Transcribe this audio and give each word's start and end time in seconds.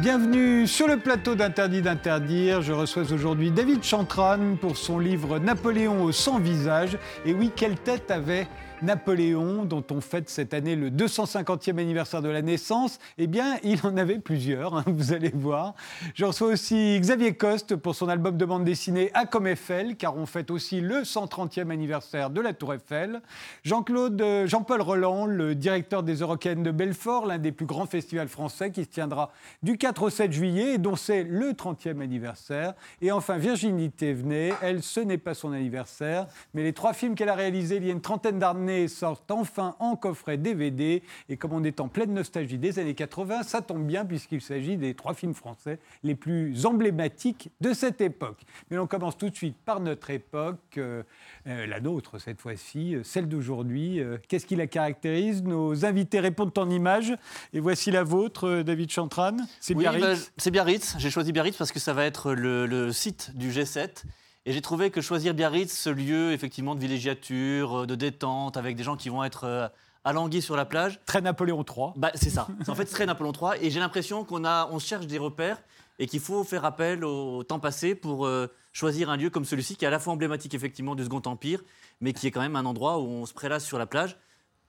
Bienvenue 0.00 0.66
sur 0.66 0.88
le 0.88 0.96
plateau 0.96 1.34
d'Interdit 1.34 1.82
d'interdire. 1.82 2.62
Je 2.62 2.72
reçois 2.72 3.12
aujourd'hui 3.12 3.50
David 3.50 3.84
Chantran 3.84 4.56
pour 4.58 4.78
son 4.78 4.98
livre 4.98 5.38
Napoléon 5.38 6.02
au 6.02 6.10
100 6.10 6.38
visages. 6.38 6.96
Et 7.26 7.34
oui, 7.34 7.50
quelle 7.54 7.74
tête 7.74 8.10
avait 8.10 8.48
Napoléon, 8.82 9.64
dont 9.64 9.84
on 9.90 10.00
fête 10.00 10.30
cette 10.30 10.54
année 10.54 10.74
le 10.74 10.90
250e 10.90 11.78
anniversaire 11.78 12.22
de 12.22 12.28
la 12.28 12.40
naissance, 12.40 12.98
eh 13.18 13.26
bien, 13.26 13.56
il 13.62 13.78
en 13.84 13.96
avait 13.96 14.18
plusieurs, 14.18 14.74
hein, 14.74 14.84
vous 14.86 15.12
allez 15.12 15.32
voir. 15.34 15.74
Je 16.14 16.24
reçois 16.24 16.48
aussi 16.48 16.98
Xavier 16.98 17.34
Coste 17.34 17.76
pour 17.76 17.94
son 17.94 18.08
album 18.08 18.36
de 18.36 18.44
bande 18.44 18.64
dessinée 18.64 19.10
A 19.12 19.26
comme 19.26 19.46
Eiffel, 19.46 19.96
car 19.96 20.16
on 20.16 20.24
fête 20.24 20.50
aussi 20.50 20.80
le 20.80 21.02
130e 21.02 21.70
anniversaire 21.70 22.30
de 22.30 22.40
la 22.40 22.54
Tour 22.54 22.74
Eiffel. 22.74 23.20
Jean-Claude, 23.64 24.20
euh, 24.22 24.46
Jean-Paul 24.46 24.80
Roland, 24.80 25.26
le 25.26 25.54
directeur 25.54 26.02
des 26.02 26.16
Eurocaines 26.16 26.62
de 26.62 26.70
Belfort, 26.70 27.26
l'un 27.26 27.38
des 27.38 27.52
plus 27.52 27.66
grands 27.66 27.86
festivals 27.86 28.28
français 28.28 28.70
qui 28.70 28.84
se 28.84 28.88
tiendra 28.88 29.32
du 29.62 29.76
4 29.76 30.04
au 30.04 30.10
7 30.10 30.32
juillet 30.32 30.74
et 30.74 30.78
dont 30.78 30.96
c'est 30.96 31.22
le 31.22 31.52
30e 31.52 32.00
anniversaire. 32.00 32.74
Et 33.02 33.12
enfin, 33.12 33.36
Virginie 33.36 33.90
Thévenet, 33.90 34.52
elle, 34.62 34.82
ce 34.82 35.00
n'est 35.00 35.18
pas 35.18 35.34
son 35.34 35.52
anniversaire, 35.52 36.26
mais 36.54 36.62
les 36.62 36.72
trois 36.72 36.92
films 36.92 37.14
qu'elle 37.14 37.28
a 37.28 37.34
réalisés 37.34 37.76
il 37.76 37.84
y 37.84 37.90
a 37.90 37.92
une 37.92 38.00
trentaine 38.00 38.38
d'années 38.38 38.69
sortent 38.88 39.30
enfin 39.30 39.76
en 39.78 39.96
coffret 39.96 40.36
DVD. 40.36 41.02
Et 41.28 41.36
comme 41.36 41.52
on 41.52 41.64
est 41.64 41.80
en 41.80 41.88
pleine 41.88 42.12
nostalgie 42.12 42.58
des 42.58 42.78
années 42.78 42.94
80, 42.94 43.42
ça 43.42 43.62
tombe 43.62 43.86
bien 43.86 44.04
puisqu'il 44.04 44.40
s'agit 44.40 44.76
des 44.76 44.94
trois 44.94 45.14
films 45.14 45.34
français 45.34 45.78
les 46.02 46.14
plus 46.14 46.66
emblématiques 46.66 47.50
de 47.60 47.72
cette 47.72 48.00
époque. 48.00 48.38
Mais 48.70 48.78
on 48.78 48.86
commence 48.86 49.16
tout 49.16 49.30
de 49.30 49.34
suite 49.34 49.56
par 49.64 49.80
notre 49.80 50.10
époque, 50.10 50.58
euh, 50.78 51.02
euh, 51.46 51.66
la 51.66 51.80
nôtre 51.80 52.20
cette 52.20 52.40
fois-ci, 52.40 52.94
euh, 52.94 53.02
celle 53.02 53.28
d'aujourd'hui. 53.28 54.00
Qu'est-ce 54.28 54.46
qui 54.46 54.56
la 54.56 54.66
caractérise? 54.66 55.42
Nos 55.42 55.84
invités 55.84 56.20
répondent 56.20 56.56
en 56.56 56.70
images. 56.70 57.14
Et 57.52 57.60
voici 57.60 57.90
la 57.90 58.02
vôtre, 58.02 58.62
David 58.62 58.90
Chantran. 58.90 59.36
C'est 59.60 59.74
Biarritz 59.74 60.02
bah, 60.02 60.32
C'est 60.36 60.50
Biarritz. 60.50 60.96
J'ai 60.98 61.10
choisi 61.10 61.32
Biarritz 61.32 61.56
parce 61.56 61.72
que 61.72 61.80
ça 61.80 61.92
va 61.92 62.04
être 62.04 62.32
le 62.32 62.92
site 62.92 63.36
du 63.36 63.50
G7. 63.50 64.04
Et 64.46 64.52
j'ai 64.52 64.62
trouvé 64.62 64.90
que 64.90 65.00
choisir 65.00 65.34
Biarritz, 65.34 65.70
ce 65.70 65.90
lieu 65.90 66.32
effectivement 66.32 66.74
de 66.74 66.80
villégiature, 66.80 67.80
euh, 67.82 67.86
de 67.86 67.94
détente, 67.94 68.56
avec 68.56 68.74
des 68.74 68.82
gens 68.82 68.96
qui 68.96 69.10
vont 69.10 69.22
être 69.22 69.44
euh, 69.44 69.68
alanguis 70.04 70.40
sur 70.40 70.56
la 70.56 70.64
plage. 70.64 70.98
Très 71.04 71.20
Napoléon 71.20 71.62
III. 71.62 71.88
Bah, 71.96 72.10
c'est 72.14 72.30
ça. 72.30 72.48
En 72.66 72.74
fait 72.74 72.86
très 72.86 73.04
Napoléon 73.04 73.32
III. 73.32 73.64
Et 73.64 73.70
j'ai 73.70 73.80
l'impression 73.80 74.24
qu'on 74.24 74.44
a, 74.44 74.68
on 74.72 74.78
cherche 74.78 75.06
des 75.06 75.18
repères 75.18 75.62
et 75.98 76.06
qu'il 76.06 76.20
faut 76.20 76.42
faire 76.42 76.64
appel 76.64 77.04
au 77.04 77.44
temps 77.44 77.60
passé 77.60 77.94
pour 77.94 78.24
euh, 78.24 78.46
choisir 78.72 79.10
un 79.10 79.18
lieu 79.18 79.28
comme 79.28 79.44
celui-ci, 79.44 79.76
qui 79.76 79.84
est 79.84 79.88
à 79.88 79.90
la 79.90 79.98
fois 79.98 80.14
emblématique 80.14 80.54
effectivement 80.54 80.94
du 80.94 81.04
Second 81.04 81.22
Empire, 81.26 81.62
mais 82.00 82.14
qui 82.14 82.26
est 82.26 82.30
quand 82.30 82.40
même 82.40 82.56
un 82.56 82.64
endroit 82.64 82.98
où 82.98 83.06
on 83.06 83.26
se 83.26 83.34
prélasse 83.34 83.66
sur 83.66 83.78
la 83.78 83.84
plage 83.84 84.16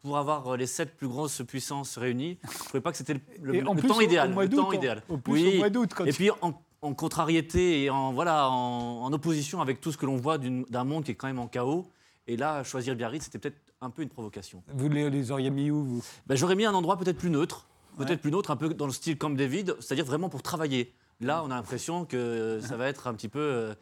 pour 0.01 0.17
avoir 0.17 0.57
les 0.57 0.67
sept 0.67 0.97
plus 0.97 1.07
grosses 1.07 1.43
puissances 1.47 1.97
réunies. 1.97 2.37
Je 2.43 2.47
ne 2.49 2.63
trouvais 2.65 2.81
pas 2.81 2.91
que 2.91 2.97
c'était 2.97 3.13
le, 3.41 3.63
temps 3.63 4.01
idéal. 4.01 4.35
le 4.35 4.49
temps 4.49 4.71
idéal. 4.73 5.03
oui. 5.27 5.53
au 5.55 5.57
mois 5.59 5.69
d'août. 5.69 5.93
Et 6.05 6.11
puis 6.11 6.31
en 6.41 6.53
en 6.81 6.93
contrariété 6.93 7.83
et 7.83 7.89
en, 7.89 8.11
voilà, 8.11 8.49
en, 8.49 9.11
opposition 9.13 9.61
avec 9.61 9.81
tout 9.81 9.91
ce 9.91 9.97
que 9.97 10.05
l'on 10.05 10.17
voit 10.17 10.37
d'un 10.37 10.83
monde 10.83 11.03
qui 11.03 11.11
est 11.11 11.15
quand 11.15 11.27
même 11.27 11.39
en 11.39 11.47
chaos. 11.47 11.87
Et 12.27 12.37
là, 12.37 12.63
choisir 12.63 12.95
Biarritz, 12.95 13.23
c'était 13.23 13.37
peut-être 13.39 13.59
un 13.81 13.89
peu 13.89 14.01
une 14.01 14.09
provocation. 14.09 14.63
Vous 14.73 14.89
les, 14.89 15.31
auriez 15.31 15.49
mis 15.49 15.69
où, 15.69 15.83
vous? 15.83 16.03
Ben, 16.27 16.35
J'aurais 16.35 16.55
mis 16.55 16.65
un 16.65 16.73
endroit 16.73 16.97
peut-être 16.97 17.17
plus 17.17 17.29
neutre, 17.29 17.67
peut-être 17.97 18.21
plus 18.21 18.31
neutre, 18.31 18.51
un 18.51 18.55
peu 18.55 18.73
dans 18.73 18.87
le 18.87 18.91
style 18.91 19.17
Camp 19.17 19.29
David, 19.31 19.75
c'est-à-dire 19.79 20.05
vraiment 20.05 20.29
pour 20.29 20.41
travailler. 20.41 20.93
Là, 21.19 21.43
on 21.43 21.51
a 21.51 21.55
l'impression 21.55 22.05
que 22.05 22.59
ça 22.61 22.77
va 22.77 22.87
être 22.87 23.07
un 23.07 23.13
petit 23.13 23.27
peu 23.27 23.39
euh, 23.39 23.73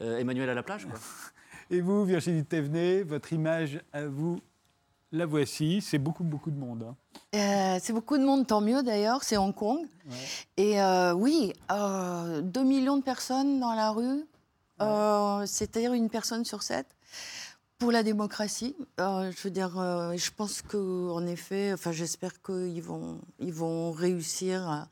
euh, 0.00 0.18
Emmanuel 0.18 0.48
à 0.48 0.54
la 0.54 0.62
plage. 0.62 0.88
Et 1.70 1.80
vous, 1.80 2.04
Virginie 2.04 2.44
Thévenet, 2.44 3.02
votre 3.02 3.32
image 3.32 3.80
à 3.92 4.06
vous 4.06 4.40
la 5.12 5.26
voici, 5.26 5.80
c'est 5.80 5.98
beaucoup, 5.98 6.24
beaucoup 6.24 6.50
de 6.50 6.58
monde. 6.58 6.82
Hein. 6.82 6.96
Euh, 7.34 7.78
c'est 7.82 7.92
beaucoup 7.92 8.18
de 8.18 8.24
monde, 8.24 8.46
tant 8.46 8.60
mieux 8.60 8.82
d'ailleurs, 8.82 9.22
c'est 9.24 9.36
Hong 9.36 9.54
Kong. 9.54 9.86
Et 10.56 10.80
euh, 10.80 11.12
oui, 11.12 11.52
euh, 11.70 12.40
2 12.42 12.64
millions 12.64 12.96
de 12.96 13.02
personnes 13.02 13.60
dans 13.60 13.74
la 13.74 13.90
rue, 13.90 14.24
euh, 14.80 15.46
c'est-à-dire 15.46 15.92
une 15.92 16.10
personne 16.10 16.44
sur 16.44 16.62
sept. 16.62 16.86
Pour 17.78 17.92
la 17.92 18.02
démocratie, 18.02 18.74
je 18.98 19.42
veux 19.42 19.50
dire, 19.50 19.70
je 20.16 20.30
pense 20.36 20.62
qu'en 20.62 21.24
effet, 21.26 21.72
enfin, 21.72 21.92
j'espère 21.92 22.42
qu'ils 22.42 22.82
vont, 22.82 23.20
ils 23.38 23.52
vont 23.52 23.92
réussir 23.92 24.68
à, 24.68 24.88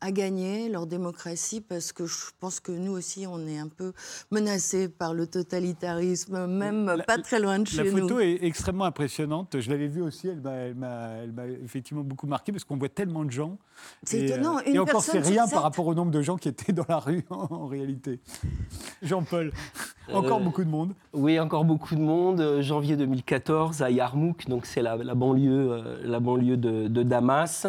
à 0.00 0.12
gagner 0.12 0.68
leur 0.68 0.86
démocratie 0.86 1.60
parce 1.60 1.92
que 1.92 2.06
je 2.06 2.30
pense 2.38 2.60
que 2.60 2.72
nous 2.72 2.92
aussi, 2.92 3.26
on 3.26 3.46
est 3.46 3.58
un 3.58 3.68
peu 3.68 3.92
menacés 4.30 4.88
par 4.88 5.14
le 5.14 5.26
totalitarisme, 5.26 6.46
même 6.46 7.02
pas 7.06 7.18
très 7.18 7.40
loin 7.40 7.58
de 7.58 7.66
chez 7.66 7.82
nous. 7.84 7.96
La 7.96 8.02
photo 8.02 8.20
est 8.20 8.38
extrêmement 8.42 8.84
impressionnante. 8.84 9.58
Je 9.58 9.70
l'avais 9.70 9.88
vue 9.88 10.02
aussi, 10.02 10.28
elle 10.28 10.74
m'a 10.74 11.24
effectivement 11.64 12.02
beaucoup 12.02 12.26
marqué 12.26 12.52
parce 12.52 12.64
qu'on 12.64 12.76
voit 12.76 12.88
tellement 12.88 13.24
de 13.24 13.30
gens. 13.30 13.58
C'est 14.02 14.20
étonnant. 14.20 14.58
Euh, 14.58 14.62
Une 14.66 14.76
et 14.76 14.78
encore, 14.78 15.02
c'est 15.02 15.20
rien 15.20 15.46
par 15.48 15.62
rapport 15.62 15.86
au 15.86 15.94
nombre 15.94 16.10
de 16.10 16.22
gens 16.22 16.36
qui 16.36 16.48
étaient 16.48 16.72
dans 16.72 16.86
la 16.88 16.98
rue 16.98 17.24
en, 17.30 17.66
réalité. 17.66 18.20
Jean-Paul, 19.02 19.52
encore 20.12 20.40
euh, 20.40 20.44
beaucoup 20.44 20.64
de 20.64 20.70
monde. 20.70 20.92
Oui, 21.12 21.40
encore 21.40 21.64
beaucoup 21.64 21.94
de 21.94 22.00
monde. 22.00 22.40
Euh, 22.40 22.62
janvier 22.62 22.96
2014 22.96 23.82
à 23.82 23.90
Yarmouk, 23.90 24.46
donc 24.46 24.66
c'est 24.66 24.82
la, 24.82 24.96
banlieue, 25.14 26.00
la 26.04 26.20
banlieue 26.20 26.56
de, 26.56 26.88
de 26.88 27.02
Damas. 27.02 27.66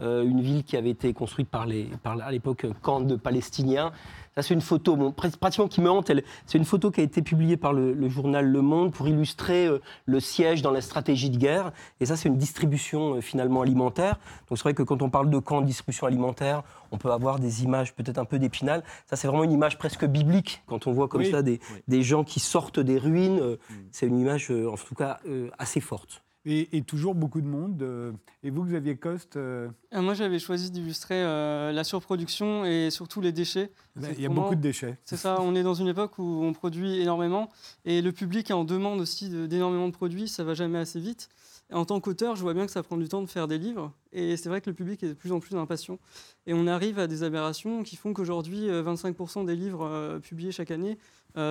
Euh, 0.00 0.22
une 0.22 0.40
ville 0.40 0.62
qui 0.62 0.76
avait 0.76 0.90
été 0.90 1.12
construite 1.12 1.48
par, 1.48 1.66
les, 1.66 1.90
par 2.04 2.20
à 2.22 2.30
l'époque 2.30 2.66
camp 2.82 3.00
de 3.00 3.16
Palestiniens. 3.16 3.90
Ça, 4.36 4.42
c'est 4.42 4.54
une 4.54 4.60
photo 4.60 4.94
bon, 4.94 5.10
pratiquement 5.10 5.66
qui 5.66 5.80
me 5.80 5.90
hante. 5.90 6.12
C'est 6.46 6.56
une 6.56 6.64
photo 6.64 6.92
qui 6.92 7.00
a 7.00 7.02
été 7.02 7.20
publiée 7.20 7.56
par 7.56 7.72
le, 7.72 8.08
journal 8.08 8.46
Le 8.46 8.62
Monde 8.62 8.92
pour 8.92 9.08
illustrer 9.08 9.66
euh, 9.66 9.80
le 10.06 10.20
siège 10.20 10.62
dans 10.62 10.70
la 10.70 10.82
stratégie 10.82 11.30
de 11.30 11.36
guerre. 11.36 11.72
Et 11.98 12.06
ça, 12.06 12.16
c'est 12.16 12.28
une 12.28 12.36
distribution 12.36 13.14
euh, 13.14 13.20
finalement 13.20 13.62
alimentaire. 13.62 14.20
Donc 14.48 14.58
c'est 14.58 14.62
vrai 14.62 14.74
que 14.74 14.84
quand 14.84 15.02
on 15.02 15.10
parle 15.10 15.30
de 15.30 15.38
camp 15.40 15.62
de 15.62 15.66
distribution 15.66 16.06
alimentaire, 16.06 16.62
on 16.92 16.96
peut 16.96 17.10
avoir 17.10 17.40
des 17.40 17.64
images 17.64 17.92
peut-être 17.92 18.18
un 18.18 18.24
peu 18.24 18.38
d'épinal. 18.38 18.84
Ça, 19.06 19.16
c'est 19.16 19.26
vraiment 19.26 19.42
une 19.42 19.50
image 19.50 19.78
presque 19.78 20.04
biblique 20.04 20.62
quand 20.68 20.86
on 20.86 20.92
voit 20.92 21.08
comme 21.08 21.24
ça 21.24 21.42
des, 21.42 21.58
des, 21.88 22.02
gens 22.02 22.22
qui 22.22 22.38
sortent 22.38 22.78
des 22.78 22.98
ruines. 22.98 23.40
Mm. 23.40 23.74
C'est 23.90 24.06
une 24.06 24.20
image, 24.20 24.52
en 24.52 24.76
tout 24.76 24.94
cas, 24.94 25.18
assez 25.58 25.80
forte 25.80 26.22
et, 26.44 26.82
toujours 26.82 27.14
beaucoup 27.14 27.40
de 27.40 27.46
monde. 27.46 27.82
Euh, 27.82 28.12
et 28.42 28.50
vous, 28.50 28.64
Xavier 28.64 28.96
Coste 28.96 29.36
euh, 29.36 29.68
euh, 29.94 30.02
Moi, 30.02 30.14
j'avais 30.14 30.38
choisi 30.38 30.70
d'illustrer 30.70 31.22
la 31.22 31.84
surproduction 31.84 32.64
et 32.64 32.90
surtout 32.90 33.20
les 33.20 33.32
déchets. 33.32 33.70
Il 34.00 34.20
y 34.20 34.26
a 34.26 34.28
beaucoup 34.28 34.54
de 34.54 34.60
déchets. 34.60 34.98
C'est 35.04 35.16
ça, 35.16 35.38
on 35.40 35.54
est 35.54 35.62
dans 35.62 35.74
une 35.74 35.88
époque 35.88 36.18
où 36.18 36.42
on 36.42 36.52
produit 36.52 37.00
énormément 37.00 37.48
et 37.84 38.02
le 38.02 38.12
public 38.12 38.50
est 38.50 38.54
en 38.54 38.64
demande 38.64 39.00
aussi 39.00 39.28
d'énormément 39.48 39.88
de, 39.88 39.92
produits, 39.92 40.28
ça 40.28 40.44
va 40.44 40.54
jamais 40.54 40.78
assez 40.78 41.00
vite. 41.00 41.28
en 41.72 41.84
tant 41.84 42.00
qu'auteur, 42.00 42.36
je 42.36 42.42
vois 42.42 42.54
bien 42.54 42.66
que 42.66 42.70
ça 42.70 42.82
prend 42.82 42.96
du 42.96 43.08
temps 43.08 43.22
de 43.22 43.26
faire 43.26 43.48
des 43.48 43.58
livres 43.58 43.92
et 44.12 44.36
c'est 44.36 44.48
vrai 44.48 44.60
que 44.60 44.70
le 44.70 44.74
public 44.74 45.02
est 45.02 45.08
de 45.08 45.14
plus 45.14 45.32
en 45.32 45.40
plus 45.40 45.56
impatient. 45.56 45.98
Et 46.46 46.54
on 46.54 46.66
arrive 46.66 46.98
à 46.98 47.08
des 47.08 47.24
aberrations 47.24 47.82
qui 47.82 47.96
font 47.96 48.12
qu'aujourd'hui, 48.12 48.68
25% 48.68 49.44
des 49.44 49.56
livres 49.56 50.20
publiés 50.22 50.52
chaque 50.52 50.70
année 50.70 50.98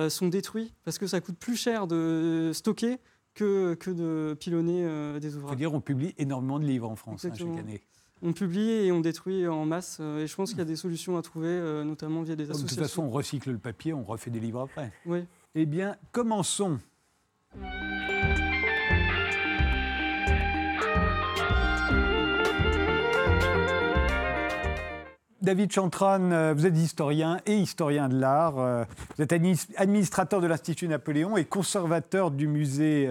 sont 0.08 0.28
détruits 0.28 0.72
parce 0.84 0.98
que 0.98 1.06
ça 1.06 1.20
coûte 1.20 1.36
plus 1.38 1.56
cher 1.56 1.86
de 1.86 2.52
stocker 2.54 2.98
que, 3.38 3.90
de 3.90 4.34
pilonner 4.38 4.84
euh, 4.84 5.20
des 5.20 5.36
ouvrages. 5.36 5.56
On 5.66 5.80
publie 5.80 6.14
énormément 6.18 6.58
de 6.58 6.64
livres 6.64 6.88
en 6.88 6.96
France 6.96 7.24
hein, 7.24 7.32
chaque 7.36 7.58
année. 7.58 7.80
On 8.20 8.32
publie 8.32 8.68
et 8.68 8.90
on 8.90 9.00
détruit 9.00 9.46
en 9.46 9.64
masse. 9.64 9.98
Euh, 10.00 10.24
et 10.24 10.26
je 10.26 10.34
pense 10.34 10.50
qu'il 10.50 10.58
y 10.58 10.62
a 10.62 10.64
des 10.64 10.76
solutions 10.76 11.16
à 11.16 11.22
trouver, 11.22 11.48
euh, 11.48 11.84
notamment 11.84 12.22
via 12.22 12.34
des 12.34 12.50
associations. 12.50 12.64
De 12.64 12.70
toute 12.70 12.80
façon, 12.80 13.02
on 13.02 13.10
recycle 13.10 13.52
le 13.52 13.58
papier, 13.58 13.92
on 13.92 14.02
refait 14.02 14.30
des 14.30 14.40
livres 14.40 14.60
après. 14.60 14.92
Oui. 15.06 15.20
Eh 15.54 15.66
bien, 15.66 15.96
commençons. 16.12 16.78
David 25.40 25.72
Chantran, 25.72 26.32
euh, 26.32 26.52
vous 26.52 26.66
êtes 26.66 26.76
historien 26.76 27.38
et 27.46 27.56
historien 27.56 28.08
de 28.08 28.18
l'art. 28.18 28.58
Euh, 28.58 28.84
vous 29.16 29.22
êtes 29.22 29.32
administrateur 29.32 30.40
de 30.40 30.48
l'Institut 30.48 30.88
Napoléon 30.88 31.36
et 31.36 31.44
conservateur 31.44 32.32
du 32.32 32.48
musée 32.48 33.06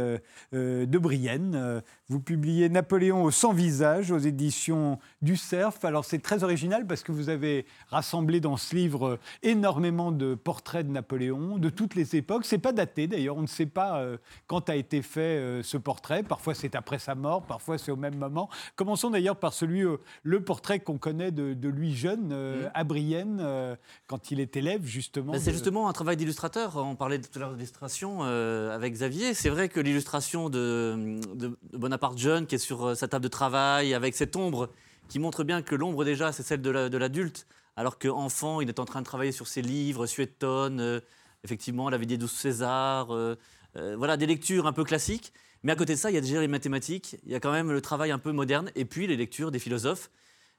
euh, 0.53 0.85
de 0.85 0.97
Brienne. 0.97 1.81
Vous 2.09 2.21
publiez 2.21 2.69
Napoléon 2.69 3.21
au 3.21 3.31
sans 3.31 3.51
visage 3.51 4.11
aux 4.11 4.17
éditions 4.17 4.97
du 5.21 5.35
Cerf. 5.35 5.73
Alors 5.83 6.05
c'est 6.05 6.19
très 6.19 6.45
original 6.45 6.87
parce 6.87 7.03
que 7.03 7.11
vous 7.11 7.27
avez 7.27 7.65
rassemblé 7.89 8.39
dans 8.39 8.55
ce 8.55 8.73
livre 8.77 9.19
énormément 9.43 10.13
de 10.13 10.33
portraits 10.33 10.87
de 10.87 10.91
Napoléon 10.93 11.57
de 11.57 11.69
toutes 11.69 11.95
les 11.95 12.15
époques. 12.15 12.45
C'est 12.45 12.59
pas 12.59 12.71
daté 12.71 13.07
d'ailleurs, 13.07 13.35
on 13.35 13.41
ne 13.41 13.47
sait 13.47 13.65
pas 13.65 13.99
euh, 13.99 14.15
quand 14.47 14.69
a 14.69 14.77
été 14.77 15.01
fait 15.01 15.19
euh, 15.19 15.63
ce 15.63 15.75
portrait. 15.75 16.23
Parfois 16.23 16.53
c'est 16.55 16.75
après 16.75 16.97
sa 16.97 17.13
mort, 17.13 17.43
parfois 17.43 17.77
c'est 17.77 17.91
au 17.91 17.97
même 17.97 18.15
moment. 18.15 18.47
Commençons 18.77 19.09
d'ailleurs 19.09 19.35
par 19.35 19.51
celui, 19.51 19.81
euh, 19.81 19.97
le 20.23 20.41
portrait 20.41 20.79
qu'on 20.79 20.97
connaît 20.97 21.31
de, 21.31 21.67
lui 21.67 21.93
jeune 21.93 22.33
à 22.73 22.85
Brienne 22.85 23.45
quand 24.07 24.31
il 24.31 24.39
est 24.39 24.55
élève 24.55 24.85
justement. 24.85 25.33
C'est 25.37 25.51
justement 25.51 25.89
un 25.89 25.93
travail 25.93 26.15
d'illustrateur. 26.15 26.77
On 26.77 26.95
parlait 26.95 27.19
tout 27.19 27.27
à 27.35 27.39
l'heure 27.39 27.53
d'illustration 27.53 28.21
avec 28.21 28.93
Xavier. 28.93 29.33
C'est 29.33 29.49
vrai 29.49 29.67
que 29.67 29.81
l'illustration 29.81 30.49
de, 30.49 31.19
de 31.35 31.57
Bonaparte 31.73 31.96
part 31.97 32.17
jeune 32.17 32.45
qui 32.47 32.55
est 32.55 32.59
sur 32.59 32.87
euh, 32.87 32.95
sa 32.95 33.07
table 33.07 33.23
de 33.23 33.29
travail 33.29 33.93
avec 33.93 34.15
cette 34.15 34.35
ombre 34.35 34.69
qui 35.09 35.19
montre 35.19 35.43
bien 35.43 35.61
que 35.61 35.75
l'ombre 35.75 36.03
déjà 36.05 36.31
c'est 36.31 36.43
celle 36.43 36.61
de 36.61 36.97
l'adulte, 36.97 37.47
alors 37.75 37.97
qu'enfant 37.97 38.59
il 38.61 38.69
est 38.69 38.79
en 38.79 38.85
train 38.85 38.99
de 39.01 39.05
travailler 39.05 39.31
sur 39.31 39.47
ses 39.47 39.61
livres, 39.61 40.05
Suétone, 40.05 40.79
euh, 40.81 40.99
effectivement 41.43 41.89
La 41.89 41.97
vie 41.97 42.07
des 42.07 42.17
douze 42.17 42.31
Césars, 42.31 43.13
euh, 43.13 43.35
voilà 43.97 44.17
des 44.17 44.25
lectures 44.25 44.67
un 44.67 44.73
peu 44.73 44.83
classiques. 44.83 45.31
Mais 45.63 45.71
à 45.71 45.75
côté 45.75 45.93
de 45.93 45.97
ça, 45.99 46.11
il 46.11 46.13
y 46.13 46.17
a 46.17 46.21
déjà 46.21 46.39
les 46.39 46.47
mathématiques, 46.47 47.17
il 47.25 47.31
y 47.31 47.35
a 47.35 47.39
quand 47.39 47.51
même 47.51 47.71
le 47.71 47.81
travail 47.81 48.11
un 48.11 48.19
peu 48.19 48.31
moderne, 48.31 48.69
et 48.75 48.85
puis 48.85 49.07
les 49.07 49.15
lectures 49.17 49.49
des 49.51 49.59
philosophes 49.59 50.09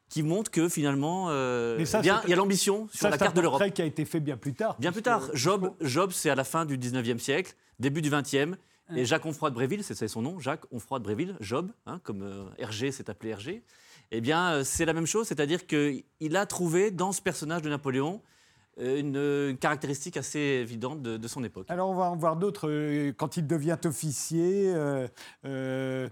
qui 0.08 0.23
montre 0.23 0.50
que 0.50 0.69
finalement, 0.69 1.26
euh, 1.29 1.84
ça, 1.84 2.00
bien, 2.00 2.19
c'est- 2.20 2.29
il 2.29 2.31
y 2.31 2.32
a 2.32 2.37
l'ambition 2.37 2.88
sur 2.91 3.00
Ça, 3.00 3.11
la 3.11 3.17
c'est 3.19 3.25
carte 3.25 3.37
de 3.37 3.41
l'Europe. 3.43 3.58
portrait 3.61 3.73
qui 3.75 3.82
a 3.82 3.84
été 3.84 4.05
fait 4.05 4.20
bien 4.20 4.37
plus 4.37 4.55
tard. 4.55 4.76
Bien 4.79 4.91
plus 4.91 5.02
tard, 5.02 5.23
Job, 5.34 5.73
Job 5.81 6.11
c'est 6.12 6.31
à 6.31 6.34
la 6.34 6.44
fin 6.44 6.64
du 6.64 6.79
19e 6.79 7.19
siècle, 7.19 7.55
début 7.79 8.02
du 8.02 8.08
20e. 8.11 8.56
Et 8.96 9.05
Jacques 9.05 9.26
Onfroy 9.26 9.50
de 9.50 9.55
Bréville, 9.55 9.85
c'est 9.85 10.08
son 10.08 10.23
nom, 10.23 10.38
Jacques 10.38 10.64
Onfroy 10.73 10.99
de 10.99 11.05
Bréville, 11.05 11.37
Job, 11.40 11.70
hein, 11.87 12.00
comme 12.02 12.23
euh, 12.23 12.44
Hergé 12.58 12.90
s'est 12.90 13.11
appelé 13.11 13.31
Hergé. 13.31 13.62
Eh 14.11 14.20
bien, 14.20 14.52
euh, 14.52 14.64
c'est 14.64 14.87
la 14.87 14.94
même 14.94 15.06
chose, 15.06 15.26
c'est-à-dire 15.26 15.67
qu'il 15.67 16.37
a 16.37 16.46
trouvé 16.46 16.90
dans 16.90 17.12
ce 17.12 17.20
personnage 17.20 17.61
de 17.61 17.69
Napoléon 17.69 18.23
euh, 18.81 18.99
une, 18.99 19.50
une 19.50 19.58
caractéristique 19.58 20.17
assez 20.17 20.38
évidente 20.38 21.02
de, 21.02 21.19
de 21.19 21.29
son 21.29 21.44
époque. 21.44 21.67
Alors, 21.69 21.90
on 21.90 21.94
va 21.94 22.05
en 22.05 22.17
voir 22.17 22.37
d'autres. 22.37 23.11
Quand 23.19 23.37
il 23.37 23.46
devient 23.46 23.76
officier, 23.85 24.73
euh, 24.75 25.06
euh, 25.44 26.08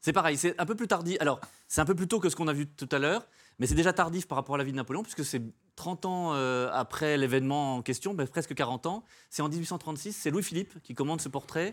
C'est 0.00 0.12
pareil, 0.12 0.36
c'est 0.36 0.58
un 0.60 0.66
peu 0.66 0.74
plus 0.74 0.88
tardif. 0.88 1.16
Alors, 1.20 1.40
c'est 1.68 1.80
un 1.80 1.84
peu 1.84 1.94
plus 1.94 2.08
tôt 2.08 2.18
que 2.18 2.28
ce 2.28 2.36
qu'on 2.36 2.48
a 2.48 2.52
vu 2.52 2.66
tout 2.66 2.88
à 2.90 2.98
l'heure, 2.98 3.26
mais 3.58 3.66
c'est 3.66 3.74
déjà 3.74 3.92
tardif 3.92 4.26
par 4.26 4.36
rapport 4.36 4.54
à 4.54 4.58
la 4.58 4.64
vie 4.64 4.72
de 4.72 4.76
Napoléon, 4.76 5.02
puisque 5.02 5.24
c'est 5.24 5.42
30 5.78 6.06
ans 6.06 6.34
euh, 6.34 6.68
après 6.72 7.16
l'événement 7.16 7.76
en 7.76 7.82
question, 7.82 8.12
ben, 8.12 8.26
presque 8.26 8.52
40 8.52 8.86
ans. 8.86 9.04
C'est 9.30 9.42
en 9.42 9.48
1836, 9.48 10.12
c'est 10.12 10.30
Louis-Philippe 10.30 10.82
qui 10.82 10.94
commande 10.94 11.20
ce 11.20 11.28
portrait 11.28 11.72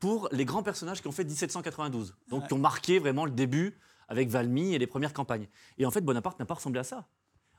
pour 0.00 0.28
les 0.32 0.44
grands 0.44 0.64
personnages 0.64 1.00
qui 1.00 1.06
ont 1.06 1.12
fait 1.12 1.24
1792, 1.24 2.14
donc 2.28 2.48
qui 2.48 2.52
ont 2.52 2.58
marqué 2.58 2.98
vraiment 2.98 3.24
le 3.24 3.30
début 3.30 3.78
avec 4.08 4.28
Valmy 4.28 4.74
et 4.74 4.78
les 4.78 4.88
premières 4.88 5.12
campagnes. 5.12 5.48
Et 5.78 5.86
en 5.86 5.92
fait, 5.92 6.00
Bonaparte 6.00 6.38
n'a 6.40 6.44
pas 6.44 6.54
ressemblé 6.54 6.80
à 6.80 6.84
ça. 6.84 7.06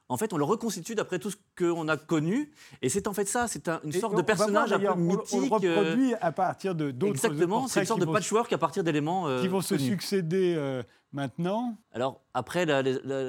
En 0.07 0.17
fait, 0.17 0.33
on 0.33 0.37
le 0.37 0.43
reconstitue 0.43 0.93
d'après 0.93 1.17
tout 1.17 1.31
ce 1.31 1.35
qu'on 1.57 1.87
a 1.87 1.97
connu, 1.97 2.51
et 2.83 2.89
c'est 2.89 3.07
en 3.07 3.13
fait 3.13 3.25
ça, 3.25 3.47
c'est 3.47 3.67
un- 3.67 3.79
une 3.83 3.91
sorte 3.91 4.13
de 4.13 4.17
va 4.21 4.23
voir 4.23 4.25
personnage 4.37 4.71
un 4.73 4.79
peu 4.79 4.89
on- 4.89 4.95
mythique. 4.97 5.51
On, 5.51 5.57
le 5.57 5.67
euh, 5.67 5.79
reproduit 5.79 6.13
à 6.21 6.31
partir 6.31 6.75
de 6.75 6.91
d'autres 6.91 7.13
Exactement, 7.13 7.67
c'est 7.67 7.79
une 7.79 7.85
sorte 7.87 8.01
de 8.01 8.05
patchwork 8.05 8.53
à 8.53 8.57
partir 8.59 8.83
d'éléments 8.83 9.27
euh, 9.27 9.41
qui 9.41 9.47
vont 9.47 9.61
se 9.61 9.73
connus. 9.73 9.87
succéder 9.89 10.53
euh, 10.55 10.83
maintenant. 11.11 11.77
Alors 11.91 12.21
après, 12.35 12.65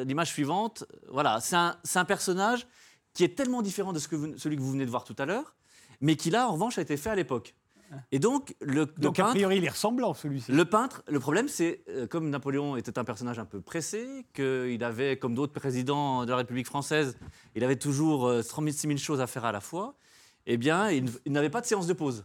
l'image 0.05 0.28
suivante, 0.28 0.84
voilà, 1.11 1.40
c'est 1.40 1.56
un, 1.56 2.05
personnage 2.05 2.67
qui 3.14 3.25
est 3.25 3.34
tellement 3.34 3.62
différent 3.62 3.94
de 3.94 3.99
ce 3.99 4.06
que 4.08 4.17
vous- 4.17 4.37
celui 4.37 4.56
que 4.56 4.61
vous 4.62 4.72
venez 4.72 4.84
de 4.84 4.90
voir 4.90 5.05
tout 5.05 5.17
à 5.19 5.25
l'heure, 5.25 5.56
mais 6.02 6.17
qui 6.17 6.29
là, 6.29 6.46
en 6.46 6.52
revanche, 6.52 6.76
a 6.76 6.82
été 6.82 6.99
fait 6.99 7.08
à 7.08 7.14
l'époque. 7.14 7.55
Et 8.12 8.18
donc, 8.18 8.54
le, 8.60 8.80
le 8.80 8.86
Donc, 8.98 9.18
a 9.18 9.22
peintre, 9.24 9.34
priori, 9.34 9.56
il 9.58 9.64
est 9.64 9.68
ressemblant, 9.70 10.14
celui-ci. 10.14 10.52
le 10.52 10.64
peintre, 10.64 11.02
le 11.08 11.20
problème, 11.20 11.48
c'est 11.48 11.82
euh, 11.88 12.06
comme 12.06 12.30
Napoléon 12.30 12.76
était 12.76 12.98
un 12.98 13.04
personnage 13.04 13.38
un 13.38 13.44
peu 13.44 13.60
pressé, 13.60 14.26
qu'il 14.34 14.82
avait, 14.84 15.16
comme 15.18 15.34
d'autres 15.34 15.52
présidents 15.52 16.24
de 16.24 16.30
la 16.30 16.36
République 16.36 16.66
française, 16.66 17.16
il 17.54 17.64
avait 17.64 17.76
toujours 17.76 18.26
euh, 18.26 18.42
36 18.42 18.86
000 18.88 18.96
choses 18.98 19.20
à 19.20 19.26
faire 19.26 19.44
à 19.44 19.52
la 19.52 19.60
fois. 19.60 19.94
Eh 20.46 20.56
bien, 20.56 20.90
il, 20.90 21.10
il 21.24 21.32
n'avait 21.32 21.50
pas 21.50 21.60
de 21.60 21.66
séance 21.66 21.86
de 21.86 21.92
pause. 21.92 22.24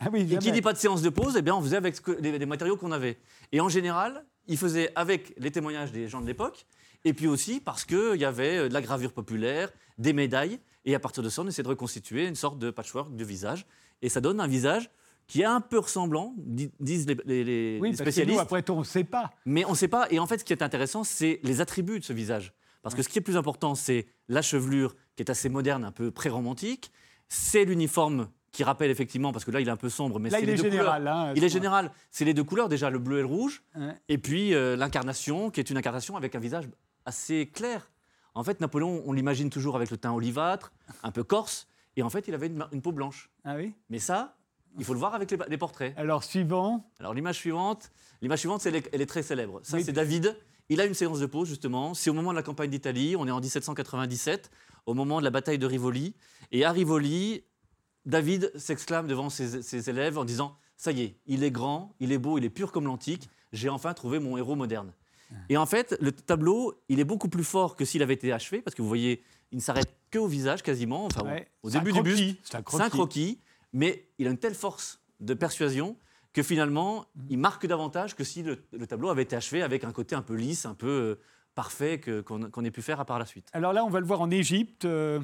Ah 0.00 0.08
oui, 0.12 0.26
Et 0.30 0.36
qui 0.38 0.50
dit 0.52 0.62
pas 0.62 0.72
de 0.72 0.78
séance 0.78 1.00
de 1.02 1.08
pause, 1.10 1.36
eh 1.38 1.42
bien, 1.42 1.54
on 1.54 1.62
faisait 1.62 1.76
avec 1.76 2.00
que- 2.02 2.10
les, 2.20 2.38
les 2.38 2.46
matériaux 2.46 2.76
qu'on 2.76 2.92
avait. 2.92 3.18
Et 3.52 3.60
en 3.60 3.68
général, 3.68 4.24
il 4.48 4.58
faisait 4.58 4.90
avec 4.96 5.32
les 5.38 5.50
témoignages 5.50 5.92
des 5.92 6.08
gens 6.08 6.20
de 6.20 6.26
l'époque, 6.26 6.66
et 7.04 7.12
puis 7.14 7.28
aussi 7.28 7.60
parce 7.60 7.84
qu'il 7.84 8.16
y 8.16 8.24
avait 8.24 8.58
euh, 8.58 8.68
de 8.68 8.74
la 8.74 8.82
gravure 8.82 9.12
populaire, 9.12 9.70
des 9.98 10.12
médailles, 10.12 10.58
et 10.84 10.94
à 10.96 10.98
partir 10.98 11.22
de 11.22 11.28
ça, 11.28 11.42
on 11.42 11.46
essaie 11.46 11.62
de 11.62 11.68
reconstituer 11.68 12.26
une 12.26 12.34
sorte 12.34 12.58
de 12.58 12.70
patchwork 12.72 13.14
de 13.14 13.24
visage. 13.24 13.66
Et 14.02 14.08
ça 14.08 14.20
donne 14.20 14.40
un 14.40 14.48
visage 14.48 14.90
qui 15.32 15.40
est 15.40 15.46
un 15.46 15.62
peu 15.62 15.78
ressemblant, 15.78 16.34
di- 16.36 16.70
disent 16.78 17.06
les, 17.06 17.16
les- 17.24 17.44
les- 17.44 17.78
Oui, 17.80 17.90
les 17.92 17.96
parce 17.96 18.00
que 18.00 18.04
nous, 18.04 18.12
spécialistes, 18.12 18.40
après 18.40 18.62
tout, 18.62 18.74
on 18.74 18.80
ne 18.80 18.84
sait 18.84 19.04
pas. 19.04 19.30
mais 19.46 19.64
on 19.64 19.70
ne 19.70 19.74
sait 19.76 19.88
pas. 19.88 20.06
Et 20.10 20.18
en 20.18 20.26
fait, 20.26 20.38
ce 20.38 20.44
qui 20.44 20.52
est 20.52 20.62
intéressant, 20.62 21.04
c'est 21.04 21.40
les 21.42 21.62
attributs 21.62 21.98
de 22.00 22.04
ce 22.04 22.12
visage. 22.12 22.52
Parce 22.82 22.94
que 22.94 23.02
ce 23.02 23.08
qui 23.08 23.18
est 23.18 23.22
plus 23.22 23.38
important, 23.38 23.74
c'est 23.74 24.06
la 24.28 24.42
chevelure, 24.42 24.94
qui 25.16 25.22
est 25.22 25.30
assez 25.30 25.48
moderne, 25.48 25.84
un 25.84 25.90
peu 25.92 26.10
pré-romantique. 26.10 26.92
C'est 27.28 27.64
l'uniforme 27.64 28.28
qui 28.50 28.62
rappelle 28.62 28.90
effectivement, 28.90 29.32
parce 29.32 29.46
que 29.46 29.50
là, 29.50 29.60
il 29.60 29.68
est 29.68 29.70
un 29.70 29.76
peu 29.78 29.88
sombre, 29.88 30.18
mais 30.20 30.28
Là, 30.28 30.36
c'est 30.36 30.44
il 30.44 30.46
les 30.48 30.52
est 30.52 30.56
deux 30.56 30.64
général. 30.70 30.98
couleurs. 31.00 31.16
hein, 31.16 31.32
Il 31.34 31.42
est 31.44 31.48
général. 31.48 31.90
C'est 32.10 32.26
les 32.26 32.34
deux 32.34 32.44
couleurs, 32.44 32.68
déjà 32.68 32.90
le 32.90 32.98
bleu 32.98 33.18
et 33.20 33.22
le 33.22 33.26
rouge. 33.26 33.62
Ouais. 33.74 33.94
Et 34.10 34.18
puis 34.18 34.52
euh, 34.52 34.76
l'incarnation, 34.76 35.50
qui 35.50 35.60
est 35.60 35.70
une 35.70 35.78
incarnation 35.78 36.16
avec 36.16 36.34
un 36.34 36.40
visage 36.40 36.68
assez 37.06 37.46
clair. 37.46 37.90
En 38.34 38.44
fait, 38.44 38.60
Napoléon, 38.60 39.02
on 39.06 39.12
l'imagine 39.14 39.48
toujours 39.48 39.76
avec 39.76 39.90
le 39.90 39.96
teint 39.96 40.12
olivâtre, 40.12 40.72
un 41.02 41.10
peu 41.10 41.24
corse. 41.24 41.68
Et 41.96 42.02
en 42.02 42.10
fait, 42.10 42.28
il 42.28 42.34
avait 42.34 42.48
une, 42.48 42.64
une 42.72 42.82
peau 42.82 42.92
blanche. 42.92 43.30
Ah 43.44 43.54
oui? 43.56 43.72
Mais 43.90 43.98
ça, 43.98 44.36
il 44.78 44.84
faut 44.84 44.92
le 44.94 44.98
voir 44.98 45.14
avec 45.14 45.30
les, 45.30 45.38
les 45.48 45.58
portraits. 45.58 45.94
Alors, 45.96 46.24
suivant. 46.24 46.90
Alors 47.00 47.14
l'image 47.14 47.36
suivante, 47.36 47.90
l'image 48.20 48.40
suivante, 48.40 48.64
elle 48.66 48.76
est- 48.76 48.88
elle 48.92 49.00
est 49.02 49.06
très 49.06 49.22
célèbre. 49.22 49.60
Ça, 49.62 49.76
Oui. 49.76 49.84
c'est 49.84 49.92
David. 49.92 50.36
Il 50.68 50.80
a 50.80 50.86
une 50.86 50.94
séance 50.94 51.18
de 51.20 51.26
pause 51.26 51.48
justement. 51.48 51.94
C'est 51.94 52.08
au 52.10 52.14
moment 52.14 52.30
de 52.30 52.36
la 52.36 52.42
campagne 52.42 52.70
d'Italie. 52.70 53.14
On 53.18 53.26
est 53.26 53.30
en 53.30 53.40
1797, 53.40 54.50
au 54.86 54.94
moment 54.94 55.18
de 55.18 55.24
la 55.24 55.30
bataille 55.30 55.58
de 55.58 55.66
Rivoli. 55.66 56.14
Et 56.50 56.64
à 56.64 56.72
Rivoli, 56.72 57.44
David 58.06 58.50
s'exclame 58.56 59.06
devant 59.06 59.30
ses, 59.30 59.62
ses 59.62 59.90
élèves 59.90 60.18
en 60.18 60.24
disant 60.24 60.56
"Ça 60.76 60.90
y 60.92 61.02
est, 61.02 61.16
il 61.26 61.44
est 61.44 61.50
grand, 61.50 61.94
il 62.00 62.10
est 62.12 62.18
beau, 62.18 62.38
il 62.38 62.44
est 62.44 62.50
pur 62.50 62.72
comme 62.72 62.86
l'antique. 62.86 63.28
J'ai 63.52 63.68
enfin 63.68 63.92
trouvé 63.94 64.18
mon 64.18 64.36
héros 64.36 64.54
moderne." 64.56 64.92
Et 65.48 65.56
en 65.56 65.64
fait, 65.66 65.96
le 66.00 66.12
tableau, 66.12 66.74
il 66.90 67.00
est 67.00 67.04
beaucoup 67.04 67.28
plus 67.28 67.44
fort 67.44 67.74
que 67.74 67.84
s'il 67.86 68.02
avait 68.02 68.12
été 68.14 68.32
achevé, 68.32 68.60
parce 68.60 68.74
que 68.74 68.82
vous 68.82 68.88
voyez, 68.88 69.22
il 69.50 69.56
ne 69.56 69.62
s'arrête 69.62 69.94
que 70.10 70.18
au 70.18 70.26
visage 70.26 70.62
quasiment, 70.62 71.06
enfin 71.06 71.24
Ouais. 71.24 71.48
au 71.62 71.70
début 71.70 71.92
du 71.92 72.02
buste. 72.02 72.16
croquis, 72.18 72.40
C'est 72.44 72.56
un 72.56 72.62
C'est 72.78 72.82
un 72.82 72.90
croquis. 72.90 73.40
Mais 73.72 74.08
il 74.18 74.26
a 74.26 74.30
une 74.30 74.38
telle 74.38 74.54
force 74.54 75.00
de 75.20 75.34
persuasion 75.34 75.96
que 76.32 76.42
finalement, 76.42 77.06
il 77.28 77.38
marque 77.38 77.66
davantage 77.66 78.16
que 78.16 78.24
si 78.24 78.42
le, 78.42 78.64
le 78.72 78.86
tableau 78.86 79.10
avait 79.10 79.22
été 79.22 79.36
achevé 79.36 79.62
avec 79.62 79.84
un 79.84 79.92
côté 79.92 80.14
un 80.14 80.22
peu 80.22 80.34
lisse, 80.34 80.64
un 80.64 80.74
peu 80.74 80.88
euh, 80.88 81.20
parfait 81.54 82.00
qu'on 82.00 82.64
ait 82.64 82.70
pu 82.70 82.80
faire 82.80 83.00
à 83.00 83.04
par 83.04 83.18
la 83.18 83.26
suite. 83.26 83.48
Alors 83.52 83.74
là, 83.74 83.84
on 83.84 83.90
va 83.90 84.00
le 84.00 84.06
voir 84.06 84.22
en 84.22 84.30
Égypte. 84.30 84.86
euh, 84.86 85.20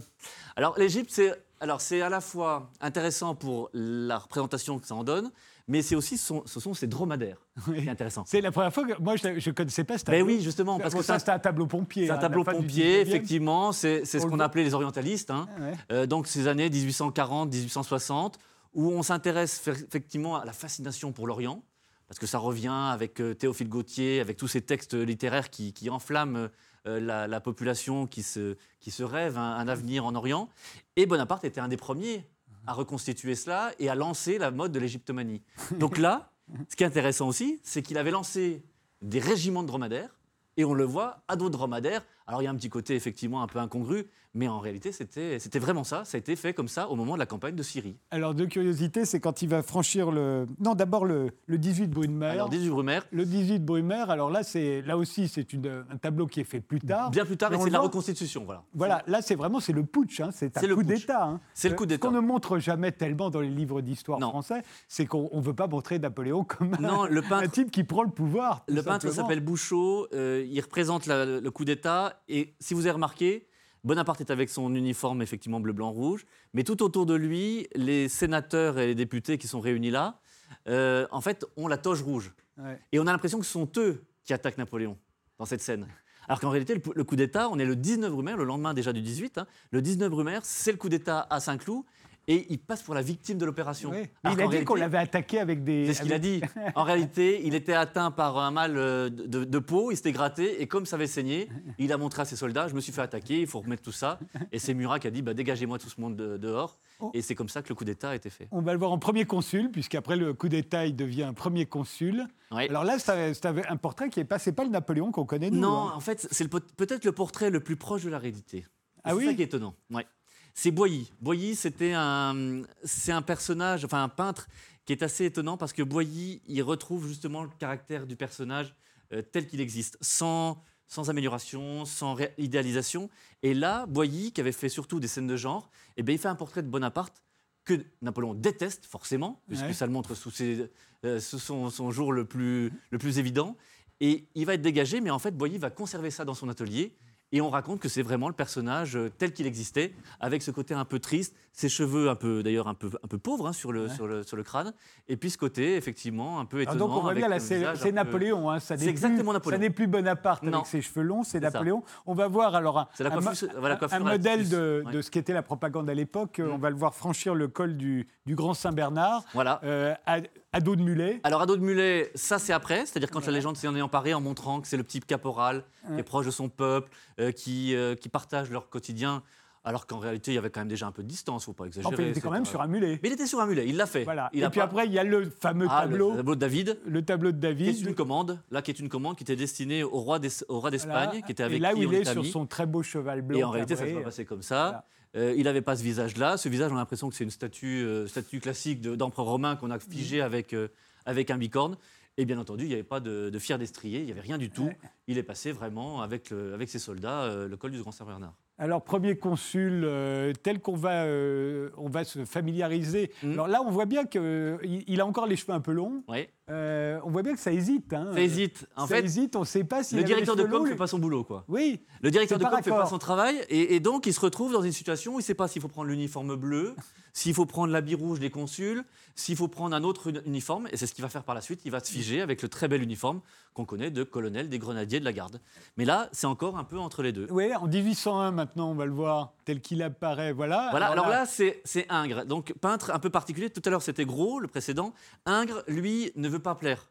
Alors 0.57 0.79
l'Égypte, 0.79 1.11
c'est 1.11 1.33
alors 1.61 1.81
c'est 1.81 2.03
à 2.03 2.09
la 2.11 2.21
fois 2.21 2.71
intéressant 2.81 3.35
pour 3.35 3.71
la 3.73 4.19
représentation 4.19 4.79
que 4.79 4.87
ça 4.87 4.95
en 4.95 5.03
donne, 5.03 5.33
mais 5.69 5.83
c'est 5.83 5.95
aussi 5.95 6.19
son- 6.19 6.43
ce 6.47 6.59
sont 6.61 6.75
ces 6.75 6.87
dromadaires 6.87 7.37
oui. 7.69 7.83
qui 7.83 7.87
est 7.87 7.91
intéressant. 7.91 8.25
C'est 8.27 8.41
la 8.41 8.51
première 8.51 8.73
fois 8.73 8.85
que 8.87 9.01
moi, 9.01 9.17
je 9.17 9.29
ne 9.29 9.55
connaissais 9.55 9.85
pas 9.85 9.99
ce 9.99 10.05
Ben 10.05 10.13
tableau. 10.19 10.27
oui, 10.27 10.41
justement, 10.43 10.79
parce 10.81 10.95
que 10.95 11.03
c'était 11.03 11.31
un 11.31 11.39
tableau 11.39 11.67
pompier. 11.67 12.07
c'est 12.07 12.13
un 12.13 12.17
hein, 12.17 12.19
tableau 12.19 12.43
pompier, 12.45 13.05
19e. 13.05 13.07
effectivement, 13.09 13.73
c'est 13.73 14.05
c'est 14.05 14.19
ce 14.19 14.27
qu'on 14.27 14.41
appelait 14.41 14.65
les 14.65 14.75
orientalistes. 14.75 15.31
hein. 15.31 15.47
Ouais. 15.61 15.75
Euh, 15.93 16.07
donc 16.07 16.27
ces 16.27 16.49
années 16.49 16.69
1840-1860, 16.71 18.35
où 18.75 18.91
on 18.93 19.03
s'intéresse 19.03 19.63
effectivement 19.69 20.37
à 20.37 20.45
la 20.45 20.53
fascination 20.53 21.13
pour 21.13 21.27
l'Orient, 21.27 21.63
parce 22.07 22.19
que 22.19 22.27
ça 22.27 22.39
revient 22.39 22.69
avec 22.93 23.21
euh, 23.21 23.35
Théophile 23.35 23.69
Gautier, 23.69 24.21
avec 24.21 24.37
tous 24.37 24.49
ces 24.49 24.63
textes 24.63 24.95
littéraires 24.95 25.51
qui, 25.51 25.73
qui 25.73 25.91
enflamment 25.91 26.49
euh, 26.87 27.01
la, 27.01 27.27
la 27.27 27.41
population 27.41 28.07
qui 28.07 28.23
se, 28.23 28.57
qui 28.81 28.91
se 28.91 29.03
rêve 29.03 29.37
un, 29.37 29.57
un 29.57 29.69
avenir 29.69 30.07
en 30.07 30.15
Orient. 30.15 30.49
Et 30.97 31.07
Bonaparte 31.07 31.45
était 31.45 31.61
un 31.61 31.69
des 31.69 31.77
premiers 31.77 32.25
à 32.69 32.75
reconstituer 32.75 33.35
cela 33.35 33.73
et 33.79 33.89
à 33.89 33.95
lancer 33.95 34.37
la 34.37 34.51
mode 34.51 34.73
de 34.73 34.79
l'égyptomanie. 34.79 35.41
Donc 35.79 35.97
là, 35.97 36.31
ce 36.69 36.77
qui 36.77 36.83
est 36.83 36.87
intéressant 36.87 37.27
aussi, 37.27 37.61
c'est 37.65 37.81
qu'il 37.81 37.97
avait 37.97 38.11
lancé 38.11 38.63
des 39.01 39.21
régiments 39.21 39.63
de 39.63 39.69
dromadaires, 39.69 40.15
et 40.59 40.67
on 40.67 40.75
le 40.75 40.85
voit 40.85 41.23
à 41.29 41.37
d'autres 41.37 41.57
dromadaires. 41.57 42.05
Alors 42.29 42.43
il 42.43 42.45
y 42.45 42.49
a 42.49 42.51
un 42.51 42.55
petit 42.57 42.69
côté 42.69 42.95
effectivement 42.95 43.43
un 43.43 43.47
peu 43.47 43.59
incongru, 43.59 44.07
mais 44.35 44.47
en 44.49 44.59
réalité 44.61 44.93
c'était 44.93 45.39
c'était 45.39 45.59
vraiment 45.59 45.83
ça. 45.83 46.05
Ça 46.05 46.17
a 46.17 46.19
été 46.19 46.37
fait 46.37 46.53
comme 46.53 46.69
ça 46.69 46.89
au 46.91 46.95
moment 46.95 47.15
de 47.15 47.19
la 47.19 47.25
campagne 47.27 47.55
de 47.57 47.63
Syrie. 47.63 47.97
Alors, 48.11 48.35
de 48.35 48.45
curiosité, 48.45 49.07
c'est 49.07 49.19
quand 49.19 49.41
il 49.41 49.49
va 49.49 49.63
franchir 49.63 50.11
le. 50.11 50.47
Non, 50.61 50.75
d'abord 50.75 51.07
le, 51.07 51.31
le 51.47 51.57
18 51.59 51.89
de 51.89 51.95
Brunemer. 51.95 52.27
Alors 52.27 52.51
18 52.51 52.69
Brumaire, 52.69 53.07
Le 53.13 53.25
18 53.25 53.61
de 53.61 53.65
Brumaire, 53.65 54.11
alors 54.11 54.29
là, 54.31 54.43
c'est 54.43 54.83
là 54.83 54.99
aussi, 54.99 55.27
c'est 55.29 55.53
une- 55.55 55.85
un 55.91 55.97
tableau 55.97 56.27
qui 56.27 56.41
est 56.41 56.45
fait 56.45 56.61
plus 56.61 56.81
tard. 56.81 57.11
bien 57.11 57.25
plus 57.25 57.39
tard, 57.39 57.51
Mais 57.51 57.57
et 57.57 57.61
c'est 57.61 57.67
le 57.67 57.73
la 57.73 57.81
reconstitution. 57.81 58.45
Voilà. 58.45 58.63
Voilà, 58.75 59.03
là, 59.07 59.23
c'est 59.23 59.35
vraiment 59.35 59.59
c'est 59.61 59.73
le 59.73 59.85
putsch, 59.85 60.21
hein, 60.21 60.29
c'est 60.31 60.57
un 60.59 60.67
le 60.67 60.75
coup 60.77 60.83
d'État. 60.83 61.25
hein. 61.25 61.41
C'est 61.55 61.69
le 61.71 61.75
Euh, 61.75 61.77
coup 61.79 61.85
Ce 61.85 61.89
d'État. 61.89 62.07
qu'on 62.09 62.15
ne 62.15 62.21
montre 62.21 62.59
jamais 62.59 62.93
tellement 62.93 63.31
dans 63.31 63.41
les 63.41 63.49
livres 63.49 63.81
d'histoire 63.81 64.21
français, 64.21 64.63
c'est 64.87 65.07
qu'on 65.07 65.31
ne 65.33 65.41
veut 65.41 65.55
pas 65.55 65.67
montrer 65.67 65.99
Napoléon 65.99 66.45
comme 66.45 66.75
un- 66.75 66.81
Non, 66.83 67.05
le 67.07 67.25
un, 67.25 67.29
peintre, 67.29 67.51
type 67.51 67.71
qui 67.71 67.85
prend 67.85 68.03
le 68.03 68.11
pouvoir. 68.11 68.65
le 68.69 68.83
peintre 68.83 69.11
s'appelle 69.11 69.41
Bouchot. 69.41 70.09
euh, 70.13 70.45
il 70.47 70.61
représente 70.61 71.07
la- 71.07 71.25
le 71.41 71.51
coup 71.51 71.65
d'État. 71.65 72.18
Et 72.29 72.55
si 72.61 72.75
vous 72.75 72.81
avez 72.81 72.93
remarqué, 72.93 73.47
Bonaparte 73.85 74.21
est 74.21 74.31
avec 74.31 74.49
son 74.51 74.75
uniforme 74.75 75.23
effectivement 75.23 75.61
bleu, 75.61 75.73
blanc, 75.73 75.91
rouge. 75.91 76.27
Mais 76.53 76.65
tout 76.65 76.83
autour 76.83 77.07
de 77.07 77.15
lui, 77.15 77.69
les 77.75 78.09
sénateurs 78.09 78.79
et 78.79 78.87
les 78.87 78.95
députés 78.95 79.39
qui 79.39 79.47
sont 79.49 79.61
réunis 79.61 79.91
là, 79.91 80.21
euh, 80.69 81.07
en 81.11 81.21
fait, 81.21 81.47
ont 81.57 81.69
la 81.69 81.79
toge 81.79 82.03
rouge. 82.03 82.33
Ouais. 82.57 82.79
Et 82.93 82.99
on 82.99 83.07
a 83.07 83.13
l'impression 83.13 83.39
que 83.39 83.47
ce 83.47 83.53
sont 83.53 83.71
eux 83.77 84.05
qui 84.25 84.33
attaquent 84.33 84.59
Napoléon 84.59 84.99
dans 85.39 85.45
cette 85.45 85.61
scène. 85.63 85.87
Alors 86.27 86.41
qu'en 86.41 86.51
réalité, 86.51 86.75
le, 86.75 86.83
le 86.95 87.05
coup 87.05 87.17
d'État, 87.17 87.49
on 87.49 87.59
est 87.59 87.65
le 87.65 87.77
19 87.77 88.11
Brumaire, 88.13 88.37
le 88.37 88.45
lendemain 88.45 88.75
déjà 88.75 88.93
du 88.93 89.01
18. 89.01 89.39
hein. 89.39 89.47
le 89.71 89.81
19 89.81 90.11
Brumaire, 90.11 90.41
c'est 90.45 90.73
le 90.73 90.77
coup 90.77 90.89
d'État 90.91 91.27
à 91.31 91.41
Saint-Cloud. 91.41 91.85
Et 92.31 92.47
il 92.51 92.59
passe 92.59 92.83
pour 92.83 92.95
la 92.95 93.01
victime 93.01 93.39
de 93.39 93.47
l'opération. 93.47 93.91
Oui. 93.91 94.03
Il 94.31 94.41
a 94.41 94.47
dit 94.47 94.63
qu'on 94.65 94.75
l'avait 94.75 94.99
attaqué 94.99 95.41
avec 95.41 95.65
des. 95.65 95.87
c'est 95.87 95.95
ce 95.95 96.03
qu'il 96.03 96.13
a 96.13 96.19
dit. 96.19 96.43
En 96.75 96.83
réalité, 96.85 97.41
il 97.45 97.55
était 97.55 97.73
atteint 97.73 98.11
par 98.11 98.37
un 98.39 98.51
mal 98.51 98.77
euh, 98.77 99.09
de, 99.09 99.45
de 99.45 99.59
peau, 99.59 99.91
il 99.91 99.97
s'était 99.97 100.13
gratté, 100.13 100.61
et 100.61 100.67
comme 100.67 100.85
ça 100.85 100.97
avait 100.97 101.07
saigné, 101.07 101.49
il 101.79 101.91
a 101.93 101.97
montré 101.97 102.23
à 102.23 102.25
ses 102.27 102.37
soldats, 102.37 102.69
je 102.69 102.75
me 102.75 102.81
suis 102.81 102.93
fait 102.93 103.01
attaquer, 103.01 103.41
il 103.41 103.47
faut 103.47 103.61
remettre 103.61 103.83
tout 103.83 103.93
ça. 103.93 104.19
Et 104.53 104.59
c'est 104.59 104.75
Murat 104.75 104.99
qui 105.01 105.07
a 105.07 105.11
dit, 105.11 105.23
bah, 105.23 105.33
dégagez-moi 105.33 105.79
tout 105.79 105.89
ce 105.89 106.01
monde 106.01 106.17
de- 106.17 106.37
dehors. 106.37 106.79
Oh. 107.01 107.11
Et 107.15 107.23
c'est 107.23 107.35
comme 107.35 107.49
ça 107.49 107.63
que 107.63 107.71
le 107.71 107.75
coup 107.75 107.85
d'État 107.85 108.11
a 108.11 108.15
été 108.15 108.29
fait. 108.29 108.49
On 108.51 108.61
va 108.61 108.73
le 108.73 108.79
voir 108.79 108.93
en 108.93 108.99
premier 108.99 109.25
consul, 109.25 109.71
puisqu'après 109.71 110.17
le 110.17 110.35
coup 110.35 110.49
d'État, 110.51 110.85
il 110.85 110.97
devient 110.97 111.33
premier 111.35 111.65
consul. 111.65 112.27
Oui. 112.51 112.69
Alors 112.69 112.85
là, 112.85 112.99
c'est 112.99 113.47
un 113.47 113.77
portrait 113.77 114.11
qui 114.11 114.21
est 114.21 114.25
pas, 114.25 114.39
pas 114.39 114.65
le 114.65 114.71
Napoléon 114.71 115.13
qu'on 115.13 115.25
connaît 115.25 115.51
nous. 115.51 115.61
Non, 115.61 115.89
hein. 115.89 115.93
en 115.95 116.01
fait, 116.01 116.29
c'est 116.31 116.49
peut-être 116.49 117.05
le 117.05 117.13
portrait 117.13 117.49
le 117.51 117.61
plus 117.61 117.77
proche 117.77 118.05
de 118.05 118.11
la 118.11 118.19
réalité. 118.19 118.67
Ah 119.05 119.11
c'est 119.11 119.17
oui 119.17 119.27
ça 119.27 119.35
qui 119.35 119.43
est 119.43 119.47
étonnant. 119.47 119.75
Ouais. 119.91 120.07
C'est 120.55 120.71
Boilly. 120.71 121.11
Boilly, 121.21 121.55
c'était 121.55 121.93
un, 121.95 122.63
c'est 122.85 123.13
un 123.13 123.23
personnage, 123.23 123.85
enfin 123.85 124.03
un 124.03 124.09
peintre 124.09 124.49
qui 124.85 124.93
est 124.93 125.03
assez 125.03 125.25
étonnant 125.27 125.57
parce 125.57 125.73
que 125.73 125.83
Boilly, 125.83 126.41
il 126.49 126.63
retrouve 126.63 127.07
justement 127.07 127.43
le 127.45 127.51
caractère 127.59 128.07
du 128.07 128.17
personnage 128.17 128.75
euh, 129.13 129.23
tel 129.23 129.47
qu'il 129.47 129.61
existe, 129.61 129.97
sans 130.01 130.63
sans 130.91 131.11
amélioration, 131.11 131.85
sans 131.85 132.17
idéalisation. 132.39 133.11
Et 133.43 133.53
là, 133.53 133.85
Boilly, 133.85 134.33
qui 134.33 134.41
avait 134.41 134.53
fait 134.53 134.71
surtout 134.71 135.01
des 135.01 135.07
scènes 135.07 135.27
de 135.27 135.37
genre, 135.37 135.71
eh 135.99 136.03
ben, 136.03 136.15
il 136.15 136.19
fait 136.19 136.29
un 136.29 136.35
portrait 136.35 136.63
de 136.63 136.69
Bonaparte 136.69 137.23
que 137.67 137.85
Napoléon 138.01 138.33
déteste 138.33 138.87
forcément, 138.87 139.43
puisque 139.49 139.65
Ouais. 139.67 139.73
ça 139.75 139.85
le 139.85 139.93
montre 139.93 140.15
sous, 140.15 140.31
ses- 140.31 140.71
euh, 141.05 141.21
sous 141.21 141.39
son, 141.39 141.69
son 141.69 141.91
jour 141.91 142.11
le 142.15 142.25
plus, 142.25 142.73
le 142.91 142.97
plus 142.97 143.19
évident. 143.19 143.55
Et 144.01 144.29
il 144.35 144.47
va 144.47 144.55
être 144.55 144.63
dégagé, 144.63 145.03
mais 145.03 145.11
en 145.11 145.19
fait, 145.19 145.33
Boilly 145.37 145.59
va 145.59 145.69
conserver 145.69 146.11
ça 146.11 146.25
dans 146.25 146.33
son 146.33 146.49
atelier. 146.49 146.97
Et 147.31 147.43
on 147.43 147.51
raconte 147.51 147.79
que 147.81 147.89
c'est 147.91 148.01
vraiment 148.03 148.29
le 148.29 148.35
personnage 148.35 148.97
euh, 148.97 149.11
tel 149.19 149.33
qu'il 149.35 149.47
existait, 149.47 149.93
avec 150.19 150.43
ce 150.43 150.51
côté 150.51 150.73
un 150.73 150.87
peu 150.87 150.99
triste, 150.99 151.35
ses 151.53 151.69
cheveux 151.69 152.09
un 152.09 152.15
peu, 152.15 152.43
d'ailleurs 152.43 152.69
un 152.69 152.75
peu, 152.75 152.89
un 153.05 153.07
peu 153.07 153.19
pauvres 153.19 153.47
hein, 153.49 153.53
sur, 153.53 153.71
le, 153.71 153.83
Ouais. 153.87 153.95
sur, 153.95 154.07
le, 154.07 154.23
sur 154.23 154.37
le 154.37 154.43
crâne, 154.43 154.73
et 155.09 155.17
puis 155.19 155.29
ce 155.29 155.37
côté 155.37 155.77
effectivement 155.77 156.41
un 156.41 156.47
peu 156.47 156.63
étonnant. 156.63 156.87
donc 156.89 156.97
on 156.97 157.01
voit 157.01 157.13
bien 157.15 157.29
là, 157.29 157.39
c'est 157.39 157.93
Napoléon. 157.93 158.51
hein, 158.51 158.61
ça 158.61 158.77
n'est 158.77 158.87
exactement 158.87 159.33
plus- 159.33 159.33
Napoléon. 159.35 159.57
Ça 159.57 159.61
n'est 159.61 159.71
plus 159.71 159.87
Bonaparte 159.87 160.43
Non. 160.43 160.55
avec 160.55 160.67
ses 160.67 160.81
cheveux 160.81 161.03
longs, 161.03 161.23
c'est 161.23 161.39
ça. 161.41 161.51
Napoléon. 161.51 161.83
On 162.07 162.15
va 162.15 162.29
voir 162.29 162.55
alors 162.55 162.79
un, 162.79 162.89
un 162.99 163.11
coiffure- 163.11 163.49
voilà, 163.59 163.79
modèle 164.01 164.49
de, 164.49 164.83
Ouais. 164.87 164.93
de 164.93 165.03
ce 165.03 165.11
qu'était 165.11 165.35
la 165.35 165.43
propagande 165.43 165.91
à 165.91 165.95
l'époque. 165.95 166.39
Mm. 166.39 166.51
On 166.51 166.59
va 166.59 166.71
le 166.71 166.77
voir 166.77 166.95
franchir 166.95 167.35
le 167.35 167.49
col 167.49 167.77
du, 167.77 168.09
du 168.25 168.35
Grand 168.37 168.55
Saint-Bernard 168.55 169.25
Voilà. 169.35 169.61
euh, 169.65 169.95
à, 170.07 170.19
à 170.53 170.61
dos 170.61 170.77
de 170.77 170.83
mulet. 170.83 171.21
Alors, 171.25 171.43
à 171.43 171.47
dos 171.47 171.57
de 171.57 171.63
mulet, 171.63 172.11
ça 172.15 172.39
c'est 172.39 172.53
après, 172.53 172.87
c'est-à-dire 172.87 173.11
quand 173.11 173.25
la 173.27 173.33
légende 173.33 173.57
s'en 173.57 173.75
est 173.77 173.83
emparée 173.83 174.15
en 174.15 174.21
montrant 174.21 174.61
que 174.61 174.69
c'est 174.69 174.77
le 174.79 174.83
petit 174.83 175.01
caporal 175.01 175.63
qui 175.87 175.93
Ouais. 175.93 176.01
est 176.01 176.03
proche 176.03 176.27
de 176.27 176.31
son 176.31 176.49
peuple, 176.49 176.89
euh, 177.21 177.33
qui, 177.33 177.75
euh, 177.75 177.95
qui 177.95 178.09
partage 178.09 178.51
leur 178.51 178.69
quotidien, 178.71 179.23
alors 179.65 179.87
qu'en 179.87 179.99
réalité 179.99 180.31
il 180.31 180.35
y 180.37 180.39
avait 180.39 180.49
quand 180.49 180.61
même 180.61 180.69
déjà 180.69 180.87
un 180.87 180.93
peu 180.93 181.03
de 181.03 181.09
distance, 181.09 181.45
faut 181.45 181.53
pas 181.53 181.67
exagérer. 181.67 181.93
Enfin, 181.93 182.03
il 182.03 182.09
était 182.09 182.21
quand 182.23 182.31
même 182.31 182.47
sur 182.47 182.63
un 182.63 182.67
mulet. 182.67 182.99
Mais 183.03 183.11
il 183.11 183.13
était 183.13 183.27
sur 183.27 183.41
un 183.41 183.47
mulet, 183.47 183.67
il 183.69 183.77
l'a 183.77 183.85
fait. 183.87 184.05
Voilà. 184.05 184.31
Il 184.33 184.41
Et 184.41 184.45
a 184.45 184.49
puis 184.51 184.61
pas- 184.61 184.65
après, 184.65 184.87
il 184.87 184.93
y 184.93 184.99
a 184.99 185.05
le 185.05 185.29
fameux 185.29 185.67
Ah, 185.69 185.85
le- 185.85 185.91
tableau, 185.91 186.11
le 186.13 186.17
tableau 186.17 186.35
de 186.35 186.41
David, 186.41 186.79
le 186.87 187.03
tableau 187.05 187.33
de 187.33 187.39
qui 187.41 187.47
est 187.47 187.55
David. 187.67 187.87
une 187.89 187.95
commande, 187.95 188.41
là 188.51 188.63
qui 188.63 188.71
est 188.71 188.79
une 188.81 188.89
commande 188.89 189.17
qui 189.17 189.25
était 189.25 189.37
destinée 189.37 189.85
au 189.85 190.01
roi 190.01 190.19
d'Espagne, 190.19 190.49
Voilà. 190.89 191.21
qui 191.21 191.31
était 191.33 191.43
avec 191.43 191.59
Et 191.59 191.61
là 191.61 191.75
qui 191.75 191.85
où 191.85 191.93
il 191.93 191.95
est 191.99 192.05
sur 192.11 192.25
son 192.25 192.47
très 192.47 192.65
beau 192.65 192.83
cheval 192.83 193.21
blanc. 193.21 193.39
Et 193.39 193.45
en 193.45 193.51
réalité, 193.51 193.77
ça 193.77 193.85
s'est 193.85 193.93
pas 193.93 194.01
passé 194.01 194.25
comme 194.25 194.43
ça. 194.43 194.87
Euh, 195.17 195.35
il 195.37 195.45
n'avait 195.45 195.63
pas 195.63 195.75
ce 195.77 195.83
visage-là. 195.83 196.37
Ce 196.37 196.49
visage, 196.49 196.71
on 196.71 196.77
a 196.77 196.79
l'impression 196.79 197.09
que 197.09 197.15
c'est 197.15 197.25
une 197.25 197.31
statue, 197.31 197.85
euh, 197.85 198.07
statue 198.07 198.41
classique 198.41 198.81
de- 198.81 198.95
d'empereur 198.95 199.27
romain 199.27 199.57
qu'on 199.57 199.71
a 199.71 199.79
figé 199.79 200.21
avec, 200.21 200.53
euh, 200.53 200.69
avec 201.07 201.31
un 201.31 201.39
bicorne. 201.39 201.77
Et 202.19 202.25
bien 202.25 202.39
entendu, 202.39 202.65
il 202.65 202.69
n'y 202.69 202.75
avait 202.75 202.83
pas 202.83 203.01
de, 203.01 203.31
de 203.31 203.39
fier 203.39 203.59
destrier, 203.59 204.01
il 204.01 204.07
n'y 204.07 204.11
avait 204.13 204.21
rien 204.21 204.39
du 204.39 204.51
tout. 204.51 204.69
Il 205.07 205.19
est 205.19 205.23
passé 205.23 205.53
vraiment 205.53 206.03
avec, 206.03 206.31
le- 206.31 206.53
avec 206.53 206.69
ses 206.69 206.79
soldats 206.81 207.47
le 207.49 207.57
col 207.57 207.71
du 207.71 207.81
Grand 207.81 207.93
Saint-Bernard. 207.93 208.35
Alors, 208.59 208.83
premier 208.83 209.17
consul, 209.17 209.83
euh, 209.85 210.33
tel 210.43 210.61
qu'on 210.61 210.75
va, 210.77 211.05
euh, 211.05 211.71
on 211.77 211.89
va 211.89 212.03
se 212.05 212.25
familiariser. 212.25 213.13
Mhm. 213.23 213.33
Alors 213.35 213.47
là, 213.49 213.61
on 213.65 213.71
voit 213.71 213.87
bien 213.87 214.05
qu'il 214.05 214.85
il 214.87 215.01
a 215.01 215.07
encore 215.07 215.27
les 215.27 215.37
cheveux 215.37 215.53
un 215.53 215.61
peu 215.61 215.73
longs. 215.73 216.03
Euh, 216.51 216.99
on 217.05 217.11
voit 217.11 217.23
bien 217.23 217.35
que 217.35 217.41
ça 217.41 217.53
hésite. 217.53 217.93
hein. 217.93 218.11
Ça 218.15 218.21
hésite. 218.21 218.67
En 218.75 218.87
ça 218.87 218.97
fait, 218.97 219.05
hésite, 219.05 219.37
on 219.37 219.41
ne 219.41 219.45
sait 219.45 219.65
pas 219.65 219.83
si 219.85 219.95
le 219.97 220.03
directeur 220.03 220.35
de 220.35 220.43
com 220.45 220.65
ne 220.65 220.69
fait 220.71 220.77
pas 220.77 220.87
son 220.87 220.99
boulot. 220.99 221.23
Quoi. 221.23 221.45
Oui, 221.49 221.81
Le 222.03 222.11
directeur 222.11 222.39
de 222.39 222.45
com 222.45 222.53
ne 222.59 222.63
fait 222.63 222.71
pas 222.71 222.87
son 222.87 222.99
travail. 222.99 223.37
Et, 223.49 223.75
et 223.77 223.81
donc, 223.81 224.07
il 224.07 224.13
se 224.15 224.21
retrouve 224.21 224.53
dans 224.53 224.63
une 224.63 224.73
situation 224.73 225.13
où 225.13 225.15
il 225.17 225.23
ne 225.23 225.25
sait 225.27 225.35
pas 225.35 225.47
s'il 225.47 225.61
faut 225.63 225.69
prendre 225.69 225.89
l'uniforme 225.91 226.35
bleu, 226.37 226.75
s'il 227.13 227.35
faut 227.35 227.47
prendre 227.47 227.73
l'habit 227.73 227.95
rouge 227.95 228.19
des 228.19 228.31
consuls, 228.31 228.83
s'il 229.15 229.37
faut 229.37 229.49
prendre 229.49 229.77
un 229.77 229.83
autre 229.85 230.07
uni- 230.09 230.21
uniforme. 230.27 230.69
Et 230.73 230.77
c'est 230.79 230.87
ce 230.87 230.95
qu'il 230.95 231.03
va 231.03 231.09
faire 231.11 231.23
par 231.25 231.35
la 231.35 231.43
suite. 231.43 231.61
Il 231.67 231.71
va 231.71 231.81
se 231.81 231.91
figer 231.93 232.23
avec 232.23 232.41
le 232.43 232.49
très 232.49 232.67
bel 232.67 232.83
uniforme 232.83 233.21
qu'on 233.53 233.65
connaît 233.67 233.91
de 233.91 234.03
colonel 234.05 234.49
des 234.49 234.59
grenadiers 234.59 235.01
de 235.01 235.05
la 235.05 235.13
garde. 235.13 235.41
Mais 235.77 235.85
là, 235.85 236.09
c'est 236.13 236.27
encore 236.29 236.57
un 236.59 236.65
peu 236.65 236.79
entre 236.79 237.03
les 237.03 237.13
deux. 237.13 237.27
oui, 237.31 237.55
en 237.55 237.67
1801 237.67 238.31
maintenant, 238.31 238.48
on 238.57 238.75
va 238.75 238.87
le 238.87 238.93
voir 238.93 239.33
tel 239.45 239.61
qu'il 239.61 239.83
apparaît. 239.83 240.33
Voilà. 240.33 240.69
Voilà, 240.71 240.87
alors 240.89 241.09
là, 241.09 241.27
c'est 241.27 241.61
c'est 241.65 241.87
Ingres. 241.91 242.25
Donc, 242.25 242.53
peintre 242.61 242.91
un 242.93 242.99
peu 242.99 243.11
particulier. 243.11 243.51
Tout 243.51 243.63
à 243.65 243.71
l'heure, 243.71 243.83
c'était 243.83 244.05
Gros, 244.05 244.41
le 244.41 244.49
précédent. 244.49 244.93
Ingres, 245.27 245.63
lui, 245.69 246.13
ne 246.17 246.29
veut 246.29 246.39
pas 246.39 246.55
plaire. 246.55 246.91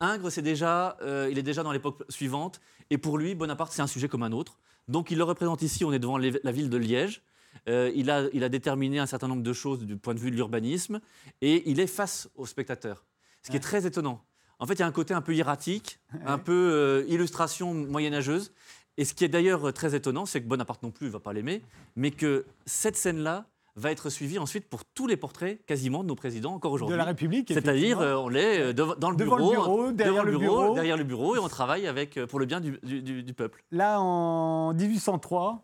Ingres, 0.00 0.30
c'est 0.30 0.42
déjà, 0.42 0.96
euh, 1.02 1.28
il 1.30 1.38
est 1.38 1.42
déjà 1.42 1.62
dans 1.62 1.72
l'époque 1.72 2.02
suivante. 2.08 2.60
Et 2.90 2.98
pour 2.98 3.18
lui, 3.18 3.34
Bonaparte, 3.34 3.72
c'est 3.72 3.82
un 3.82 3.86
sujet 3.86 4.08
comme 4.08 4.22
un 4.22 4.32
autre. 4.32 4.58
Donc, 4.88 5.10
il 5.10 5.18
le 5.18 5.24
représente 5.24 5.62
ici. 5.62 5.84
On 5.84 5.92
est 5.92 5.98
devant 5.98 6.18
les- 6.18 6.38
la 6.44 6.52
ville 6.52 6.68
de 6.70 6.76
Liège. 6.76 7.22
Euh, 7.68 7.90
il, 7.94 8.10
a, 8.10 8.24
il 8.32 8.44
a 8.44 8.48
déterminé 8.48 8.98
un 8.98 9.06
certain 9.06 9.28
nombre 9.28 9.42
de 9.42 9.52
choses 9.52 9.80
du 9.86 9.96
point 9.96 10.14
de 10.14 10.20
vue 10.20 10.30
de 10.30 10.36
l'urbanisme. 10.36 11.00
Et 11.40 11.68
il 11.70 11.80
est 11.80 11.86
face 11.86 12.28
aux 12.36 12.46
spectateurs. 12.46 13.04
Ce 13.42 13.50
qui 13.50 13.56
est 13.56 13.60
très 13.60 13.86
étonnant. 13.86 14.22
En 14.58 14.66
fait, 14.66 14.74
il 14.74 14.80
y 14.80 14.82
a 14.82 14.86
un 14.86 14.92
côté 14.92 15.12
un 15.14 15.20
peu 15.20 15.34
hiératique, 15.34 15.98
un 16.26 16.38
peu 16.38 16.52
euh, 16.52 17.04
illustration 17.08 17.74
moyenâgeuse. 17.74 18.52
Et 18.98 19.04
ce 19.04 19.14
qui 19.14 19.24
est 19.24 19.28
d'ailleurs 19.28 19.72
très 19.72 19.94
étonnant, 19.94 20.26
c'est 20.26 20.40
que 20.40 20.46
Bonaparte 20.46 20.82
non 20.82 20.90
plus 20.90 21.06
ne 21.06 21.12
va 21.12 21.20
pas 21.20 21.32
l'aimer, 21.32 21.62
mais 21.96 22.10
que 22.10 22.46
cette 22.64 22.96
scène-là 22.96 23.46
va 23.78 23.90
être 23.90 24.08
suivie 24.08 24.38
ensuite 24.38 24.70
pour 24.70 24.86
tous 24.86 25.06
les 25.06 25.18
portraits 25.18 25.60
quasiment 25.66 26.02
de 26.02 26.08
nos 26.08 26.14
présidents 26.14 26.54
encore 26.54 26.70
de 26.70 26.76
aujourd'hui. 26.76 26.96
la 26.96 27.04
République. 27.04 27.50
C'est-à-dire, 27.52 28.00
euh, 28.00 28.14
on 28.16 28.30
est 28.32 28.58
euh, 28.60 28.72
dans 28.72 29.10
le 29.10 29.16
Devant 29.18 29.36
le 29.36 29.42
bureau, 29.44 29.50
bureau, 29.50 29.92
derrière 29.92 30.24
devant 30.24 30.32
le 30.32 30.38
bureau. 30.38 30.74
derrière 30.74 30.96
le 30.96 31.04
bureau, 31.04 31.36
et 31.36 31.38
on 31.38 31.48
travaille 31.48 31.86
avec, 31.86 32.16
euh, 32.16 32.26
pour 32.26 32.38
le 32.38 32.46
bien 32.46 32.60
du, 32.60 32.78
du- 32.82 33.02
du- 33.02 33.22
du 33.22 33.34
peuple. 33.34 33.62
Là, 33.72 34.00
en 34.00 34.72
1803, 34.72 35.62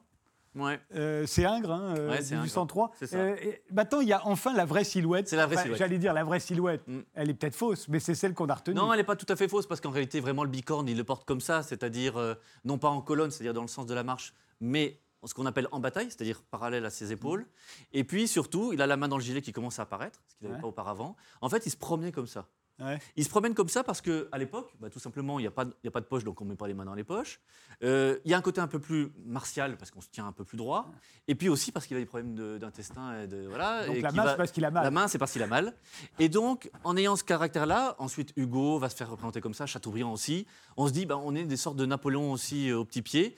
Ouais. 0.55 0.79
euh, 0.95 1.25
c'est 1.27 1.45
Ingres, 1.47 1.71
hein, 1.73 1.95
euh, 1.97 2.11
Ouais, 2.11 2.21
c'est 2.23 2.35
Ingres. 2.35 2.43
1803. 2.45 2.91
Ça. 3.03 3.17
Euh, 3.17 3.37
et 3.43 3.63
maintenant, 3.73 4.01
il 4.01 4.09
y 4.09 4.13
a 4.13 4.21
enfin 4.27 4.53
la 4.55 4.65
vraie 4.65 4.85
silhouette. 4.85 5.29
C'est 5.29 5.37
la 5.37 5.47
vraie 5.47 5.55
Enfin, 5.57 5.63
silhouette. 5.65 5.79
J'allais 5.79 5.99
dire 5.99 6.13
la 6.13 6.25
vraie 6.25 6.41
silhouette. 6.41 6.87
Mm. 6.87 7.01
Elle 7.15 7.31
est 7.31 7.35
peut-être 7.35 7.55
fausse, 7.57 7.89
mais 7.89 8.01
c'est 8.01 8.15
celle 8.15 8.35
qu'on 8.35 8.47
a 8.49 8.55
retenue. 8.55 8.77
Non, 8.77 8.93
elle 8.93 8.99
n'est 8.99 9.05
pas 9.05 9.17
tout 9.17 9.27
à 9.31 9.37
fait 9.37 9.49
fausse, 9.49 9.67
parce 9.67 9.81
qu'en 9.81 9.91
réalité, 9.91 10.21
vraiment, 10.21 10.45
le 10.45 10.51
bicorne, 10.51 10.89
il 10.89 10.97
le 10.97 11.05
porte 11.05 11.25
comme 11.25 11.41
ça, 11.41 11.63
c'est-à-dire, 11.63 12.17
euh, 12.19 12.35
non 12.65 12.77
pas 12.79 12.89
en 12.89 13.01
colonne, 13.01 13.31
c'est-à-dire 13.31 13.55
dans 13.55 13.63
le 13.63 13.69
sens 13.69 13.87
de 13.87 13.95
la 13.95 14.03
marche, 14.05 14.35
mais 14.61 14.99
ce 15.25 15.35
qu'on 15.35 15.47
appelle 15.47 15.69
en 15.71 15.79
bataille, 15.81 16.07
c'est-à-dire 16.11 16.43
parallèle 16.51 16.85
à 16.85 16.91
ses 16.91 17.13
épaules. 17.13 17.47
Et 17.93 18.03
puis, 18.05 18.27
surtout, 18.27 18.73
il 18.73 18.83
a 18.83 18.87
la 18.89 18.97
main 18.97 19.07
dans 19.09 19.19
le 19.19 19.23
gilet 19.23 19.41
qui 19.41 19.53
commence 19.53 19.79
à 19.79 19.83
apparaître, 19.83 20.21
ce 20.27 20.35
qu'il 20.35 20.45
n'avait 20.49 20.57
Ouais. 20.57 20.61
pas 20.63 20.67
auparavant. 20.69 21.17
En 21.41 21.49
fait, 21.49 21.65
il 21.65 21.71
se 21.71 21.77
promenait 21.77 22.11
comme 22.13 22.27
ça. 22.27 22.47
Ouais. 22.83 22.99
Il 23.17 23.25
se 23.25 23.29
promène 23.31 23.55
comme 23.55 23.69
ça 23.69 23.85
parce 23.85 24.01
qu'à 24.01 24.39
l'époque, 24.39 24.73
bah, 24.81 24.91
tout 24.91 24.99
simplement, 24.99 25.39
il 25.39 25.43
n'y 25.43 25.47
a, 25.49 25.51
pas 25.53 25.65
de- 25.65 25.75
y 25.85 25.89
a 25.89 25.91
pas 25.91 26.01
de 26.01 26.07
poche, 26.07 26.25
donc 26.25 26.41
on 26.41 26.45
ne 26.45 26.51
met 26.51 26.57
pas 26.57 26.67
les 26.67 26.75
mains 26.75 26.85
dans 26.85 26.95
les 26.95 27.05
poches. 27.05 27.41
Euh, 27.83 28.19
Il 28.25 28.31
y 28.31 28.35
a 28.35 28.39
un 28.39 28.43
côté 28.43 28.61
un 28.61 28.67
peu 28.67 28.79
plus 28.81 29.13
martial 29.25 29.77
parce 29.77 29.91
qu'on 29.91 30.01
se 30.01 30.09
tient 30.09 30.27
un 30.27 30.33
peu 30.33 30.45
plus 30.45 30.57
droit. 30.57 30.91
Et 31.29 31.35
puis 31.35 31.49
aussi 31.49 31.71
parce 31.73 31.87
qu'il 31.87 31.97
a 31.97 32.01
des 32.01 32.07
problèmes 32.07 32.35
de- 32.35 32.59
d'intestin. 32.59 33.23
Et 33.23 33.27
de, 33.27 33.47
voilà, 33.49 33.87
Donc 33.87 33.97
et 33.97 34.01
la 34.01 34.13
main, 34.13 34.25
va- 34.25 34.31
c'est 34.33 34.37
parce 34.37 34.53
qu'il 34.53 34.65
a 34.65 34.71
mal. 34.71 34.85
la 34.85 34.91
main, 34.91 35.09
c'est 35.09 35.19
parce 35.19 35.33
qu'il 35.33 35.43
a 35.43 35.47
mal. 35.47 35.75
Et 36.19 36.29
donc, 36.29 36.71
en 36.85 36.97
ayant 36.97 37.17
ce 37.17 37.25
caractère-là, 37.25 37.97
ensuite 37.99 38.33
Hugo 38.37 38.79
va 38.79 38.89
se 38.89 38.97
faire 38.97 39.11
représenter 39.11 39.41
comme 39.41 39.55
ça, 39.55 39.67
Chateaubriand 39.67 40.13
aussi. 40.13 40.47
On 40.77 40.87
se 40.89 40.93
dit, 40.93 41.07
ben, 41.07 41.21
on 41.23 41.35
est 41.35 41.45
des 41.45 41.57
sortes 41.57 41.77
de 41.77 41.87
Napoléon 41.87 42.33
aussi 42.33 42.71
euh, 42.71 42.79
au 42.79 42.85
petit 42.85 43.03
pied. 43.03 43.37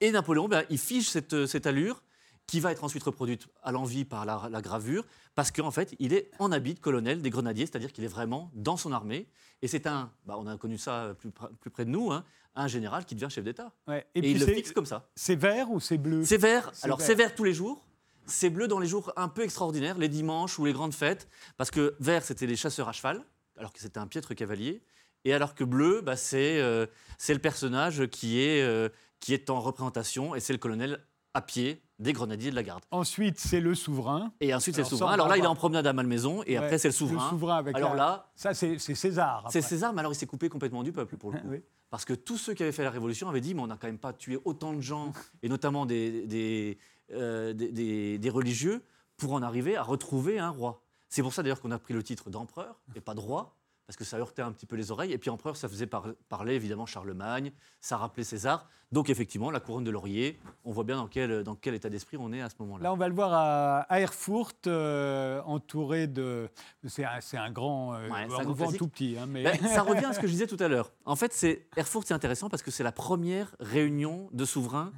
Et 0.00 0.10
Napoléon, 0.12 0.48
ben, 0.48 0.64
il 0.70 0.78
fige 0.78 1.08
cette, 1.10 1.34
euh, 1.34 1.46
cette 1.46 1.66
allure 1.66 2.02
qui 2.50 2.58
va 2.58 2.72
être 2.72 2.82
ensuite 2.82 3.04
reproduite 3.04 3.46
à 3.62 3.70
l'envie 3.70 4.04
par 4.04 4.24
la, 4.24 4.48
la 4.50 4.60
gravure, 4.60 5.04
parce 5.36 5.52
qu'en 5.52 5.70
fait, 5.70 5.94
il 6.00 6.12
est 6.12 6.32
en 6.40 6.50
habit 6.50 6.74
de 6.74 6.80
colonel 6.80 7.22
des 7.22 7.30
grenadiers, 7.30 7.64
c'est-à-dire 7.64 7.92
qu'il 7.92 8.02
est 8.02 8.08
vraiment 8.08 8.50
dans 8.54 8.76
son 8.76 8.90
armée. 8.90 9.28
Et 9.62 9.68
c'est 9.68 9.86
un, 9.86 10.10
bah, 10.26 10.34
on 10.36 10.48
a 10.48 10.56
connu 10.56 10.76
ça 10.76 11.14
plus, 11.16 11.28
pr- 11.28 11.54
plus 11.60 11.70
près 11.70 11.84
de 11.84 11.90
nous, 11.90 12.10
hein, 12.10 12.24
un 12.56 12.66
général 12.66 13.04
qui 13.04 13.14
devient 13.14 13.28
chef 13.30 13.44
d'État. 13.44 13.72
Ouais. 13.86 14.04
Et, 14.16 14.20
puis 14.20 14.32
il 14.32 14.40
le 14.40 14.46
fixe 14.46 14.72
comme 14.72 14.84
ça. 14.84 15.08
c'est 15.14 15.36
vert 15.36 15.70
ou 15.70 15.78
c'est 15.78 15.96
bleu? 15.96 16.24
C'est 16.24 16.38
vert. 16.38 16.72
Alors 16.82 17.00
c'est 17.00 17.14
vert 17.14 17.36
tous 17.36 17.44
les 17.44 17.54
jours. 17.54 17.86
C'est 18.26 18.50
bleu 18.50 18.66
dans 18.66 18.80
les 18.80 18.88
jours 18.88 19.12
un 19.14 19.28
peu 19.28 19.42
extraordinaires, 19.42 19.96
les 19.96 20.08
dimanches 20.08 20.58
ou 20.58 20.64
les 20.64 20.72
grandes 20.72 20.92
fêtes, 20.94 21.28
parce 21.56 21.70
que 21.70 21.94
vert 22.00 22.24
c'était 22.24 22.46
les 22.46 22.56
chasseurs 22.56 22.88
à 22.88 22.92
cheval, 22.92 23.22
alors 23.56 23.72
que 23.72 23.78
c'était 23.78 23.98
un 23.98 24.08
piètre 24.08 24.34
cavalier, 24.34 24.82
et 25.24 25.32
alors 25.32 25.54
que 25.54 25.62
bleu, 25.62 26.00
bah, 26.00 26.16
c'est 26.16 26.60
euh, 26.60 26.86
c'est 27.16 27.32
le 27.32 27.40
personnage 27.40 28.08
qui 28.08 28.40
est, 28.40 28.62
euh, 28.62 28.88
qui 29.20 29.34
est 29.34 29.50
en 29.50 29.60
représentation, 29.60 30.34
et 30.34 30.40
c'est 30.40 30.52
le 30.52 30.58
colonel 30.58 30.98
à 31.32 31.42
pied 31.42 31.80
des 32.00 32.12
grenadiers 32.12 32.50
de 32.50 32.56
la 32.56 32.62
garde. 32.62 32.82
Ensuite, 32.90 33.38
c'est 33.38 33.60
le 33.60 33.74
souverain. 33.74 34.32
Et 34.40 34.52
ensuite 34.54 34.74
c'est 34.74 34.82
le 34.82 34.86
souverain. 34.88 35.12
Alors 35.12 35.28
là 35.28 35.36
il 35.36 35.44
est 35.44 35.46
en 35.46 35.54
promenade 35.54 35.86
à 35.86 35.92
Malmaison, 35.92 36.42
et 36.46 36.58
Ouais, 36.58 36.64
après 36.64 36.78
c'est 36.78 36.88
le 36.88 36.92
souverain. 36.92 37.24
Le 37.24 37.30
souverain 37.30 37.56
avec 37.58 37.76
Alors 37.76 37.90
la- 37.90 37.96
là, 37.96 38.30
Ça, 38.34 38.54
c'est 38.54 38.78
César. 38.78 39.46
c'est. 39.50 39.60
César, 39.62 39.92
mais 39.92 40.00
alors 40.00 40.12
il 40.12 40.16
s'est 40.16 40.26
coupé 40.26 40.48
complètement 40.48 40.82
du 40.82 40.92
peuple 40.92 41.16
pour 41.16 41.30
le 41.30 41.38
coup. 41.40 41.46
Oui. 41.50 41.62
Parce 41.90 42.04
que 42.04 42.14
tous 42.14 42.38
ceux 42.38 42.54
qui 42.54 42.62
avaient 42.62 42.72
fait 42.72 42.84
la 42.84 42.90
Révolution 42.90 43.28
avaient 43.28 43.40
dit, 43.40 43.54
mais 43.54 43.62
on 43.62 43.66
n'a 43.66 43.76
quand 43.76 43.86
même 43.88 43.98
pas 43.98 44.12
tué 44.12 44.38
autant 44.44 44.72
de 44.72 44.80
gens, 44.80 45.12
et 45.42 45.48
notamment 45.48 45.86
des, 45.86 46.26
des, 46.26 46.78
euh, 47.12 47.52
des- 47.52 47.70
des- 47.72 48.18
des 48.18 48.30
religieux, 48.30 48.82
pour 49.16 49.32
en 49.34 49.42
arriver 49.42 49.76
à 49.76 49.82
retrouver 49.82 50.38
un 50.38 50.48
roi. 50.50 50.82
C'est 51.08 51.20
pour 51.22 51.34
ça 51.34 51.42
d'ailleurs 51.42 51.60
qu'on 51.60 51.72
a 51.72 51.78
pris 51.78 51.92
le 51.92 52.02
titre 52.02 52.30
d'empereur 52.30 52.80
et 52.94 53.00
pas 53.00 53.14
de 53.14 53.20
roi, 53.20 53.56
parce 53.90 53.96
que 53.96 54.04
ça 54.04 54.18
heurtait 54.18 54.42
un 54.42 54.52
petit 54.52 54.66
peu 54.66 54.76
les 54.76 54.92
oreilles. 54.92 55.10
Et 55.12 55.18
puis 55.18 55.30
empereur, 55.30 55.56
ça 55.56 55.68
faisait 55.68 55.88
par- 55.88 56.06
parler 56.28 56.54
évidemment 56.54 56.86
Charlemagne, 56.86 57.50
ça 57.80 57.96
rappelait 57.96 58.22
César. 58.22 58.68
Donc 58.92 59.10
effectivement, 59.10 59.50
la 59.50 59.58
couronne 59.58 59.82
de 59.82 59.90
laurier, 59.90 60.38
on 60.64 60.70
voit 60.70 60.84
bien 60.84 60.94
dans 60.94 61.08
quel, 61.08 61.42
dans 61.42 61.56
quel 61.56 61.74
état 61.74 61.88
d'esprit 61.90 62.16
on 62.16 62.32
est 62.32 62.40
à 62.40 62.48
ce 62.48 62.54
moment-là. 62.60 62.84
Là, 62.84 62.92
on 62.92 62.96
va 62.96 63.08
le 63.08 63.14
voir 63.16 63.32
à, 63.32 63.80
à 63.92 63.98
Erfurt, 63.98 64.68
euh, 64.68 65.42
entouré 65.42 66.06
de. 66.06 66.48
C'est 66.86 67.04
un, 67.04 67.50
grand. 67.50 67.94
euh, 67.96 68.08
Ouais, 68.08 68.18
un 68.32 68.44
grand 68.44 68.70
tout 68.72 68.86
petit. 68.86 69.16
hein, 69.18 69.26
mais... 69.26 69.42
Ben, 69.42 69.58
ça 69.66 69.82
revient 69.82 70.04
à 70.04 70.12
ce 70.12 70.20
que 70.20 70.28
je 70.28 70.32
disais 70.34 70.46
tout 70.46 70.56
à 70.60 70.68
l'heure. 70.68 70.92
En 71.04 71.16
fait, 71.16 71.32
c'est 71.32 71.66
Erfurt, 71.76 72.04
c'est 72.06 72.14
intéressant 72.14 72.48
parce 72.48 72.62
que 72.62 72.70
c'est 72.70 72.84
la 72.84 72.92
première 72.92 73.56
réunion 73.58 74.28
de 74.32 74.44
souverains 74.44 74.92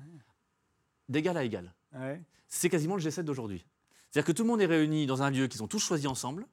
d'égal 1.08 1.38
à 1.38 1.44
égal. 1.44 1.72
Ouais. 1.94 2.20
c'est 2.46 2.68
quasiment 2.68 2.96
le 2.96 3.00
G7 3.02 3.22
d'aujourd'hui. 3.22 3.64
C'est-à-dire 4.10 4.26
que 4.26 4.32
tout 4.32 4.42
le 4.42 4.48
monde 4.48 4.60
est 4.60 4.66
réuni 4.66 5.06
dans 5.06 5.22
un 5.22 5.30
lieu 5.30 5.46
qu'ils 5.46 5.62
ont 5.62 5.68
tous 5.68 5.78
choisi 5.78 6.06
ensemble. 6.06 6.46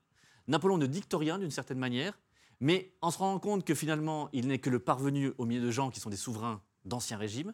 Napoléon 0.47 0.79
ne 0.79 0.87
dicte 0.87 1.13
rien 1.13 1.37
d'une 1.37 1.51
certaine 1.51 1.77
manière, 1.77 2.17
mais 2.59 2.93
en 3.01 3.11
se 3.11 3.17
rendant 3.17 3.39
compte 3.39 3.65
que 3.65 3.75
finalement, 3.75 4.29
il 4.33 4.47
n'est 4.47 4.59
que 4.59 4.69
le 4.69 4.79
parvenu 4.79 5.31
au 5.37 5.45
milieu 5.45 5.61
de 5.61 5.71
gens 5.71 5.89
qui 5.89 5.99
sont 5.99 6.09
des 6.09 6.17
souverains 6.17 6.61
d'ancien 6.85 7.17
régime, 7.17 7.53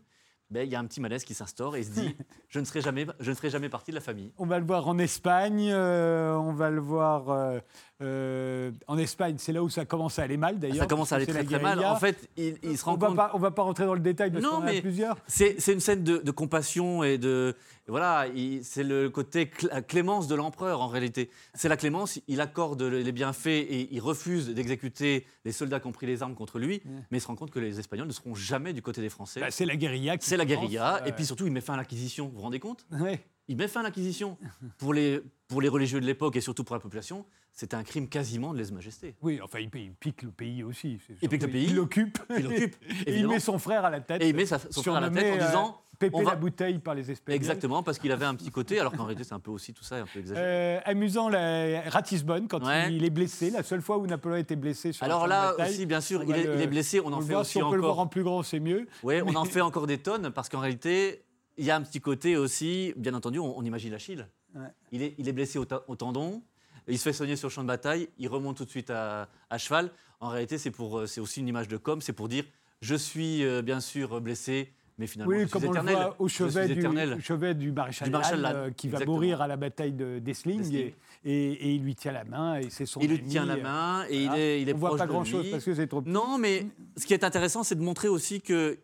ben, 0.49 0.65
il 0.67 0.71
y 0.71 0.75
a 0.75 0.79
un 0.79 0.85
petit 0.85 1.01
malaise 1.01 1.23
qui 1.23 1.33
s'instaure 1.33 1.75
et 1.75 1.79
il 1.79 1.85
se 1.85 1.91
dit 1.91 2.15
je 2.55 2.59
ne 2.61 2.65
serai 2.65 2.79
jamais, 2.79 3.05
je 3.19 3.29
ne 3.31 3.35
ferai 3.35 3.49
jamais 3.49 3.67
partie 3.67 3.91
de 3.91 3.95
la 3.95 4.01
famille. 4.01 4.31
On 4.37 4.45
va 4.45 4.59
le 4.59 4.65
voir 4.65 4.87
en 4.87 4.97
Espagne, 4.97 5.69
euh, 5.73 6.33
on 6.35 6.53
va 6.53 6.69
le 6.69 6.79
voir 6.79 7.29
euh, 7.29 7.59
euh, 8.01 8.71
en 8.87 8.97
Espagne, 8.97 9.35
c'est 9.37 9.51
là 9.51 9.61
où 9.61 9.69
ça 9.69 9.83
commence 9.85 10.19
à 10.19 10.23
aller 10.23 10.37
mal 10.37 10.57
d'ailleurs. 10.59 10.77
Ça 10.77 10.85
commence 10.87 11.11
à 11.11 11.17
aller 11.17 11.25
très 11.25 11.43
très 11.43 11.59
mal. 11.59 11.83
En 11.83 11.95
fait, 11.97 12.29
il, 12.37 12.55
il 12.63 12.77
se 12.77 12.83
on 12.83 12.91
rend 12.91 12.97
va 12.97 13.07
compte. 13.07 13.15
pas, 13.17 13.31
on 13.33 13.39
va 13.39 13.51
pas 13.51 13.63
rentrer 13.63 13.85
dans 13.85 13.93
le 13.93 13.99
détail 13.99 14.31
parce 14.31 14.45
qu'on 14.45 14.65
a 14.65 14.81
plusieurs. 14.81 15.17
C'est 15.27 15.57
une 15.73 15.79
scène 15.81 16.03
de, 16.03 16.17
de 16.17 16.31
compassion 16.31 17.03
et 17.03 17.17
de. 17.17 17.55
Voilà, 17.87 18.25
il- 18.33 18.63
c'est 18.65 18.83
le 18.83 19.09
côté 19.11 19.47
clémence 19.87 20.27
de 20.27 20.33
l'empereur 20.33 20.81
en 20.81 20.87
réalité. 20.87 21.29
C'est 21.53 21.69
la 21.69 21.77
clémence, 21.77 22.19
il 22.27 22.41
accorde 22.41 22.81
les 22.81 23.11
bienfaits 23.11 23.45
et 23.47 23.89
il 23.93 23.99
refuse 23.99 24.49
d'exécuter 24.49 25.27
les 25.45 25.51
soldats 25.51 25.79
qui 25.79 25.85
ont 25.87 25.91
pris 25.91 26.07
les 26.07 26.23
armes 26.23 26.33
contre 26.33 26.57
lui, 26.57 26.81
mais 27.11 27.19
il 27.19 27.21
se 27.21 27.27
rend 27.27 27.35
compte 27.35 27.51
que 27.51 27.59
les 27.59 27.79
Espagnols 27.79 28.07
ne 28.07 28.11
seront 28.13 28.33
jamais 28.33 28.73
du 28.73 28.81
côté 28.81 29.01
des 29.01 29.09
Français. 29.09 29.39
Bah, 29.39 29.51
c'est 29.51 29.65
la 29.65 29.75
guérilla. 29.75 30.17
qui 30.17 30.27
c'est 30.27 30.35
la 30.37 30.45
guérilla, 30.45 31.01
et 31.05 31.11
puis 31.11 31.25
surtout 31.27 31.45
il 31.45 31.51
met 31.53 31.61
fin 31.61 31.75
à 31.75 31.77
l'acquisition, 31.77 32.25
vous 32.27 32.31
vous 32.37 32.41
rendez 32.45 32.59
compte 32.59 32.85
ouais. 32.91 33.23
Il 33.47 33.57
met 33.57 33.67
fin 33.67 33.81
à 33.81 33.83
l'acquisition. 33.83 34.37
Pour 34.79 34.91
les, 34.93 35.21
pour 35.47 35.61
les 35.61 35.67
religieux 35.69 36.01
de 36.01 36.05
l'époque 36.07 36.35
et 36.35 36.41
surtout 36.41 36.63
pour 36.63 36.75
la 36.75 36.79
population, 36.79 37.25
c'était 37.53 37.75
un 37.75 37.83
crime 37.83 38.09
quasiment 38.09 38.53
de 38.53 38.57
lèse-majesté. 38.57 39.13
Oui, 39.21 39.39
enfin, 39.43 39.59
il, 39.59 39.69
il 39.79 39.91
pique 39.93 40.23
le 40.23 40.31
pays 40.31 40.63
aussi. 40.63 40.97
Il 41.21 41.29
pique 41.29 41.43
le 41.43 41.47
pays. 41.49 41.65
Il 41.65 41.75
l'occupe. 41.75 42.17
Il 42.35 42.43
l'occupe, 42.43 42.75
Et 43.05 43.15
il 43.19 43.27
met 43.27 43.39
son 43.39 43.59
frère 43.59 43.85
à 43.85 43.91
la 43.91 43.99
tête. 44.01 44.23
Et 44.23 44.29
il 44.29 44.35
met 44.35 44.47
sa- 44.47 44.57
son 44.57 44.81
frère 44.81 44.95
à 44.95 44.99
la 45.01 45.11
tête 45.11 45.31
en 45.39 45.43
euh, 45.43 45.45
disant 45.47 45.81
Pépé 45.99 46.15
on 46.17 46.23
va- 46.23 46.31
la 46.31 46.35
bouteille 46.37 46.79
par 46.79 46.95
les 46.95 47.09
Espagnols. 47.11 47.35
Exactement, 47.37 47.83
parce 47.83 47.99
qu'il 47.99 48.11
avait 48.11 48.25
un 48.25 48.33
petit 48.35 48.49
côté, 48.51 48.79
alors 48.79 48.91
qu'en 48.93 49.03
réalité 49.05 49.23
c'est 49.23 49.33
un 49.35 49.39
peu 49.39 49.51
aussi 49.51 49.73
tout 49.73 49.83
ça, 49.83 49.97
un 49.97 50.05
peu 50.11 50.19
exagéré. 50.19 50.45
Euh, 50.45 50.79
amusant, 50.83 51.29
la 51.29 51.83
Ratisbonne, 51.89 52.47
quand 52.49 52.65
Ouais. 52.65 52.91
il 52.91 53.05
est 53.05 53.09
blessé, 53.11 53.49
la 53.51 53.61
seule 53.63 53.81
fois 53.81 53.97
où 53.99 54.05
Napoléon 54.07 54.37
était 54.39 54.57
blessé 54.57 54.91
sur 54.91 55.03
Alors 55.05 55.25
là 55.27 55.51
bataille, 55.51 55.71
aussi, 55.71 55.85
bien 55.85 56.01
sûr, 56.01 56.23
il 56.23 56.31
est, 56.35 56.43
le- 56.43 56.55
il 56.55 56.61
est 56.61 56.67
blessé, 56.67 56.99
on 56.99 57.05
on 57.09 57.13
en 57.13 57.21
fait 57.21 57.35
aussi 57.35 57.51
si 57.51 57.63
on 57.63 57.69
peut 57.69 57.75
le 57.77 57.81
voir 57.83 57.99
en 57.99 58.07
plus 58.07 58.23
grand, 58.23 58.41
c'est 58.43 58.59
mieux. 58.59 58.87
Ouais, 59.03 59.21
on 59.21 59.35
en 59.35 59.45
fait 59.45 59.61
encore 59.61 59.87
des 59.87 59.99
tonnes 59.99 60.31
parce 60.31 60.49
qu'en 60.49 60.59
réalité, 60.59 61.23
il 61.57 61.65
y 61.65 61.71
a 61.71 61.75
un 61.75 61.81
petit 61.81 62.01
côté 62.01 62.37
aussi, 62.37 62.93
bien 62.97 63.13
entendu, 63.13 63.39
on, 63.39 63.57
on 63.57 63.63
imagine 63.63 63.93
Achille. 63.93 64.27
Ouais. 64.55 64.61
Il, 64.91 65.01
est, 65.01 65.15
il 65.17 65.27
est 65.27 65.33
blessé 65.33 65.59
au, 65.59 65.65
tendon, 65.65 66.41
il 66.87 66.97
se 66.97 67.03
fait 67.03 67.13
soigner 67.13 67.35
sur 67.35 67.47
le 67.49 67.53
champ 67.53 67.63
de 67.63 67.67
bataille, 67.67 68.07
il 68.17 68.27
remonte 68.27 68.57
tout 68.57 68.65
de 68.65 68.69
suite 68.69 68.89
à, 68.89 69.27
à 69.49 69.57
cheval. 69.57 69.91
En 70.21 70.29
réalité, 70.29 70.57
c'est 70.57 70.71
euh, 70.79 71.05
c'est 71.07 71.19
aussi 71.21 71.41
une 71.41 71.47
image 71.47 71.67
de 71.67 71.77
com, 71.77 71.99
c'est 72.01 72.13
pour 72.13 72.29
dire 72.29 72.45
je 72.81 72.95
suis 72.95 73.43
euh, 73.43 73.61
bien 73.61 73.79
sûr 73.81 74.21
blessé, 74.21 74.71
mais 74.97 75.07
finalement 75.07 75.31
je 75.33 75.37
Oui, 75.37 75.43
suis 75.43 75.51
comme 75.51 75.65
on 75.65 75.73
le 75.73 75.91
voit 75.91 76.15
au 76.19 76.27
Je 76.27 76.33
chevet 76.35 76.67
du, 76.67 76.79
éternel. 76.79 77.15
au 77.17 77.19
chevet 77.19 77.53
du 77.53 77.71
maréchal, 77.71 78.07
Du 78.07 78.11
maréchal 78.11 78.41
Lannes, 78.41 78.53
Lannes, 78.53 78.67
euh, 78.67 78.71
qui 78.71 78.87
va 78.87 79.03
mourir 79.05 79.41
à 79.41 79.47
la 79.47 79.57
bataille 79.57 79.91
de 79.93 80.19
d'Essling 80.19 80.73
et, 80.73 80.95
et- 81.25 81.51
et 81.53 81.73
il 81.73 81.81
lui 81.83 81.95
tient 81.95 82.11
la 82.13 82.23
main 82.23 82.59
et 82.59 82.69
c'est 82.69 82.85
son 82.85 82.99
Il 83.01 83.09
lui 83.09 83.23
tient 83.23 83.45
la 83.45 83.57
main 83.57 84.05
et 84.09 84.25
voilà. 84.25 84.37
il 84.37 84.41
est, 84.41 84.61
il 84.61 84.69
est 84.69 84.73
on 84.73 84.77
voit 84.77 84.89
proche 84.89 84.99
pas 84.99 85.05
de 85.07 85.11
grand 85.11 85.25
chose 85.25 85.43
lui. 85.45 85.51
parce 85.51 85.63
que 85.65 85.73
c'est 85.75 85.87
trop 85.87 86.01
petit. 86.01 86.11
Non, 86.11 86.37
mais 86.37 86.67
ce 86.95 87.05
qui 87.05 87.13
est 87.13 87.23
intéressant, 87.25 87.63
c'est 87.63 87.75
de 87.75 87.81
montrer 87.83 88.07
aussi 88.07 88.41
que 88.41 88.77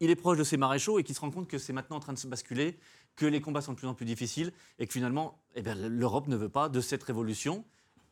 il 0.00 0.10
est 0.10 0.16
proche 0.16 0.38
de 0.38 0.44
ses 0.44 0.56
maréchaux 0.56 0.98
et 0.98 1.02
qu'il 1.04 1.14
se 1.14 1.20
rend 1.20 1.30
compte 1.30 1.48
que 1.48 1.58
c'est 1.58 1.72
maintenant 1.72 1.96
en 1.96 2.00
train 2.00 2.12
de 2.12 2.18
se 2.18 2.26
basculer, 2.26 2.76
que 3.16 3.26
les 3.26 3.40
combats 3.40 3.60
sont 3.60 3.72
de 3.72 3.78
plus 3.78 3.88
en 3.88 3.94
plus 3.94 4.06
difficiles 4.06 4.52
et 4.78 4.86
que 4.86 4.92
finalement, 4.92 5.38
eh 5.54 5.62
bien, 5.62 5.74
l'Europe 5.74 6.26
ne 6.28 6.36
veut 6.36 6.48
pas 6.48 6.68
de 6.68 6.80
cette 6.80 7.02
révolution. 7.02 7.64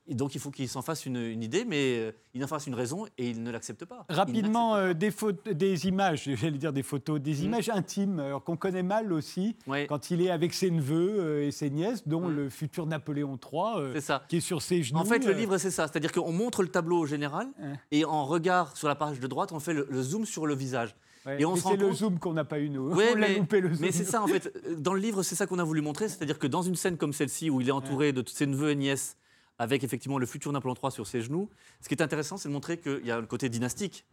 Et 0.08 0.16
donc 0.16 0.34
il 0.34 0.40
faut 0.40 0.50
qu'il 0.50 0.68
s'en 0.68 0.82
fasse 0.82 1.06
une, 1.06 1.16
une 1.16 1.44
idée, 1.44 1.64
mais 1.64 1.96
euh, 1.98 2.10
il 2.34 2.42
en 2.42 2.48
fasse 2.48 2.66
une 2.66 2.74
raison 2.74 3.06
et 3.18 3.30
il 3.30 3.40
ne 3.44 3.52
l'accepte 3.52 3.84
pas. 3.84 4.04
Rapidement, 4.08 4.74
euh, 4.74 4.94
des, 4.94 5.12
photos- 5.12 5.54
des 5.54 5.86
images, 5.86 6.24
j'allais 6.40 6.58
dire 6.58 6.72
des 6.72 6.82
photos, 6.82 7.20
des 7.20 7.34
Mhm. 7.34 7.44
images 7.44 7.68
intimes 7.68 8.18
euh, 8.18 8.40
qu'on 8.40 8.56
connaît 8.56 8.82
mal 8.82 9.12
aussi 9.12 9.56
quand 9.88 10.10
il 10.10 10.20
est 10.22 10.30
avec 10.30 10.54
ses 10.54 10.72
neveux 10.72 11.20
euh, 11.20 11.46
et 11.46 11.52
ses 11.52 11.70
nièces, 11.70 12.06
dont 12.08 12.22
Mhm. 12.28 12.34
le 12.34 12.50
futur 12.50 12.86
Napoléon 12.86 13.38
III, 13.38 14.00
ça. 14.00 14.24
qui 14.28 14.38
est 14.38 14.40
sur 14.40 14.60
ses 14.60 14.82
genoux. 14.82 14.98
En 14.98 15.04
fait, 15.04 15.24
le 15.24 15.32
livre, 15.34 15.56
c'est 15.58 15.70
ça. 15.70 15.86
C'est-à-dire 15.86 16.10
qu'on 16.10 16.32
montre 16.32 16.62
le 16.62 16.68
tableau 16.68 17.06
général 17.06 17.46
et 17.92 18.04
en 18.04 18.24
regard 18.24 18.76
sur 18.76 18.88
la 18.88 18.96
page 18.96 19.20
de 19.20 19.26
droite, 19.28 19.52
on 19.52 19.60
fait 19.60 19.72
le, 19.74 19.86
le 19.88 20.02
zoom 20.02 20.26
sur 20.26 20.46
le 20.46 20.54
visage. 20.56 20.96
Ouais. 21.26 21.40
et 21.40 21.44
on 21.44 21.54
Mais 21.54 21.58
se 21.58 21.64
rend 21.64 21.70
c'est 21.70 21.76
le 21.76 21.92
zoom 21.92 22.18
qu'on 22.18 22.32
n'a 22.32 22.44
pas 22.44 22.58
eu, 22.58 22.68
nous. 22.70 22.88
Ouais, 22.94 23.12
on 23.12 23.16
l'a 23.16 23.28
mais- 23.28 23.38
loupé, 23.38 23.60
le 23.60 23.68
zoom. 23.74 23.78
Mais 23.80 23.92
c'est 23.92 24.04
ça, 24.04 24.22
en 24.22 24.26
fait. 24.26 24.52
Euh, 24.66 24.74
Dans 24.76 24.94
le 24.94 25.00
livre, 25.00 25.22
c'est 25.22 25.34
ça 25.34 25.46
qu'on 25.46 25.58
a 25.58 25.64
voulu 25.64 25.80
montrer. 25.80 26.08
C'est-à-dire 26.08 26.38
que 26.38 26.46
dans 26.46 26.62
une 26.62 26.76
scène 26.76 26.96
comme 26.96 27.12
celle-ci, 27.12 27.50
où 27.50 27.60
il 27.60 27.68
est 27.68 27.72
entouré 27.72 28.12
de 28.12 28.22
tous 28.22 28.32
ses 28.32 28.46
neveux 28.46 28.70
et 28.70 28.76
nièces, 28.76 29.16
avec 29.58 29.84
effectivement 29.84 30.18
le 30.18 30.26
futur 30.26 30.50
Napoléon 30.52 30.74
III 30.82 30.90
sur 30.92 31.06
ses 31.06 31.20
genoux, 31.20 31.48
ce 31.80 31.88
qui 31.88 31.94
est 31.94 32.02
intéressant, 32.02 32.36
c'est 32.36 32.48
de 32.48 32.54
montrer 32.54 32.78
qu'il 32.78 33.04
y 33.06 33.10
a 33.10 33.20
le 33.20 33.26
côté 33.26 33.48
dynastique, 33.48 34.04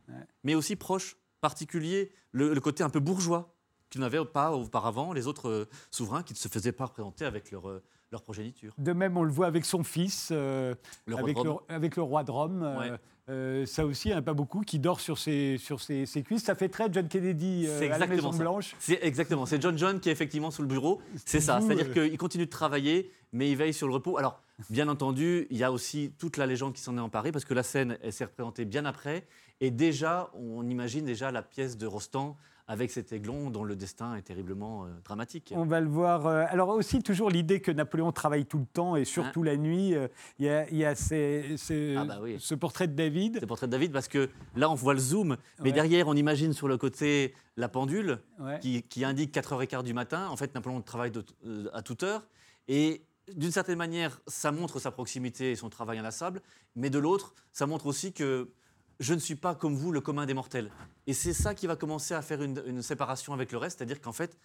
mais 0.44 0.54
aussi 0.56 0.76
proche, 0.76 1.18
particulier, 1.42 2.12
le, 2.32 2.54
le 2.54 2.62
côté 2.62 2.84
un 2.84 2.90
peu 2.90 3.00
bourgeois, 3.00 3.54
qu'il 3.90 4.02
n'avait 4.02 4.24
pas 4.26 4.52
auparavant 4.52 5.14
les 5.14 5.26
autres 5.26 5.50
euh, 5.50 5.66
souverains 5.90 6.22
qui 6.22 6.34
ne 6.34 6.38
se 6.38 6.48
faisaient 6.48 6.72
pas 6.74 6.86
représenter 6.86 7.26
avec 7.26 7.50
leur, 7.50 7.68
euh, 7.68 7.82
leur 8.12 8.22
progéniture. 8.22 8.74
De 8.78 8.94
même, 8.94 9.18
on 9.18 9.24
le 9.24 9.32
voit 9.32 9.48
avec 9.48 9.66
son 9.66 9.84
fils, 9.84 10.30
euh, 10.32 10.76
Le 11.08 11.16
le, 11.16 11.56
avec 11.70 11.96
le 11.96 12.04
roi 12.04 12.24
de 12.24 12.30
Rome. 12.30 13.00
Euh, 13.30 13.66
ça 13.66 13.86
aussi, 13.86 14.08
il 14.08 14.12
n'y 14.12 14.16
en 14.16 14.20
a 14.20 14.24
pas 14.24 14.34
beaucoup 14.34 14.62
qui 14.62 14.80
dort 14.80 15.00
sur 15.00 15.18
ses, 15.18 15.58
sur 15.58 15.80
ses, 15.82 16.06
ses 16.06 16.24
cuisses. 16.24 16.44
Ça 16.44 16.56
fait 16.56 16.70
très 16.70 16.92
John 16.92 17.08
Kennedy 17.08 17.66
euh, 17.68 17.94
à 17.94 17.98
la 17.98 18.08
Maison 18.08 18.32
ça. 18.32 18.40
Blanche. 18.40 18.76
C'est 18.80 19.00
exactement, 19.04 19.46
c'est 19.46 19.62
John 19.62 19.78
John 19.78 20.00
qui 20.00 20.10
est 20.10 20.12
effectivement 20.12 20.52
sous 20.52 20.62
le 20.62 20.68
bureau. 20.68 21.02
C'est 21.26 21.40
ça, 21.40 21.62
c'est-à-dire 21.62 21.94
qu'il 21.94 22.18
continue 22.18 22.46
de 22.46 22.50
travailler, 22.50 23.12
mais 23.32 23.50
il 23.50 23.56
veille 23.56 23.74
sur 23.74 23.88
le 23.88 23.94
repos. 23.94 24.18
Alors, 24.18 24.42
bien 24.70 24.88
entendu, 24.88 25.48
il 25.52 25.58
y 25.58 25.64
a 25.64 25.72
aussi 25.72 26.12
toute 26.18 26.38
la 26.38 26.46
légende 26.46 26.74
qui 26.74 26.82
s'en 26.82 26.98
est 26.98 27.02
emparée, 27.02 27.32
parce 27.32 27.46
que 27.46 27.54
la 27.54 27.64
scène, 27.64 27.98
elle 28.02 28.14
s'est 28.14 28.26
représentée 28.26 28.66
bien 28.66 28.86
après. 28.86 29.28
Et 29.62 29.72
déjà, 29.72 30.32
on 30.34 30.68
imagine 30.68 31.06
déjà 31.06 31.32
la 31.32 31.42
pièce 31.42 31.78
de 31.78 31.86
Rostand 31.86 32.38
avec 32.70 32.92
cet 32.92 33.12
aiglon 33.12 33.50
dont 33.50 33.64
le 33.64 33.76
destin 33.76 34.16
est 34.16 34.22
terriblement 34.22 34.86
euh, 34.86 34.90
dramatique. 35.04 35.52
On 35.56 35.66
va 35.66 35.82
le 35.82 35.88
voir. 35.90 36.28
euh, 36.28 36.46
alors 36.50 36.70
aussi, 36.70 37.02
toujours 37.02 37.32
l'idée 37.32 37.62
que 37.62 37.72
Napoléon 37.72 38.12
travaille 38.12 38.46
tout 38.46 38.60
le 38.60 38.68
temps 38.68 38.96
et 38.96 39.06
surtout 39.06 39.42
la 39.42 39.58
nuit. 39.58 39.96
euh, 39.96 40.08
Il 40.38 40.46
y 40.46 40.50
a, 40.50 40.70
il 40.70 40.78
y 40.78 40.86
a 40.86 40.94
ces- 40.94 41.56
ces- 41.58 41.96
Ah 41.98 42.06
bah 42.06 42.20
oui. 42.22 42.38
ce 42.40 42.54
portrait 42.54 42.88
de 42.88 42.94
David. 42.94 43.40
Le 43.42 43.48
portrait 43.48 43.66
de 43.66 43.72
David 43.72 43.92
parce 43.92 44.08
que 44.08 44.30
là, 44.56 44.70
on 44.70 44.76
voit 44.76 44.94
le 44.94 45.00
zoom, 45.00 45.36
mais 45.58 45.66
Ouais. 45.66 45.72
derrière, 45.72 46.08
on 46.08 46.14
imagine 46.14 46.54
sur 46.54 46.68
le 46.68 46.78
côté 46.78 47.34
la 47.58 47.70
pendule 47.70 48.20
Ouais. 48.40 48.60
qui, 48.60 48.84
qui 48.84 49.04
indique 49.04 49.32
4h15 49.34 49.84
du 49.84 49.96
matin. 49.96 50.28
En 50.30 50.38
fait, 50.38 50.54
Napoléon 50.54 50.82
travaille 50.84 51.12
de- 51.12 51.26
à 51.74 51.82
toute 51.82 52.04
heure. 52.04 52.28
Et 52.68 53.02
d'une 53.36 53.52
certaine 53.52 53.80
manière, 53.80 54.22
ça 54.28 54.52
montre 54.52 54.78
sa 54.80 54.92
proximité 54.92 55.50
et 55.52 55.56
son 55.56 55.70
travail 55.72 55.98
inlassable. 55.98 56.40
Mais 56.76 56.92
de 56.92 57.00
l'autre, 57.00 57.34
ça 57.52 57.66
montre 57.66 57.88
aussi 57.88 58.14
que 58.14 58.52
je 59.00 59.14
ne 59.14 59.20
suis 59.20 59.36
pas 59.36 59.56
comme 59.56 59.76
vous, 59.76 59.92
le 59.92 60.02
commun 60.02 60.26
des 60.26 60.34
mortels. 60.34 60.72
Et 61.08 61.14
c'est 61.14 61.34
ça 61.34 61.56
qui 61.56 61.68
va 61.68 61.76
commencer 61.76 62.14
à 62.14 62.22
faire 62.22 62.42
une, 62.42 62.82
séparation 62.82 63.34
avec 63.34 63.52
le 63.52 63.58
reste. 63.58 63.78
C'est-à-dire 63.78 64.02
qu'en 64.02 64.12
fait, 64.12 64.38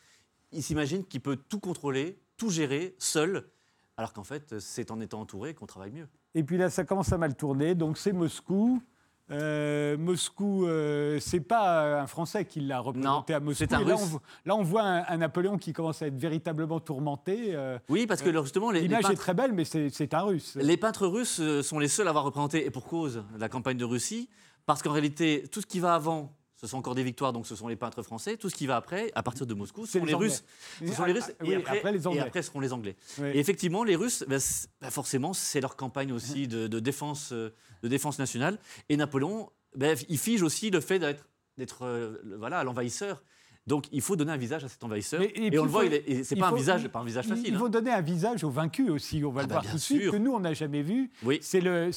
il 0.53 0.63
s'imagine 0.63 1.05
qu'il 1.05 1.21
peut 1.21 1.37
tout 1.37 1.59
contrôler, 1.59 2.19
tout 2.37 2.51
gérer 2.51 2.95
seul. 2.99 3.49
Alors 3.97 4.13
qu'en 4.13 4.25
fait, 4.25 4.59
c'est 4.61 4.91
en 4.91 5.01
étant 5.01 5.21
entouré 5.21 5.55
qu'on 5.55 5.67
travaille 5.67 5.93
mieux. 5.93 6.09
Et 6.35 6.43
puis 6.43 6.57
là, 6.57 6.71
ça 6.71 6.85
commence 6.85 7.13
à 7.13 7.19
mal 7.19 7.35
tourner. 7.35 7.75
Donc 7.75 7.99
c'est 7.99 8.13
Moscou. 8.13 8.83
Euh, 9.31 9.97
Moscou, 9.97 10.67
euh, 10.67 11.19
c'est 11.19 11.41
pas 11.41 12.01
un 12.03 12.07
Français 12.07 12.45
qui 12.45 12.61
l'a 12.61 12.81
représenté 12.81 13.33
Non, 13.33 13.37
à 13.39 13.41
Moscou. 13.41 13.59
c'est 13.59 13.73
un 13.73 13.81
là, 13.83 13.95
Russe. 13.95 14.03
on, 14.03 14.07
voit- 14.07 14.21
là, 14.45 14.55
on 14.57 14.63
voit 14.63 14.83
un, 14.83 15.05
un 15.09 15.17
Napoléon 15.17 15.57
qui 15.57 15.73
commence 15.73 16.03
à 16.03 16.09
être 16.09 16.17
véritablement 16.19 16.79
tourmenté. 16.79 17.55
euh, 17.55 17.79
Oui, 17.89 18.07
parce 18.07 18.21
que 18.21 18.31
justement, 18.43 18.71
L'image 18.71 19.09
est 19.11 19.15
très 19.17 19.33
belle, 19.35 19.53
mais 19.55 19.65
c'est 19.65 19.89
c'est 19.89 20.13
un 20.13 20.23
Russe. 20.23 20.57
Les 20.61 20.77
peintres 20.77 21.07
russes 21.07 21.41
euh, 21.41 21.63
sont 21.63 21.79
les 21.79 21.89
seuls 21.89 22.07
à 22.07 22.11
avoir 22.11 22.25
représenté, 22.25 22.67
et 22.67 22.71
pour 22.71 22.85
cause, 22.85 23.25
la 23.39 23.49
campagne 23.49 23.79
de 23.79 23.85
Russie, 23.87 24.29
parce 24.67 24.83
qu'en 24.83 24.93
réalité, 24.93 25.45
tout 25.51 25.63
ce 25.63 25.67
qui 25.67 25.81
va 25.81 25.95
avant, 25.95 26.31
ce 26.65 26.71
sont 26.71 26.79
encore 26.79 26.95
des 26.95 27.03
victoires, 27.03 27.35
donc 27.35 27.47
ce 27.47 27.55
sont 27.57 27.69
les 27.69 27.77
peintres 27.77 28.03
français. 28.03 28.39
Tout 28.39 28.49
ce 28.49 28.55
qui 28.55 28.67
va 28.67 28.77
après, 28.77 29.13
à 29.15 29.23
partir 29.23 29.47
de 29.47 29.53
Moscou, 29.53 29.85
ce 29.85 29.99
sont 29.99 30.05
les. 30.07 30.15
Russes. 30.15 30.45
Ce 30.81 30.93
sont 30.95 31.05
les 31.05 31.13
Russes, 31.13 31.25
Ah, 31.39 31.45
et, 31.45 31.49
oui, 31.49 31.55
après, 31.57 31.77
après 31.79 31.93
les 31.93 32.07
Anglais. 32.07 32.21
et 32.21 32.23
après 32.23 32.43
seront 32.43 32.61
les 32.61 32.73
Anglais. 32.73 32.97
Oui. 33.19 33.29
Et 33.35 33.39
effectivement, 33.39 33.85
les 33.85 33.97
Russes, 33.97 34.25
ben, 34.27 34.41
c'est- 34.41 34.69
ben, 34.81 34.89
forcément, 34.91 35.35
c'est 35.35 35.61
leur 35.61 35.77
campagne 35.77 36.11
aussi 36.11 36.49
de, 36.49 36.67
de 36.67 36.81
défense, 36.81 37.33
euh, 37.33 37.51
de 37.83 37.89
défense 37.89 38.19
nationale. 38.19 38.59
Et 38.89 38.97
Napoléon, 38.97 39.51
ben, 39.77 39.95
il 40.09 40.19
fige 40.19 40.43
aussi 40.43 40.71
le 40.71 40.81
fait 40.81 40.99
d'être 40.99 41.29
d'être, 41.59 41.83
euh, 41.85 42.17
voilà, 42.39 42.65
l'envahisseur. 42.65 43.23
Donc 43.67 43.87
il 43.93 44.03
faut 44.03 44.15
donner 44.15 44.33
un 44.33 44.37
visage 44.37 44.63
à 44.65 44.69
cet 44.69 44.85
envahisseur. 44.85 45.21
Mais- 45.21 45.33
et 45.37 45.59
on 45.59 45.63
le 45.65 45.69
il 45.69 45.73
voit, 45.73 45.85
faut- 45.85 45.91
il 46.07 46.25
c'est 46.25 46.35
il 46.35 46.41
pas 46.41 46.49
un 46.49 46.51
faut- 46.51 46.57
visage, 46.57 46.87
pas 46.89 46.99
un 47.01 47.05
visage 47.05 47.27
facile. 47.27 47.47
Ils 47.49 47.55
hein. 47.55 47.59
vont 47.59 47.69
donner 47.71 47.91
un 47.93 48.03
visage 48.03 48.45
aux 48.45 48.51
vaincus 48.51 48.91
aussi, 48.91 49.23
on 49.25 49.31
va 49.31 49.41
Ah 49.41 49.43
le 49.45 49.49
bah, 49.49 49.53
voir 49.55 49.63
bien 49.63 49.71
tout 49.71 49.77
de 49.79 49.83
suite, 49.83 50.11
que 50.11 50.17
nous, 50.17 50.33
on 50.33 50.41
n'a 50.41 50.53
jamais 50.53 50.83
vu. 50.83 51.11
Oui. 51.23 51.39
C'est 51.41 51.61
le, 51.61 51.91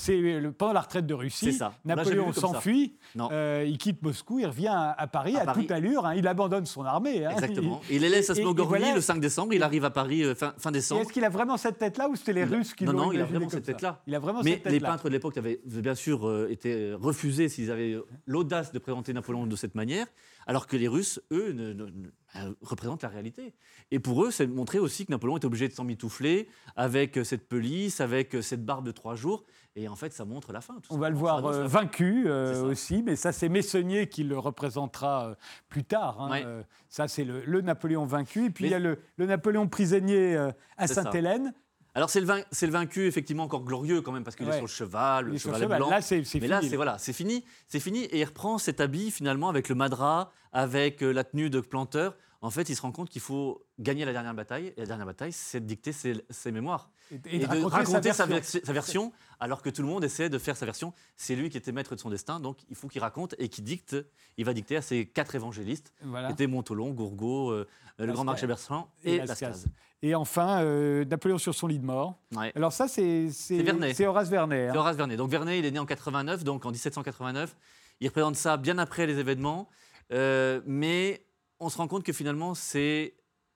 pendant 0.52 0.72
la 0.74 0.80
retraite 0.82 1.06
de 1.06 1.14
Russie. 1.14 1.52
Ça. 1.52 1.74
Napoléon 1.84 2.32
s'enfuit, 2.32 2.96
Non. 3.16 3.28
euh, 3.32 3.66
il 3.68 3.78
quitte 3.78 4.02
Moscou, 4.02 4.40
il 4.40 4.46
revient 4.46 4.68
à, 4.70 4.92
à 4.92 5.08
Paris 5.08 5.36
À 5.36 5.42
à, 5.42 5.46
Paris. 5.46 5.62
toute 5.64 5.72
allure, 5.72 6.06
hein, 6.06 6.16
il 6.16 6.26
abandonne 6.28 6.66
son 6.66 6.84
armée. 6.86 7.26
hein. 7.26 7.32
Exactement. 7.32 7.82
Il 7.92 8.02
les 8.02 8.10
laisse 8.10 8.30
à 8.30 8.36
Smogorny 8.36 8.68
voilà. 8.80 8.96
le 8.96 9.02
5 9.02 9.20
décembre. 9.20 9.54
Il 9.54 9.62
arrive 9.64 9.84
à 9.84 9.90
Paris 9.90 10.24
euh, 10.24 10.36
fin, 10.36 10.72
décembre. 10.72 11.02
Est-ce 11.02 11.12
qu'il 11.12 11.26
a 11.26 11.30
vraiment 11.30 11.58
cette 11.58 11.78
tête-là 11.80 12.08
ou 12.10 12.16
c'était 12.16 12.34
les 12.34 12.42
Il 12.44 12.54
Russes 12.56 12.74
qui 12.74 12.86
non, 12.86 12.94
l'ont 12.94 13.06
non, 13.08 13.12
il 13.12 13.20
a 13.20 13.26
vraiment 13.26 13.50
cette 13.50 13.66
tête-là. 13.66 14.02
Il 14.08 14.16
a 14.16 14.20
vraiment 14.20 14.42
Mais 14.44 14.62
les 14.66 14.80
peintres 14.80 15.04
de 15.06 15.10
l'époque 15.10 15.38
avaient 15.38 15.60
bien 15.66 15.96
sûr 15.96 16.28
euh, 16.30 16.48
été 16.50 16.94
refusés 16.94 17.50
s'ils 17.50 17.72
avaient 17.72 17.98
l'audace 18.26 18.72
de 18.72 18.80
présenter 18.80 19.12
Napoléon 19.12 19.46
de 19.48 19.56
cette 19.58 19.76
manière, 19.76 20.06
alors 20.48 20.66
que 20.66 20.76
les 20.78 20.88
Russes, 20.88 21.22
eux, 21.32 21.52
ne- 21.52 21.74
ne- 21.74 21.86
ne- 21.86 22.08
euh, 22.38 22.54
représentent 22.62 23.04
la 23.04 23.10
réalité. 23.10 23.54
Et 23.92 24.00
pour 24.00 24.24
eux, 24.26 24.32
c'est 24.32 24.48
montrer 24.48 24.80
aussi 24.80 25.06
que 25.06 25.12
Napoléon 25.12 25.38
était 25.38 25.46
obligé 25.46 25.68
de 25.68 25.74
s'emmitoufler 25.74 26.50
avec 26.76 27.18
euh, 27.18 27.24
cette 27.24 27.48
pelisse, 27.48 28.02
avec 28.02 28.34
euh, 28.36 28.42
cette 28.42 28.66
barbe 28.66 28.86
de 28.86 28.92
trois 28.92 29.16
jours. 29.16 29.44
Et 29.76 29.88
en 29.88 29.96
fait, 29.96 30.12
ça 30.12 30.26
montre 30.26 30.52
la 30.54 30.62
fin. 30.62 30.76
tout 30.82 30.92
On 30.94 30.98
va 30.98 31.10
le 31.12 31.16
voir 31.16 31.46
euh, 31.46 31.68
vaincu 31.68 32.24
euh, 32.28 32.64
aussi, 32.72 33.04
mais 33.04 33.16
ça 33.16 33.32
c'est 33.32 33.48
Messonnier 33.50 34.08
qui 34.10 34.24
le 34.24 34.40
représentera 34.40 35.28
euh, 35.30 35.36
plus 35.70 35.84
tard. 35.84 36.20
hein. 36.22 36.32
Ouais. 36.32 36.46
Ça 36.90 37.08
c'est 37.08 37.24
le, 37.24 37.44
le 37.46 37.62
Napoléon 37.62 38.06
vaincu. 38.06 38.46
Et 38.46 38.50
puis 38.50 38.64
Mais- 38.64 38.70
il 38.70 38.72
y 38.72 38.76
a 38.76 38.80
le, 38.80 38.98
le 39.18 39.26
Napoléon 39.28 39.68
prisonnier 39.68 40.36
à. 40.78 40.88
Sainte-Hélène. 40.88 41.54
Alors 41.98 42.12
c'est 42.12 42.20
le, 42.20 42.28
vain- 42.28 42.44
c'est 42.52 42.68
le 42.68 42.72
vaincu, 42.72 43.08
effectivement, 43.08 43.44
encore 43.46 43.64
glorieux 43.64 44.02
quand 44.02 44.12
même, 44.12 44.24
parce 44.24 44.36
qu'il 44.36 44.46
Ouais. 44.46 44.52
est 44.54 44.58
sur 44.58 44.66
le 44.66 44.68
cheval, 44.68 45.26
le 45.26 45.38
cheval 45.40 45.64
est 45.64 45.66
blanc. 45.66 45.90
Là 45.90 46.00
c'est 46.02 46.24
c'est 46.24 46.36
Mais 46.40 46.42
fini. 46.46 46.50
là, 46.50 46.62
c'est 46.62 46.76
voilà, 46.76 46.98
c'est 47.00 47.12
fini, 47.12 47.44
c'est 47.68 47.80
fini, 47.80 48.04
et 48.04 48.20
il 48.20 48.24
reprend 48.24 48.60
cet 48.60 48.80
habit 48.82 49.10
finalement 49.10 49.50
avec 49.50 49.68
le 49.68 49.74
madras, 49.74 50.30
avec 50.54 51.02
euh, 51.02 51.12
la 51.12 51.24
tenue 51.24 51.50
de 51.50 51.60
planteur. 51.60 52.16
En 52.48 52.52
fait, 52.52 52.70
il 52.70 52.76
se 52.76 52.82
rend 52.82 52.92
compte 52.94 53.10
qu'il 53.10 53.22
faut 53.22 53.66
gagner 53.78 54.06
la 54.06 54.14
dernière 54.14 54.34
bataille. 54.34 54.68
Et 54.78 54.80
la 54.82 54.86
dernière 54.86 55.06
bataille, 55.06 55.34
c'est 55.34 55.60
de 55.60 55.66
dicter 55.66 55.92
ses, 55.92 56.24
ses 56.30 56.52
mémoires. 56.52 56.90
Et, 57.12 57.16
Et, 57.36 57.40
de 57.40 57.44
de 57.46 57.48
raconter 57.48 57.76
raconter, 57.76 58.14
sa 58.14 58.26
version. 58.26 58.60
ver- 58.60 58.66
sa 58.66 58.74
version, 58.74 59.14
alors 59.40 59.62
que 59.62 59.70
tout 59.70 59.82
le 59.82 59.88
monde 59.90 60.04
essaie 60.04 60.30
de 60.30 60.38
faire 60.38 60.56
sa 60.56 60.66
version. 60.66 60.94
C'est 61.18 61.36
lui 61.36 61.50
qui 61.50 61.58
était 61.58 61.72
maître 61.74 61.94
de 61.96 62.00
son 62.00 62.10
destin, 62.10 62.40
donc 62.40 62.58
il 62.70 62.76
faut 62.76 62.88
qu'il 62.88 63.02
raconte 63.02 63.36
et 63.38 63.50
qu'il 63.50 63.64
dicte. 63.66 63.96
Il 64.38 64.46
va 64.46 64.54
dicter 64.54 64.78
à 64.78 64.82
ses 64.82 65.06
quatre 65.06 65.36
évangélistes, 65.36 65.92
Voilà. 66.04 66.34
Montolon, 66.48 66.92
Gourgaud, 66.92 67.52
euh, 67.52 67.68
le 68.00 68.12
grand 68.14 68.24
marché 68.24 68.48
Bertrand 68.48 68.90
Et 69.04 69.18
Lascaz. 69.20 69.66
Et 70.02 70.16
enfin, 70.16 70.62
euh, 70.64 71.04
Napoléon 71.06 71.38
sur 71.40 71.54
son 71.56 71.68
lit 71.68 71.80
de 71.80 71.86
mort. 71.86 72.18
Ouais. 72.36 72.52
Alors 72.56 72.72
ça, 72.72 72.88
c'est 72.88 73.30
C'est 73.32 73.62
Vernet. 73.64 73.94
c'est 73.94 74.06
Horace 74.06 74.30
Vernet. 74.30 74.68
hein. 74.68 74.72
C'est 74.72 74.78
Horace 74.78 74.96
Vernet. 74.96 75.18
Donc 75.18 75.30
Vernet, 75.32 75.60
il 75.60 75.66
est 75.66 75.72
né 75.72 75.80
en 75.80 75.86
89, 75.86 76.44
donc 76.44 76.66
en 76.66 76.72
1789. 76.72 77.56
Il 78.00 78.08
représente 78.08 78.36
ça 78.36 78.58
bien 78.58 78.78
après 78.78 79.06
les 79.08 79.18
événements. 79.18 79.68
Euh, 80.14 80.62
mais 80.66 81.26
on 81.60 81.70
se 81.70 81.78
rend 81.78 81.88
compte 81.88 82.04
que 82.04 82.14
finalement, 82.14 82.54
c'est 82.56 83.16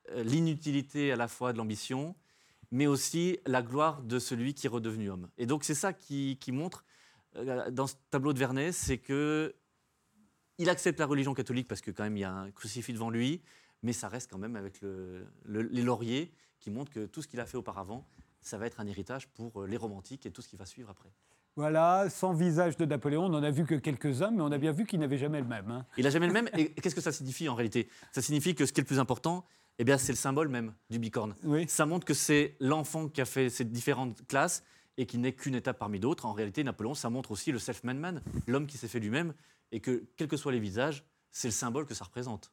euh, 0.10 0.24
l'inutilité 0.24 1.12
à 1.12 1.16
la 1.16 1.28
fois 1.28 1.54
de 1.54 1.58
l'ambition, 1.58 2.16
mais 2.72 2.88
aussi 2.88 3.38
la 3.46 3.62
gloire 3.62 4.02
de 4.02 4.18
celui 4.20 4.54
qui 4.54 4.68
est 4.68 4.70
redevenu 4.70 5.10
homme. 5.10 5.30
Et 5.38 5.46
donc 5.46 5.64
c'est 5.64 5.76
ça 5.76 5.94
qui, 5.94 6.38
montre 6.50 6.86
euh, 7.36 7.70
dans 7.72 7.88
ce 7.88 7.96
tableau 8.10 8.34
de 8.34 8.40
Vernet, 8.40 8.72
c'est 8.72 8.98
que 8.98 9.54
il 10.58 10.70
accepte 10.70 11.00
la 11.00 11.06
religion 11.06 11.34
catholique 11.34 11.68
parce 11.68 11.82
que 11.82 11.92
quand 11.92 12.04
même 12.04 12.18
il 12.18 12.22
y 12.22 12.24
a 12.26 12.32
un 12.32 12.52
crucifix 12.52 12.94
devant 12.94 13.10
lui, 13.10 13.42
mais 13.84 13.94
ça 13.94 14.08
reste 14.10 14.30
quand 14.30 14.38
même 14.38 14.56
avec 14.56 14.80
le- 14.82 15.26
le- 15.46 15.64
les 15.64 15.82
lauriers 15.82 16.32
qui 16.60 16.70
montrent 16.70 16.92
que 16.92 17.06
tout 17.08 17.22
ce 17.22 17.28
qu'il 17.28 17.40
a 17.40 17.46
fait 17.46 17.58
auparavant, 17.58 18.06
ça 18.42 18.58
va 18.58 18.68
être 18.68 18.80
un 18.80 18.88
héritage 18.88 19.28
pour 19.30 19.64
euh, 19.64 19.68
les 19.68 19.78
romantiques 19.78 20.26
et 20.26 20.32
tout 20.32 20.42
ce 20.42 20.48
qui 20.48 20.56
va 20.56 20.66
suivre 20.66 20.90
après. 20.90 21.10
Voilà, 21.58 22.10
sans 22.10 22.34
visage 22.34 22.78
de 22.78 22.86
Napoléon, 22.86 23.26
on 23.26 23.30
n'en 23.30 23.44
a 23.44 23.52
vu 23.52 23.66
que 23.66 23.76
quelques-uns, 23.76 24.32
mais 24.32 24.42
on 24.42 24.52
a 24.52 24.58
bien 24.58 24.72
vu 24.72 24.86
qu'il 24.86 25.00
n'avait 25.00 25.18
jamais 25.18 25.42
le 25.42 25.48
même. 25.48 25.70
hein. 25.70 25.86
Il 25.98 26.04
n'a 26.06 26.10
jamais 26.10 26.28
le 26.28 26.34
même. 26.34 26.50
Et 26.58 26.72
qu'est-ce 26.74 26.96
que 26.96 27.02
ça 27.02 27.12
signifie 27.12 27.50
en 27.50 27.56
réalité? 27.56 27.90
Ça 28.14 28.22
signifie 28.22 28.56
que 28.56 28.66
ce 28.66 28.72
qui 28.72 28.80
est 28.80 28.84
le 28.84 28.88
plus 28.88 29.00
important, 29.00 29.46
eh 29.78 29.84
bien, 29.84 29.98
c'est 29.98 30.14
le 30.14 30.18
symbole 30.18 30.48
même 30.48 30.74
du 30.90 30.98
bicorne. 30.98 31.36
Oui. 31.44 31.66
Ça 31.68 31.86
montre 31.86 32.06
que 32.06 32.14
c'est 32.14 32.56
l'enfant 32.62 33.10
qui 33.10 33.20
a 33.20 33.26
fait 33.26 33.50
ces 33.50 33.66
différentes 33.66 34.26
classes 34.28 34.64
et 34.98 35.06
qui 35.06 35.18
n'est 35.18 35.34
qu'une 35.34 35.56
étape 35.56 35.78
parmi 35.78 36.00
d'autres. 36.00 36.26
En 36.26 36.32
réalité, 36.34 36.64
Napoléon, 36.64 36.94
ça 36.94 37.10
montre 37.10 37.32
aussi 37.32 37.52
le 37.52 37.60
self-made 37.60 37.98
man, 37.98 38.22
l'homme 38.48 38.66
qui 38.68 38.78
s'est 38.78 38.88
fait 38.88 39.00
lui-même, 39.00 39.34
et 39.74 39.82
que, 39.82 40.06
quels 40.16 40.28
que 40.30 40.38
soient 40.38 40.52
les 40.54 40.60
visages, 40.60 41.04
c'est 41.32 41.48
le 41.50 41.54
symbole 41.54 41.86
que 41.86 41.94
ça 41.94 42.06
représente. 42.06 42.52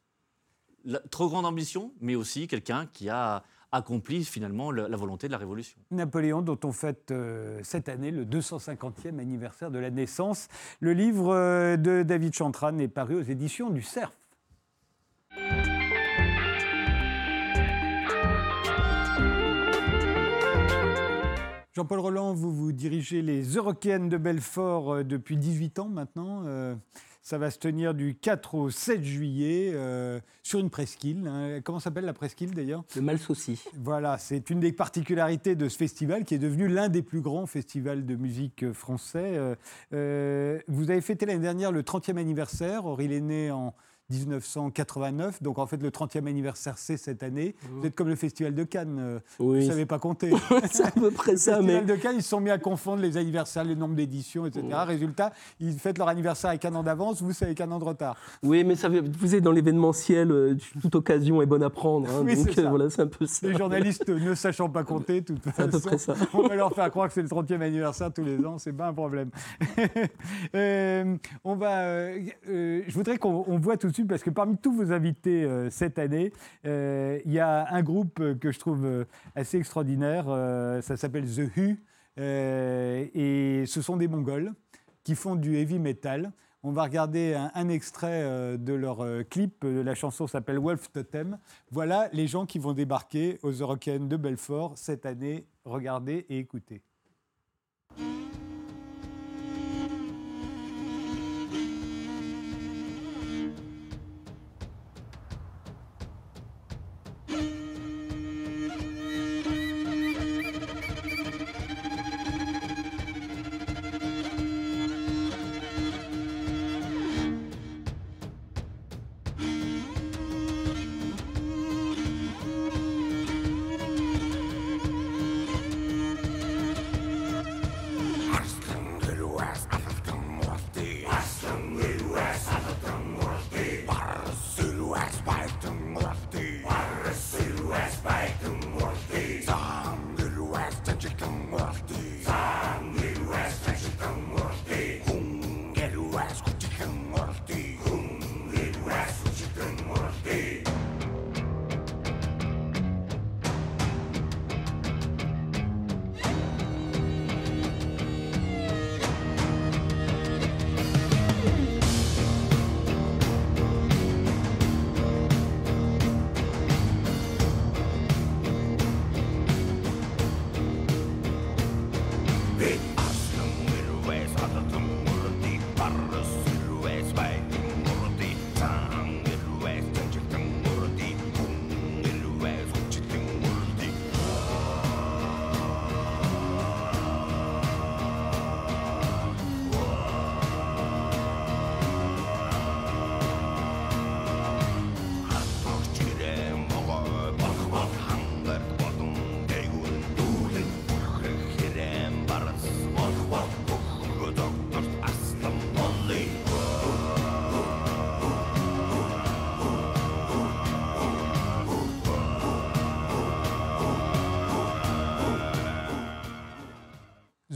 La- 0.85 1.01
trop 1.01 1.29
grande 1.29 1.47
ambition, 1.47 1.93
mais 2.01 2.15
aussi 2.17 2.47
quelqu'un 2.49 2.87
qui 2.93 3.09
a 3.09 3.43
accompli 3.73 4.25
finalement 4.25 4.71
le- 4.71 4.87
la 4.89 4.97
volonté 4.97 5.27
de 5.27 5.33
la 5.33 5.39
révolution. 5.39 5.79
Napoléon, 5.91 6.41
dont 6.43 6.59
on 6.65 6.73
fête 6.73 7.11
euh, 7.11 7.61
cette 7.63 7.89
année 7.89 8.11
le 8.11 8.25
250e 8.25 9.19
anniversaire 9.19 9.71
de 9.71 9.79
la 9.79 9.91
naissance. 9.91 10.49
Le 10.81 10.93
livre 10.93 11.35
euh, 11.35 11.77
de 11.77 12.03
David 12.03 12.35
Chantran 12.35 12.79
est 12.79 12.89
paru 12.89 13.15
aux 13.17 13.23
éditions 13.23 13.71
du 13.71 13.83
Cerf. 13.83 14.13
Jean-Paul 21.75 22.01
Roland, 22.01 22.35
vous 22.35 22.53
vous 22.53 22.73
dirigez 22.73 23.23
les 23.23 23.43
Eurokéennes 23.55 24.09
de 24.09 24.17
Belfort 24.17 24.95
euh, 24.95 25.05
depuis 25.05 25.37
18 25.37 25.79
ans 25.79 25.89
maintenant. 25.89 26.43
Ça 27.29 27.37
va 27.37 27.51
se 27.51 27.59
tenir 27.59 27.93
du 27.93 28.15
4 28.15 28.55
au 28.55 28.71
7 28.71 29.05
juillet 29.05 29.73
euh, 29.75 30.19
sur 30.43 30.61
une 30.61 30.71
presqu'île. 30.71 31.27
hein. 31.27 31.61
Comment 31.63 31.79
s'appelle 31.79 32.07
la 32.07 32.15
presqu'île 32.15 32.55
d'ailleurs? 32.55 32.85
Le 32.97 33.03
mal 33.03 33.19
sauci. 33.19 33.63
voilà, 33.75 34.17
c'est 34.17 34.49
une 34.49 34.61
des 34.61 34.73
particularités 34.73 35.55
de 35.55 35.69
ce 35.69 35.77
festival 35.77 36.25
qui 36.25 36.37
est 36.37 36.39
devenu 36.39 36.69
l'un 36.69 36.89
des 36.89 37.03
plus 37.03 37.21
grands 37.21 37.45
festivals 37.45 38.07
de 38.07 38.15
musique 38.15 38.73
français. 38.73 39.37
Euh, 39.37 39.55
euh, 39.93 40.59
vous 40.69 40.91
avez 40.91 41.03
fêté 41.03 41.27
l'année 41.27 41.43
dernière 41.43 41.71
le 41.71 41.83
30e 41.83 42.17
anniversaire. 42.17 42.87
Or, 42.87 43.03
il 43.03 43.13
est 43.13 43.21
né 43.21 43.51
en 43.51 43.75
1989. 44.11 45.43
Donc, 45.43 45.59
en 45.59 45.67
fait, 45.67 45.83
le 45.83 45.91
30e 45.91 46.27
anniversaire, 46.27 46.75
c'est 46.79 46.97
cette 46.97 47.23
année. 47.23 47.55
Vous 47.71 47.87
êtes 47.87 47.95
comme 47.95 48.09
le 48.09 48.17
Festival 48.17 48.55
de 48.55 48.65
Cannes. 48.65 48.97
euh, 48.99 49.19
Vous 49.39 49.57
ne 49.57 49.61
savez 49.63 49.87
pas 49.87 49.99
compter. 49.99 50.33
c'est 50.73 50.85
à 50.85 50.91
peu 50.91 51.11
près 51.11 51.33
Le 51.33 51.39
ça, 51.39 51.61
mais 51.61 51.75
Festival 51.81 51.87
de 51.87 52.03
Cannes, 52.03 52.17
ils 52.17 52.23
se 52.23 52.29
sont 52.31 52.41
mis 52.41 52.51
à 52.51 52.59
confondre 52.59 53.03
les 53.03 53.17
anniversaires, 53.17 53.65
le 53.65 53.75
nombre 53.75 53.95
d'éditions, 53.95 54.47
etc. 54.47 54.65
Résultat, 54.87 55.33
ils 55.61 55.79
fêtent 55.79 55.99
leur 55.99 56.09
anniversaire 56.09 56.51
avec 56.51 56.65
un 56.65 56.75
an 56.75 56.83
d'avance. 56.83 57.23
Vous, 57.23 57.33
c'est 57.33 57.45
avec 57.47 57.61
un 57.61 57.71
an 57.71 57.79
de 57.79 57.85
retard. 57.85 58.17
oui, 58.43 58.65
mais 58.65 58.77
ça, 58.77 58.89
vous 58.89 59.35
êtes 59.35 59.43
dans 59.43 59.53
l'événementiel, 59.53 60.31
euh, 60.31 60.57
toute 60.81 60.95
occasion 60.95 61.43
est 61.43 61.47
bonne 61.47 61.63
à 61.63 61.71
prendre. 61.71 62.09
hein, 62.11 62.23
Oui, 62.25 62.37
donc 62.37 62.51
ça. 62.55 62.63
euh, 62.63 62.69
voilà, 62.69 62.91
c'est 62.91 63.03
un 63.03 63.07
peu 63.07 63.27
ça. 63.27 63.47
Les 63.47 63.57
journalistes 63.57 64.09
ne 64.09 64.35
sachant 64.35 64.69
pas 64.69 64.85
compter, 64.85 65.23
toute 65.23 65.39
C'est 65.45 65.61
à 65.63 65.67
peu 65.67 65.73
façon. 65.79 65.89
près 65.89 65.99
ça. 65.99 66.15
On 66.35 66.47
va 66.47 66.55
leur 66.57 66.73
faire 66.75 66.91
croire 66.91 67.09
que 67.09 67.15
c'est 67.15 67.23
le 67.23 67.29
30e 67.29 67.61
anniversaire 67.61 68.13
tous 68.13 68.25
les 68.25 68.45
ans, 68.45 68.59
c'est 68.59 68.73
pas 68.73 68.89
un 68.89 68.95
problème. 68.95 69.31
Euh, 70.55 71.17
on 71.45 71.57
va, 71.57 71.81
euh, 71.83 72.19
je 72.87 72.95
voudrais 72.95 73.19
qu'on 73.19 73.45
on 73.47 73.59
voit 73.59 73.77
tout 73.77 73.89
de 73.89 73.93
suite, 73.93 73.98
parce 74.07 74.23
que 74.23 74.31
parmi 74.31 74.57
tous 74.57 74.73
vos 74.73 74.93
invités 74.93 75.45
euh, 75.45 75.71
cette 75.71 75.99
année, 75.99 76.33
euh, 76.67 77.21
il 77.25 77.33
y 77.33 77.39
a 77.39 77.73
un 77.73 77.83
groupe 77.83 78.39
que 78.39 78.53
je 78.53 78.59
trouve 78.59 78.85
euh, 78.85 79.05
assez 79.35 79.59
extraordinaire, 79.59 80.27
ça 80.83 80.97
s'appelle 80.97 81.25
The 81.25 81.51
euh, 82.19 83.07
et 83.15 83.65
ce 83.67 83.81
sont 83.81 83.97
des 83.97 84.09
Mongols 84.09 84.53
qui 85.05 85.15
font 85.15 85.37
du 85.37 85.57
heavy 85.57 85.79
metal. 85.79 86.33
On 86.65 86.73
va 86.73 86.83
regarder 86.83 87.35
un, 87.55 87.69
extrait 87.69 88.59
de 88.59 88.73
leur 88.73 89.07
clip. 89.31 89.65
La 89.65 89.95
chanson 89.95 90.27
s'appelle 90.27 90.59
Wolf 90.59 90.91
Totem. 90.91 91.39
Voilà 91.71 92.09
les 92.13 92.27
gens 92.27 92.47
qui 92.47 92.59
vont 92.59 92.73
débarquer 92.73 93.39
aux 93.45 93.53
Eurokéennes 93.53 94.09
de 94.09 94.17
Belfort 94.17 94.77
cette 94.77 95.07
année. 95.07 95.47
Regardez 95.65 96.27
et 96.29 96.39
écoutez. 96.39 96.83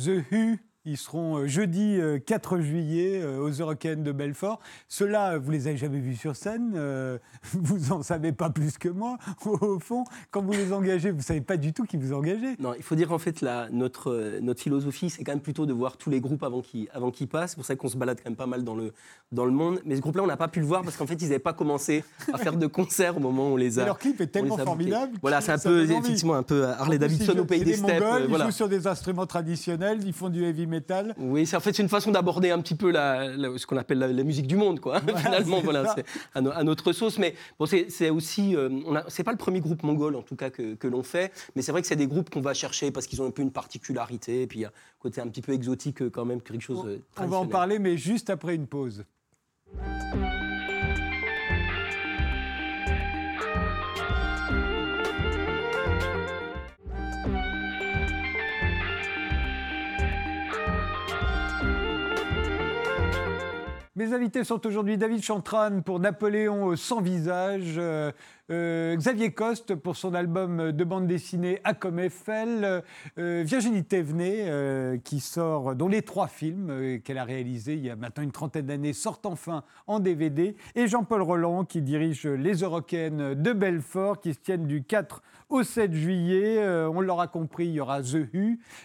The 0.02 0.24
Who 0.32 0.58
Ils 0.84 0.96
seront 0.96 1.38
euh, 1.38 1.46
jeudi 1.46 1.96
euh, 2.00 2.18
4 2.18 2.58
juillet 2.58 3.20
euh, 3.22 3.38
aux 3.38 3.50
Eurocaines 3.50 4.02
de 4.02 4.10
Belfort. 4.10 4.58
Ceux-là, 4.88 5.38
vous 5.38 5.52
les 5.52 5.68
avez 5.68 5.76
jamais 5.76 6.00
vus 6.00 6.16
sur 6.16 6.34
scène. 6.34 6.76
Euh, 7.54 7.58
vous 7.62 7.92
en 7.92 8.02
savez 8.02 8.32
pas 8.32 8.50
plus 8.50 8.78
que 8.78 8.88
moi. 8.88 9.18
Au 9.46 9.78
fond, 9.78 10.04
quand 10.30 10.42
vous 10.42 10.52
les 10.52 10.72
engagez, 10.72 11.10
vous 11.10 11.22
savez 11.22 11.40
pas 11.40 11.56
du 11.56 11.72
tout 11.72 11.84
qui 11.84 11.96
vous 11.96 12.12
engagez. 12.12 12.56
Non, 12.58 12.74
il 12.76 12.82
faut 12.82 12.94
dire 12.94 13.12
en 13.12 13.18
fait 13.18 13.40
la, 13.40 13.68
notre, 13.70 14.10
euh, 14.10 14.40
notre 14.40 14.60
philosophie, 14.60 15.10
c'est 15.10 15.24
quand 15.24 15.32
même 15.32 15.40
plutôt 15.40 15.66
de 15.66 15.72
voir 15.72 15.96
tous 15.96 16.10
les 16.10 16.20
groupes 16.20 16.42
avant 16.42 16.60
qu'ils 16.62 16.88
avant 16.92 17.10
qu'ils 17.10 17.28
passent. 17.28 17.50
C'est 17.50 17.56
pour 17.56 17.64
ça 17.64 17.76
qu'on 17.76 17.88
se 17.88 17.96
balade 17.96 18.18
quand 18.22 18.30
même 18.30 18.36
pas 18.36 18.46
mal 18.46 18.64
dans 18.64 18.74
le, 18.74 18.92
dans 19.32 19.44
le 19.44 19.50
monde. 19.52 19.80
Mais 19.84 19.96
ce 19.96 20.00
groupe-là, 20.00 20.22
on 20.22 20.26
n'a 20.26 20.36
pas 20.36 20.48
pu 20.48 20.60
le 20.60 20.66
voir 20.66 20.82
parce 20.82 20.96
qu'en 20.96 21.06
fait, 21.06 21.14
ils 21.20 21.24
n'avaient 21.28 21.38
pas 21.38 21.52
commencé 21.52 22.04
à 22.32 22.38
faire 22.38 22.56
de 22.56 22.66
concerts 22.66 23.16
au 23.16 23.20
moment 23.20 23.48
où 23.48 23.52
on 23.52 23.56
les 23.56 23.78
Et 23.78 23.82
a. 23.82 23.86
leur 23.86 23.98
clip 23.98 24.20
est 24.20 24.26
tellement 24.28 24.56
formidable. 24.58 25.16
Voilà, 25.22 25.40
c'est 25.40 25.52
un 25.52 25.58
peu 25.58 25.82
effectivement 25.82 26.34
un 26.34 26.42
peu 26.42 26.64
Harley 26.64 26.96
En 26.96 26.98
plus, 26.98 26.98
Davidson 26.98 27.38
au 27.38 27.44
pays 27.44 27.58
des 27.60 27.64
des 27.72 27.76
steppes. 27.76 28.02
Mongols, 28.02 28.22
euh, 28.22 28.26
Ils 28.38 28.42
jouent 28.44 28.50
sur 28.50 28.68
des 28.68 28.86
instruments 28.86 29.26
traditionnels, 29.26 30.00
ils 30.04 30.12
font 30.12 30.28
du 30.28 30.44
heavy 30.44 30.66
metal. 30.66 31.14
Oui, 31.18 31.46
c'est 31.46 31.56
en 31.56 31.60
fait 31.60 31.72
c'est 31.74 31.82
une 31.82 31.88
façon 31.88 32.10
d'aborder 32.10 32.50
un 32.50 32.60
petit 32.60 32.74
peu 32.74 32.90
la, 32.90 33.28
la- 33.36 33.56
ce 33.58 33.66
qu'on 33.66 33.76
appelle 33.76 33.98
la, 33.98 34.08
la 34.08 34.22
musique 34.24 34.46
du 34.46 34.56
monde, 34.56 34.80
quoi. 34.80 35.00
Finalement, 35.16 35.60
voilà, 35.62 35.94
à, 36.34 36.38
à 36.38 36.64
notre 36.64 36.92
sauce. 36.92 37.18
Mais 37.18 37.34
bon, 37.58 37.66
c'est 37.66 38.10
aussi, 38.10 38.56
euh, 38.56 38.68
on 38.86 39.00
c'est 39.08 39.24
pas 39.24 39.32
le 39.32 39.38
premier 39.38 39.60
groupe 39.60 39.82
mongol 39.82 40.16
en 40.16 40.22
tout 40.22 40.36
cas 40.36 40.50
que, 40.50 40.74
que 40.74 40.88
l'on 40.88 41.02
fait, 41.02 41.32
mais 41.54 41.62
c'est 41.62 41.72
vrai 41.72 41.80
que 41.82 41.88
c'est 41.88 41.96
des 41.96 42.06
groupes 42.06 42.30
qu'on 42.30 42.40
va 42.40 42.54
chercher 42.54 42.90
parce 42.90 43.06
qu'ils 43.06 43.22
ont 43.22 43.26
un 43.26 43.30
peu 43.30 43.42
une 43.42 43.52
particularité, 43.52 44.42
et 44.42 44.46
puis 44.46 44.64
un 44.64 44.70
côté 44.98 45.20
un 45.20 45.28
petit 45.28 45.42
peu 45.42 45.52
exotique 45.52 46.02
euh, 46.02 46.10
quand 46.10 46.24
même, 46.24 46.40
quelque 46.40 46.60
chose. 46.62 46.84
euh, 46.86 46.98
On 47.18 47.26
va 47.26 47.36
en 47.38 47.46
parler, 47.46 47.78
mais 47.78 47.96
juste 47.96 48.30
après 48.30 48.54
une 48.54 48.66
pause. 48.66 49.04
Mes 64.02 64.14
invités 64.14 64.42
sont 64.42 64.66
aujourd'hui 64.66 64.98
David 64.98 65.22
Chantran 65.22 65.80
pour 65.80 66.00
Napoléon 66.00 66.74
sans 66.74 67.00
visage, 67.00 67.74
euh, 67.76 68.10
euh, 68.50 68.96
Xavier 68.96 69.30
Coste 69.30 69.76
pour 69.76 69.94
son 69.94 70.12
album 70.12 70.72
de 70.72 70.84
bande 70.84 71.06
dessinée 71.06 71.60
A 71.62 71.72
comme 71.72 72.00
Eiffel, 72.00 72.82
euh, 73.16 73.42
Virginie 73.46 73.84
Thévenet 73.84 74.98
qui 75.04 75.20
sort, 75.20 75.76
dont 75.76 75.86
les 75.86 76.02
trois 76.02 76.26
films 76.26 77.00
qu'elle 77.04 77.18
a 77.18 77.22
réalisés 77.22 77.74
il 77.74 77.86
y 77.86 77.90
a 77.90 77.94
maintenant 77.94 78.24
une 78.24 78.32
trentaine 78.32 78.66
d'années 78.66 78.92
sortent 78.92 79.24
enfin 79.24 79.62
en 79.86 80.00
DVD, 80.00 80.56
et 80.74 80.88
Jean-Paul 80.88 81.22
Roland 81.22 81.64
qui 81.64 81.80
dirige 81.80 82.26
les 82.26 82.54
Eurocaines 82.54 83.34
de 83.34 83.52
Belfort 83.52 84.18
qui 84.18 84.34
se 84.34 84.40
tiennent 84.40 84.66
du 84.66 84.82
4 84.82 85.22
au 85.48 85.62
7 85.62 85.92
juillet. 85.92 86.66
On 86.86 87.00
l'aura 87.00 87.28
compris, 87.28 87.66
il 87.66 87.74
y 87.74 87.80
aura 87.80 88.02
The 88.02 88.26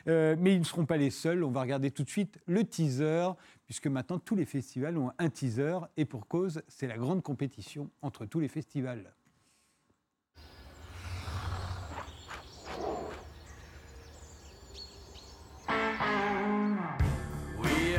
euh, 0.08 0.36
mais 0.39 0.53
ils 0.53 0.60
ne 0.60 0.65
seront 0.65 0.86
pas 0.86 0.97
les 0.97 1.10
seuls. 1.10 1.43
On 1.43 1.51
va 1.51 1.62
regarder 1.62 1.91
tout 1.91 2.03
de 2.03 2.10
suite 2.10 2.39
le 2.45 2.63
teaser 2.63 3.30
puisque 3.67 3.88
maintenant 3.88 4.17
tous 4.17 4.36
les 4.36 4.45
festivals 4.45 4.97
ont 4.97 5.12
un 5.19 5.30
teaser, 5.30 5.77
et 5.97 6.06
pour 6.06 6.27
cause, 6.27 6.63
c'est 6.67 6.88
la 6.88 6.97
grande 6.97 7.21
compétition 7.21 7.91
entre 8.01 8.25
tous 8.25 8.39
les 8.39 8.47
festivals. 8.47 9.13
We 17.60 17.97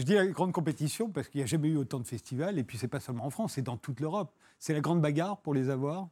je 0.00 0.06
dis 0.06 0.14
la 0.14 0.26
grande 0.26 0.52
compétition 0.52 1.08
parce 1.10 1.28
qu'il 1.28 1.38
n'y 1.40 1.44
a 1.44 1.46
jamais 1.46 1.68
eu 1.68 1.76
autant 1.76 2.00
de 2.00 2.06
festivals, 2.06 2.58
et 2.58 2.64
puis 2.64 2.78
c'est 2.78 2.88
pas 2.88 3.00
seulement 3.00 3.26
en 3.26 3.30
France, 3.30 3.52
c'est 3.54 3.62
dans 3.62 3.76
toute 3.76 4.00
l'Europe. 4.00 4.32
C'est 4.58 4.72
la 4.74 4.80
grande 4.80 5.00
bagarre 5.00 5.38
pour 5.38 5.54
les 5.54 5.70
avoir? 5.70 6.08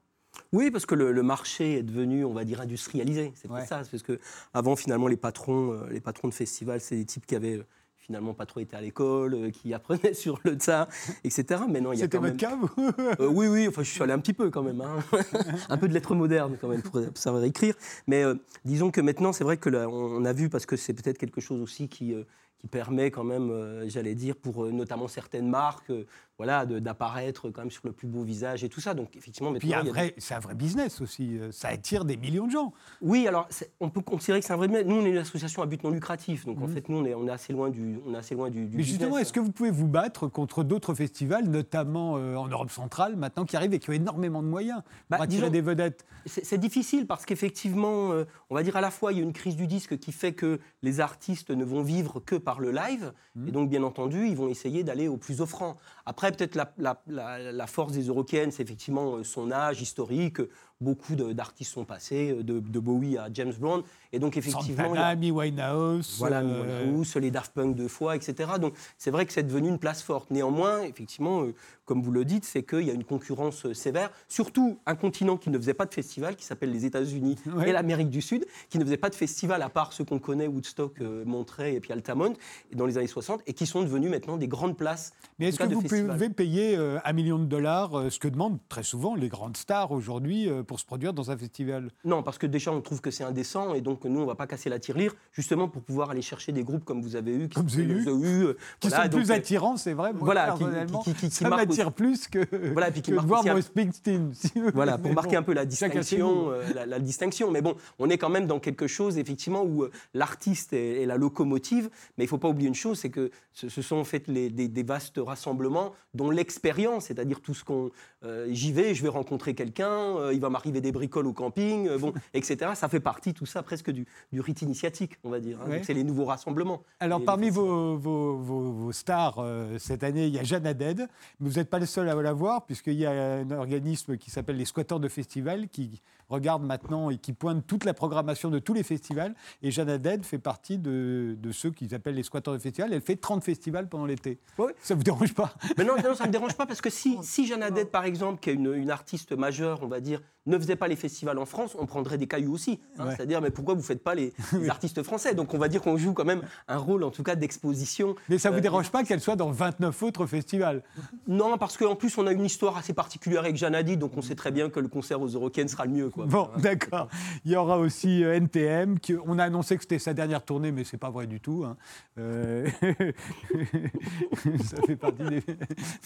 Oui, 0.52 0.70
parce 0.70 0.86
que 0.86 0.94
le, 0.94 1.10
le 1.12 1.22
marché 1.22 1.78
est 1.78 1.82
devenu, 1.82 2.24
on 2.24 2.32
va 2.32 2.44
dire, 2.44 2.60
industrialisé. 2.60 3.32
C'est 3.34 3.50
Ouais. 3.50 3.64
ça. 3.66 3.82
Parce 3.90 4.02
que 4.02 4.20
avant, 4.54 4.76
finalement, 4.76 5.08
les 5.08 5.16
patrons, 5.16 5.72
euh, 5.72 5.88
les 5.90 6.00
patrons 6.00 6.28
de 6.28 6.34
festivals, 6.34 6.80
c'est 6.80 6.96
des 6.96 7.04
types 7.06 7.26
qui 7.26 7.34
avaient 7.34 7.56
euh, 7.58 7.66
finalement 7.96 8.34
pas 8.34 8.46
trop 8.46 8.60
été 8.60 8.76
à 8.76 8.80
l'école, 8.80 9.34
euh, 9.34 9.50
qui 9.50 9.72
apprenaient 9.74 10.14
sur 10.14 10.38
le 10.44 10.56
tas, 10.56 10.86
etc. 11.24 11.62
Mais 11.68 11.80
non, 11.80 11.92
il 11.92 11.96
y 11.98 12.02
a 12.02 12.04
C'était 12.04 12.18
quand 12.18 12.24
votre 12.24 12.76
même... 12.78 13.16
Euh, 13.20 13.26
oui, 13.26 13.48
oui, 13.48 13.66
enfin, 13.68 13.82
je 13.82 13.90
suis 13.90 14.02
allé 14.02 14.12
un 14.12 14.18
petit 14.18 14.34
peu 14.34 14.50
quand 14.50 14.62
même. 14.62 14.80
hein. 14.80 14.98
un 15.70 15.76
peu 15.78 15.88
de 15.88 15.94
lettres 15.94 16.14
modernes 16.14 16.56
quand 16.60 16.68
même 16.68 16.82
pour 16.82 17.00
savoir 17.14 17.42
écrire. 17.44 17.74
Mais 18.06 18.22
euh, 18.22 18.34
disons 18.64 18.90
que 18.90 19.00
maintenant, 19.00 19.32
c'est 19.32 19.44
vrai 19.44 19.56
que 19.56 19.70
là, 19.70 19.88
on 19.88 20.18
on 20.20 20.24
a 20.24 20.32
vu, 20.34 20.48
parce 20.50 20.66
que 20.66 20.76
c'est 20.76 20.92
peut-être 20.94 21.18
quelque 21.18 21.40
chose 21.40 21.60
aussi 21.62 21.88
qui, 21.88 22.14
euh, 22.14 22.24
qui 22.58 22.66
permet 22.66 23.10
quand 23.10 23.24
même, 23.24 23.50
euh, 23.50 23.88
j'allais 23.88 24.14
dire, 24.14 24.36
pour 24.36 24.64
euh, 24.64 24.70
notamment 24.72 25.08
certaines 25.08 25.48
marques, 25.48 25.90
euh, 25.90 26.06
voilà, 26.38 26.64
d'apparaître 26.66 27.50
quand 27.50 27.62
même 27.62 27.70
sur 27.70 27.82
le 27.84 27.92
plus 27.92 28.06
beau 28.08 28.22
visage 28.22 28.62
et 28.64 28.68
tout 28.68 28.80
ça. 28.80 28.94
Donc 28.94 29.16
effectivement, 29.16 29.52
Puis 29.54 29.68
maintenant, 29.70 29.92
un 30.00 30.08
c'est 30.18 30.34
un 30.34 30.38
vrai 30.38 30.54
business 30.54 31.00
aussi. 31.00 31.36
euh, 31.38 31.50
Ça 31.50 31.68
attire 31.68 32.04
des 32.04 32.16
millions 32.16 32.46
de 32.46 32.52
gens. 32.52 32.72
oui, 33.02 33.26
alors 33.26 33.48
on 33.80 33.90
peut 33.90 34.00
considérer 34.00 34.38
que 34.40 34.46
c'est 34.46 34.52
un 34.52 34.56
vrai. 34.56 34.68
business. 34.68 34.86
Nous, 34.86 34.94
on 34.96 35.04
est 35.04 35.10
une 35.10 35.16
association 35.18 35.62
à 35.62 35.66
but 35.66 35.82
non 35.82 35.90
lucratif, 35.90 36.46
donc 36.46 36.58
en 36.62 36.68
Mhm. 36.68 36.74
fait, 36.74 36.88
nous, 36.88 36.98
on 36.98 37.04
est, 37.04 37.14
on 37.14 37.26
est 37.26 37.30
assez 37.30 37.52
loin 37.52 37.70
du, 37.70 37.98
on 38.06 38.14
est 38.14 38.18
assez 38.18 38.34
loin 38.36 38.50
du. 38.50 38.66
du 38.66 38.76
Mais 38.76 38.82
justement, 38.84 39.18
est-ce 39.18 39.32
que 39.32 39.40
vous 39.40 39.50
pouvez 39.52 39.70
vous 39.72 39.88
battre 39.88 40.28
contre 40.28 40.62
d'autres 40.62 40.94
festivals, 40.94 41.44
notamment 41.48 42.16
euh, 42.16 42.36
en 42.36 42.46
Europe 42.46 42.70
centrale, 42.70 43.16
maintenant 43.16 43.44
qui 43.44 43.56
arrivent 43.56 43.74
et 43.74 43.80
qui 43.80 43.90
ont 43.90 43.94
énormément 43.94 44.42
de 44.42 44.48
moyens 44.48 44.82
Bah, 45.10 45.16
pour 45.16 45.24
attirer 45.24 45.40
disons- 45.42 45.52
des 45.52 45.60
vedettes? 45.60 46.06
C'est 46.26 46.44
c'est 46.44 46.58
difficile 46.58 47.06
parce 47.06 47.24
qu'effectivement, 47.26 48.12
euh, 48.12 48.24
on 48.50 48.54
va 48.54 48.62
dire 48.62 48.76
à 48.76 48.80
la 48.80 48.90
fois, 48.90 49.12
il 49.12 49.18
y 49.18 49.20
a 49.20 49.24
une 49.24 49.32
crise 49.32 49.56
du 49.56 49.66
disque 49.66 49.98
qui 49.98 50.12
fait 50.12 50.32
que 50.34 50.60
les 50.82 51.00
artistes 51.00 51.50
ne 51.50 51.64
vont 51.64 51.82
vivre 51.82 52.20
que 52.20 52.36
par 52.36 52.60
le 52.60 52.70
live. 52.70 53.12
Mhm. 53.34 53.48
Et 53.48 53.50
donc, 53.50 53.70
bien 53.70 53.82
entendu, 53.82 54.26
ils 54.28 54.36
vont 54.36 54.48
essayer 54.48 54.84
d'aller 54.84 55.08
au 55.08 55.16
plus 55.16 55.40
offrant. 55.40 55.76
Après, 56.06 56.27
peut-être 56.32 56.56
la, 56.56 57.66
force 57.66 57.92
des 57.92 58.08
Eurocaines, 58.08 58.50
c'est 58.50 58.62
effectivement 58.62 59.16
euh, 59.16 59.24
son 59.24 59.52
âge 59.52 59.80
historique. 59.80 60.40
Beaucoup 60.80 61.16
d'artistes 61.16 61.72
sont 61.72 61.84
passés, 61.84 62.30
euh, 62.30 62.42
de, 62.44 62.60
de 62.60 62.78
Bowie 62.78 63.18
à 63.18 63.28
James 63.34 63.52
Brown. 63.58 63.82
Et 64.12 64.20
donc, 64.20 64.36
effectivement. 64.36 64.76
y 64.76 64.80
a- 64.80 64.84
Santana, 64.86 65.06
Amy 65.08 65.32
Winehouse. 65.32 66.14
Voilà, 66.18 66.38
euh, 66.40 66.84
Winehouse, 66.84 67.16
les 67.16 67.32
Daft 67.32 67.52
Punk 67.52 67.74
deux 67.74 67.88
fois, 67.88 68.14
etc. 68.14 68.50
Donc 68.60 68.74
c'est 68.96 69.10
vrai 69.10 69.26
que 69.26 69.32
c'est 69.32 69.42
devenu 69.42 69.68
une 69.68 69.78
place 69.80 70.02
forte. 70.02 70.30
Néanmoins, 70.30 70.82
effectivement, 70.82 71.42
euh, 71.42 71.52
comme 71.84 72.00
vous 72.00 72.12
le 72.12 72.24
dites, 72.24 72.44
c'est 72.44 72.62
qu'il 72.62 72.82
y 72.82 72.90
a 72.90 72.94
une 72.94 73.02
concurrence 73.02 73.72
sévère. 73.72 74.10
Surtout 74.28 74.78
un 74.86 74.94
continent 74.94 75.36
qui 75.36 75.50
ne 75.50 75.58
faisait 75.58 75.74
pas 75.74 75.84
de 75.86 75.92
festival, 75.92 76.36
qui 76.36 76.44
s'appelle 76.44 76.70
les 76.70 76.84
États-Unis 76.86 77.36
Ouais. 77.56 77.70
et 77.70 77.72
l'Amérique 77.72 78.10
du 78.10 78.22
Sud, 78.22 78.46
qui 78.70 78.78
ne 78.78 78.84
faisait 78.84 78.96
pas 78.98 79.10
de 79.10 79.14
festival 79.16 79.62
à 79.62 79.68
part 79.70 79.92
ceux 79.92 80.04
qu'on 80.04 80.20
connaît, 80.20 80.46
Woodstock, 80.46 81.00
Monterey 81.00 81.74
et 81.74 81.80
puis 81.80 81.92
Altamont, 81.92 82.34
dans 82.72 82.86
les 82.86 82.98
années 82.98 83.06
60, 83.08 83.40
et 83.48 83.52
qui 83.52 83.66
sont 83.66 83.82
devenus 83.82 84.10
maintenant 84.10 84.36
des 84.36 84.46
grandes 84.48 84.76
places. 84.76 85.12
Mais 85.40 85.48
est-ce 85.48 85.58
que 85.58 85.64
vous 85.64 85.82
pouvez 85.82 86.28
payer 86.30 86.76
un 87.04 87.12
million 87.12 87.38
de 87.40 87.46
dollars, 87.46 88.12
ce 88.12 88.18
que 88.20 88.28
demandent 88.28 88.58
très 88.68 88.84
souvent 88.84 89.16
les 89.16 89.28
grandes 89.28 89.56
stars 89.56 89.90
aujourd'hui 89.90 90.48
pour 90.68 90.78
se 90.78 90.84
produire 90.84 91.12
dans 91.12 91.32
un 91.32 91.36
festival 91.36 91.90
Non, 92.04 92.22
parce 92.22 92.38
que 92.38 92.46
déjà, 92.46 92.70
on 92.70 92.80
trouve 92.80 93.00
que 93.00 93.10
c'est 93.10 93.24
indécent, 93.24 93.74
et 93.74 93.80
donc 93.80 94.04
nous, 94.04 94.18
on 94.20 94.22
ne 94.22 94.26
va 94.28 94.36
pas 94.36 94.46
casser 94.46 94.68
la 94.70 94.78
tirelire, 94.78 95.14
justement 95.32 95.66
pour 95.66 95.82
pouvoir 95.82 96.10
aller 96.10 96.22
chercher 96.22 96.52
des 96.52 96.62
groupes 96.62 96.84
comme 96.84 97.02
vous 97.02 97.16
avez 97.16 97.34
eu, 97.34 97.48
qui 97.48 97.54
Comme. 97.56 97.66
The 97.66 98.06
Who, 98.08 98.24
euh, 98.24 98.56
Qui 98.78 98.88
voilà, 98.88 99.04
sont 99.04 99.10
donc, 99.10 99.20
plus 99.22 99.30
euh, 99.30 99.34
attirants, 99.34 99.76
c'est 99.76 99.94
vrai. 99.94 100.12
Moi, 100.12 100.20
voilà, 100.24 100.52
qui- 100.52 100.58
personnellement, 100.58 101.00
qui- 101.02 101.14
qui- 101.14 101.28
qui 101.28 101.34
ça 101.34 101.48
marquent 101.48 101.66
m'attire 101.68 101.90
plus 101.92 102.28
que, 102.28 102.46
Voilà, 102.72 102.90
puis 102.92 103.02
qui 103.02 103.10
que 103.10 103.16
de 103.16 103.26
voir 103.26 103.44
un- 103.46 103.60
Springsteen. 103.60 104.30
si 104.34 104.52
Voilà, 104.74 104.98
pour 104.98 105.12
marquer 105.12 105.32
bon, 105.36 105.38
un 105.38 105.42
peu 105.42 105.54
la 105.54 105.64
distinction, 105.64 106.50
euh, 106.52 106.62
la, 106.74 106.86
la 106.86 106.98
distinction. 107.00 107.50
Mais 107.50 107.62
bon, 107.62 107.74
on 107.98 108.10
est 108.10 108.18
quand 108.18 108.28
même 108.28 108.46
dans 108.46 108.60
quelque 108.60 108.86
chose, 108.86 109.16
effectivement, 109.18 109.62
où 109.64 109.82
euh, 109.84 109.90
l'artiste 110.14 110.72
est, 110.74 111.02
est 111.02 111.06
la 111.06 111.16
locomotive. 111.16 111.88
Mais 112.18 112.24
il 112.24 112.26
ne 112.26 112.30
faut 112.30 112.38
pas 112.38 112.48
oublier 112.48 112.68
une 112.68 112.74
chose, 112.74 112.98
c'est 112.98 113.10
que 113.10 113.30
ce, 113.52 113.68
ce 113.68 113.80
sont 113.82 113.96
en 113.96 114.04
fait 114.04 114.28
les- 114.28 114.50
des, 114.50 114.68
des 114.68 114.82
vastes 114.82 115.18
rassemblements 115.24 115.92
dont 116.14 116.30
l'expérience, 116.30 117.06
c'est-à-dire 117.06 117.40
tout 117.40 117.54
ce 117.54 117.64
qu'on... 117.64 117.90
euh, 118.24 118.46
J'y 118.50 118.72
vais, 118.72 118.94
je 118.94 119.02
vais 119.02 119.08
rencontrer 119.08 119.54
quelqu'un, 119.54 120.30
il 120.32 120.40
va 120.40 120.50
m'arriver 120.58 120.80
des 120.80 120.90
bricoles 120.92 121.26
au 121.28 121.32
camping, 121.32 121.86
euh, 121.88 121.98
bon, 121.98 122.12
etc. 122.34 122.72
Ça 122.74 122.88
fait 122.88 122.98
partie, 123.00 123.32
tout 123.32 123.46
ça, 123.46 123.62
presque 123.62 123.90
du, 123.92 124.06
du 124.32 124.40
rite 124.40 124.62
initiatique, 124.62 125.12
on 125.22 125.30
va 125.30 125.38
dire. 125.38 125.58
hein. 125.62 125.68
C'est 125.84 125.94
les 125.94 126.02
nouveaux 126.04 126.24
rassemblements. 126.24 126.82
Alors, 127.00 127.22
parmi 127.24 127.48
vos, 127.48 127.96
vos- 127.96 128.36
vos- 128.36 128.72
vos 128.72 128.92
stars 128.92 129.36
euh, 129.38 129.78
cette 129.78 130.02
année, 130.02 130.26
il 130.26 130.34
y 130.34 130.38
a 130.38 130.42
Jeanne 130.42 130.66
Haddad, 130.66 131.08
mais 131.38 131.48
vous 131.48 131.56
n'êtes 131.58 131.70
pas 131.70 131.78
le 131.78 131.86
seul 131.86 132.08
à 132.08 132.14
la 132.14 132.32
voir, 132.32 132.66
puisqu'il 132.66 132.94
y 132.94 133.06
a 133.06 133.12
un 133.12 133.50
organisme 133.52 134.16
qui 134.16 134.30
s'appelle 134.32 134.56
les 134.56 134.64
Squatteurs 134.64 134.98
de 135.00 135.08
Festival 135.08 135.68
qui 135.68 136.02
regarde 136.28 136.62
maintenant 136.62 137.10
et 137.10 137.18
qui 137.18 137.32
pointe 137.32 137.66
toute 137.66 137.84
la 137.84 137.94
programmation 137.94 138.50
de 138.50 138.58
tous 138.58 138.74
les 138.74 138.82
festivals. 138.82 139.34
Et 139.62 139.70
Jeanne 139.70 139.88
Haddad 139.90 140.24
fait 140.24 140.38
partie 140.38 140.78
de, 140.78 141.36
de 141.38 141.52
ceux 141.52 141.70
qu'ils 141.70 141.94
appellent 141.94 142.14
les 142.14 142.22
squatteurs 142.22 142.54
de 142.54 142.58
festivals. 142.58 142.92
Elle 142.92 143.00
fait 143.00 143.16
30 143.16 143.42
festivals 143.44 143.88
pendant 143.88 144.06
l'été. 144.06 144.38
Ça 144.82 144.94
vous 144.94 145.02
dérange 145.02 145.34
pas? 145.34 145.54
Mais 145.76 145.84
non, 145.84 145.94
non, 146.02 146.14
ça 146.14 146.24
ne 146.24 146.28
me 146.28 146.32
dérange 146.32 146.54
pas 146.54 146.66
parce 146.66 146.80
que 146.80 146.90
si, 146.90 147.16
si 147.22 147.46
Jeanne 147.46 147.62
Haddad, 147.62 147.88
par 147.88 148.04
exemple, 148.04 148.40
qui 148.40 148.50
est 148.50 148.54
une, 148.54 148.74
une 148.74 148.90
artiste 148.90 149.32
majeure, 149.32 149.80
on 149.82 149.88
va 149.88 150.00
dire, 150.00 150.20
ne 150.46 150.58
faisait 150.58 150.76
pas 150.76 150.88
les 150.88 150.96
festivals 150.96 151.38
en 151.38 151.44
France, 151.44 151.76
on 151.78 151.84
prendrait 151.84 152.16
des 152.16 152.26
cailloux 152.26 152.54
aussi. 152.54 152.80
hein. 152.98 153.06
Ouais. 153.06 153.14
C'est-à-dire, 153.16 153.40
mais 153.42 153.50
pourquoi 153.50 153.74
vous 153.74 153.80
ne 153.80 153.84
faites 153.86 154.02
pas 154.02 154.14
les, 154.14 154.32
les 154.52 154.70
artistes 154.70 155.02
français? 155.02 155.34
Donc 155.34 155.52
on 155.52 155.58
va 155.58 155.68
dire 155.68 155.82
qu'on 155.82 155.96
joue 155.98 156.14
quand 156.14 156.24
même 156.24 156.42
un 156.68 156.78
rôle, 156.78 157.04
en 157.04 157.10
tout 157.10 157.22
cas, 157.22 157.34
d'exposition. 157.34 158.14
Mais 158.28 158.38
ça 158.38 158.50
vous 158.50 158.56
Euh, 158.58 158.60
dérange 158.60 158.90
pas 158.90 159.04
qu'elle 159.04 159.20
soit 159.20 159.36
dans 159.36 159.50
29 159.50 160.02
autres 160.02 160.26
festivals? 160.26 160.82
Non, 161.26 161.58
parce 161.58 161.76
qu'en 161.76 161.96
plus, 161.96 162.16
on 162.18 162.26
a 162.26 162.32
une 162.32 162.44
histoire 162.44 162.76
assez 162.78 162.94
particulière 162.94 163.40
avec 163.42 163.56
Jeanne 163.56 163.74
Haddad, 163.74 163.98
donc 163.98 164.12
on 164.16 164.22
sait 164.22 164.34
très 164.34 164.50
bien 164.50 164.70
que 164.70 164.80
le 164.80 164.88
concert 164.88 165.20
aux 165.20 165.28
Eurocaines 165.28 165.68
sera 165.68 165.84
le 165.84 165.92
mieux. 165.92 166.10
Quoi. 166.18 166.26
Bon, 166.26 166.48
d'accord. 166.58 167.08
Il 167.44 167.52
y 167.52 167.56
aura 167.56 167.78
aussi 167.78 168.22
euh, 168.24 168.34
NTM. 168.34 168.98
Qui, 168.98 169.14
on 169.26 169.38
a 169.38 169.44
annoncé 169.44 169.76
que 169.76 169.82
c'était 169.82 169.98
sa 169.98 170.14
dernière 170.14 170.44
tournée, 170.44 170.72
mais 170.72 170.84
c'est 170.84 170.98
pas 170.98 171.10
vrai 171.10 171.26
du 171.26 171.40
tout. 171.40 171.64
hein. 171.66 171.76
Euh, 172.18 172.66
ça 174.64 174.76
fait 174.86 174.96
partie 174.96 175.22
des. 175.24 175.42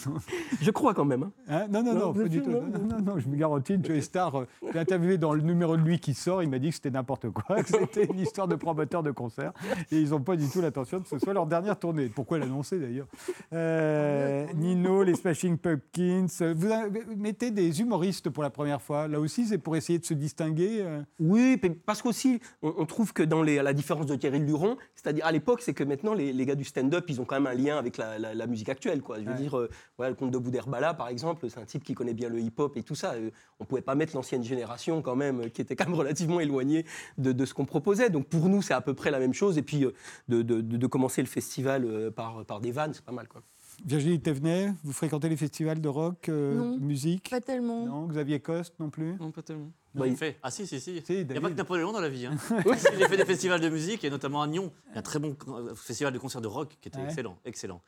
Je 0.60 0.70
crois 0.70 0.94
quand 0.94 1.04
même. 1.04 1.22
hein. 1.24 1.32
Hein? 1.48 1.66
Non, 1.70 1.82
non, 1.82 1.94
Non, 1.94 2.12
pas 2.14 2.28
du 2.28 2.42
tout. 2.42 2.50
non? 2.50 2.62
Non, 2.62 3.00
non, 3.00 3.18
je 3.18 3.28
me 3.28 3.36
garantis. 3.36 3.78
Joey 3.82 4.00
Star, 4.00 4.34
euh, 4.40 4.46
je 4.66 4.72
l'ai 4.72 4.80
interviewé 4.80 5.18
dans 5.18 5.32
le 5.34 5.42
numéro 5.42 5.76
de 5.76 5.82
lui 5.82 5.98
qui 5.98 6.14
sort. 6.14 6.42
Il 6.42 6.50
m'a 6.50 6.58
dit 6.58 6.68
que 6.70 6.74
c'était 6.74 6.90
n'importe 6.90 7.30
quoi, 7.30 7.62
que 7.62 7.68
c'était 7.78 8.04
une 8.04 8.18
histoire 8.20 8.48
de 8.48 8.54
promoteur 8.56 9.02
de 9.02 9.10
concert. 9.10 9.52
Et 9.90 10.00
ils 10.00 10.10
n'ont 10.10 10.20
pas 10.20 10.36
du 10.36 10.48
tout 10.48 10.60
l'intention 10.60 11.00
que 11.00 11.08
ce 11.08 11.18
soit 11.18 11.32
leur 11.32 11.46
dernière 11.46 11.78
tournée. 11.78 12.06
Pourquoi 12.08 12.38
l'annoncer 12.38 12.78
d'ailleurs? 12.78 13.06
Euh, 13.52 14.46
Nino, 14.54 15.02
les 15.02 15.14
Smashing 15.14 15.58
Pumpkins. 15.58 16.26
Vous 16.54 16.68
mettez 17.16 17.50
des 17.50 17.80
humoristes 17.80 18.30
pour 18.30 18.42
la 18.42 18.50
première 18.50 18.80
fois. 18.82 19.08
Là 19.08 19.20
aussi, 19.20 19.46
c'est 19.46 19.58
pour 19.58 19.76
essayer 19.76 19.98
de 19.98 20.01
se 20.04 20.14
distinguer. 20.14 20.80
euh. 20.82 21.02
Oui, 21.18 21.60
parce 21.86 22.02
qu'aussi, 22.02 22.40
on, 22.62 22.74
on 22.78 22.86
trouve 22.86 23.12
que 23.12 23.22
dans 23.22 23.42
les, 23.42 23.62
la 23.62 23.72
différence 23.72 24.06
de 24.06 24.14
Thierry 24.16 24.38
Luron, 24.40 24.76
c'est-à-dire 24.94 25.24
à 25.26 25.32
l'époque, 25.32 25.62
c'est 25.62 25.74
que 25.74 25.84
maintenant, 25.84 26.14
les, 26.14 26.32
les 26.32 26.46
gars 26.46 26.54
du 26.54 26.64
stand-up, 26.64 27.04
ils 27.08 27.20
ont 27.20 27.24
quand 27.24 27.40
même 27.40 27.46
un 27.46 27.54
lien 27.54 27.78
avec 27.78 27.96
la, 27.96 28.18
la- 28.18 28.34
la 28.34 28.46
musique 28.46 28.68
actuelle. 28.68 29.02
Quoi. 29.02 29.18
Je 29.20 29.24
veux 29.24 29.30
Ouais. 29.32 29.36
dire, 29.38 29.58
euh, 29.58 29.68
le 29.98 30.14
comte 30.14 30.30
de 30.30 30.38
Boudherbala, 30.38 30.94
par 30.94 31.08
exemple, 31.08 31.48
c'est 31.48 31.60
un 31.60 31.64
type 31.64 31.84
qui 31.84 31.94
connaît 31.94 32.14
bien 32.14 32.28
le 32.28 32.40
hip-hop 32.40 32.76
et 32.76 32.82
tout 32.82 32.94
ça. 32.94 33.12
Euh, 33.14 33.30
on 33.60 33.64
ne 33.64 33.68
pouvait 33.68 33.82
pas 33.82 33.94
mettre 33.94 34.14
l'ancienne 34.14 34.42
génération, 34.42 35.02
quand 35.02 35.16
même, 35.16 35.50
qui 35.50 35.60
était 35.62 35.76
quand 35.76 35.86
même 35.86 35.94
relativement 35.94 36.40
éloignée 36.40 36.84
de, 37.18 37.32
de 37.32 37.44
ce 37.44 37.54
qu'on 37.54 37.64
proposait. 37.66 38.10
Donc 38.10 38.26
pour 38.28 38.48
nous, 38.48 38.62
c'est 38.62 38.74
à 38.74 38.80
peu 38.80 38.94
près 38.94 39.10
la 39.10 39.18
même 39.18 39.34
chose. 39.34 39.58
Et 39.58 39.62
puis, 39.62 39.84
euh, 39.84 39.92
de, 40.28 40.42
de- 40.42 40.60
de- 40.60 40.76
de 40.76 40.86
commencer 40.86 41.22
le 41.22 41.28
festival 41.28 42.10
par, 42.16 42.44
par 42.44 42.60
des 42.60 42.72
vannes, 42.72 42.92
c'est 42.94 43.04
pas 43.04 43.12
mal. 43.12 43.28
Quoi. 43.28 43.42
Virginie 43.84 44.20
Thévenet, 44.20 44.72
vous 44.84 44.92
fréquentez 44.92 45.28
les 45.28 45.36
festivals 45.36 45.80
de 45.80 45.88
rock, 45.88 46.28
euh, 46.28 46.54
Non. 46.54 46.76
musique? 46.78 47.30
Pas 47.30 47.40
tellement. 47.40 47.84
Non, 47.86 48.06
Xavier 48.06 48.40
Coste 48.40 48.74
non 48.78 48.90
plus? 48.90 49.16
Non, 49.18 49.30
pas 49.30 49.42
tellement. 49.42 49.70
Bah, 49.94 50.06
Il 50.06 50.16
fait. 50.16 50.38
Ah 50.42 50.50
si, 50.50 50.66
si, 50.66 50.80
si. 50.80 51.02
Si, 51.04 51.20
Il 51.20 51.26
n'y 51.26 51.36
a 51.36 51.40
pas 51.40 51.50
que 51.50 51.54
Napoléon 51.54 51.92
dans 51.92 52.00
la 52.00 52.08
vie. 52.08 52.26
Hein. 52.26 52.36
J'ai 52.98 53.06
fait 53.08 53.16
des 53.16 53.24
festivals 53.24 53.60
de 53.60 53.68
musique, 53.68 54.04
et 54.04 54.10
notamment 54.10 54.40
à 54.42 54.46
Nyon. 54.46 54.72
Il 54.88 54.92
y 54.92 54.96
a 54.96 54.98
un 55.00 55.02
très 55.02 55.18
bon 55.18 55.36
euh, 55.48 55.74
festival 55.74 56.12
de 56.12 56.18
concerts 56.18 56.40
de 56.40 56.46
rock 56.48 56.76
qui 56.80 56.88
était 56.88 56.98
Ouais. 56.98 57.04
excellent, 57.04 57.36
excellent. 57.44 57.82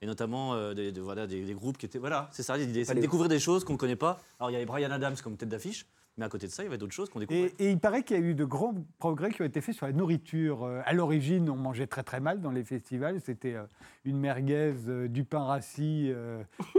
Et 0.00 0.06
notamment 0.06 0.54
euh, 0.54 0.74
des, 0.74 0.92
de- 0.92 1.00
voilà, 1.00 1.26
des, 1.26 1.44
des 1.44 1.54
groupes 1.54 1.76
qui 1.78 1.86
étaient... 1.86 1.98
Voilà, 1.98 2.28
c'est 2.32 2.44
ça 2.44 2.56
l'idée, 2.56 2.84
c'est 2.84 2.94
de 2.94 3.00
découvrir 3.00 3.28
des 3.28 3.40
choses 3.40 3.64
qu'on 3.64 3.72
ne 3.72 3.78
connaît 3.78 3.96
pas. 3.96 4.20
Alors 4.38 4.50
il 4.50 4.52
y 4.52 4.56
avait 4.56 4.66
Brian 4.66 4.90
Adams 4.92 5.16
comme 5.24 5.36
tête 5.36 5.48
d'affiche, 5.48 5.86
mais 6.18 6.24
à 6.24 6.28
côté 6.28 6.46
de 6.46 6.52
ça, 6.52 6.62
il 6.62 6.66
y 6.66 6.68
avait 6.68 6.78
d'autres 6.78 6.92
choses 6.92 7.08
qu'on 7.08 7.20
découvrait. 7.20 7.52
Et, 7.58 7.66
et 7.68 7.70
il 7.70 7.78
paraît 7.78 8.02
qu'il 8.02 8.16
y 8.16 8.20
a 8.20 8.22
eu 8.22 8.34
de 8.34 8.44
grands 8.44 8.74
progrès 8.98 9.30
qui 9.30 9.40
ont 9.42 9.44
été 9.46 9.60
faits 9.60 9.74
sur 9.76 9.86
la 9.86 9.92
nourriture. 9.92 10.64
Euh, 10.64 10.80
À 10.84 10.92
l'origine, 10.92 11.48
on 11.48 11.56
mangeait 11.56 11.86
très 11.86 12.02
très 12.02 12.20
mal 12.20 12.40
dans 12.40 12.50
les 12.50 12.64
festivals. 12.64 13.20
C'était 13.24 13.54
euh, 13.54 13.62
une 14.04 14.18
merguez, 14.18 14.74
euh, 14.88 15.08
du 15.08 15.24
pain 15.24 15.44
rassis 15.44 16.12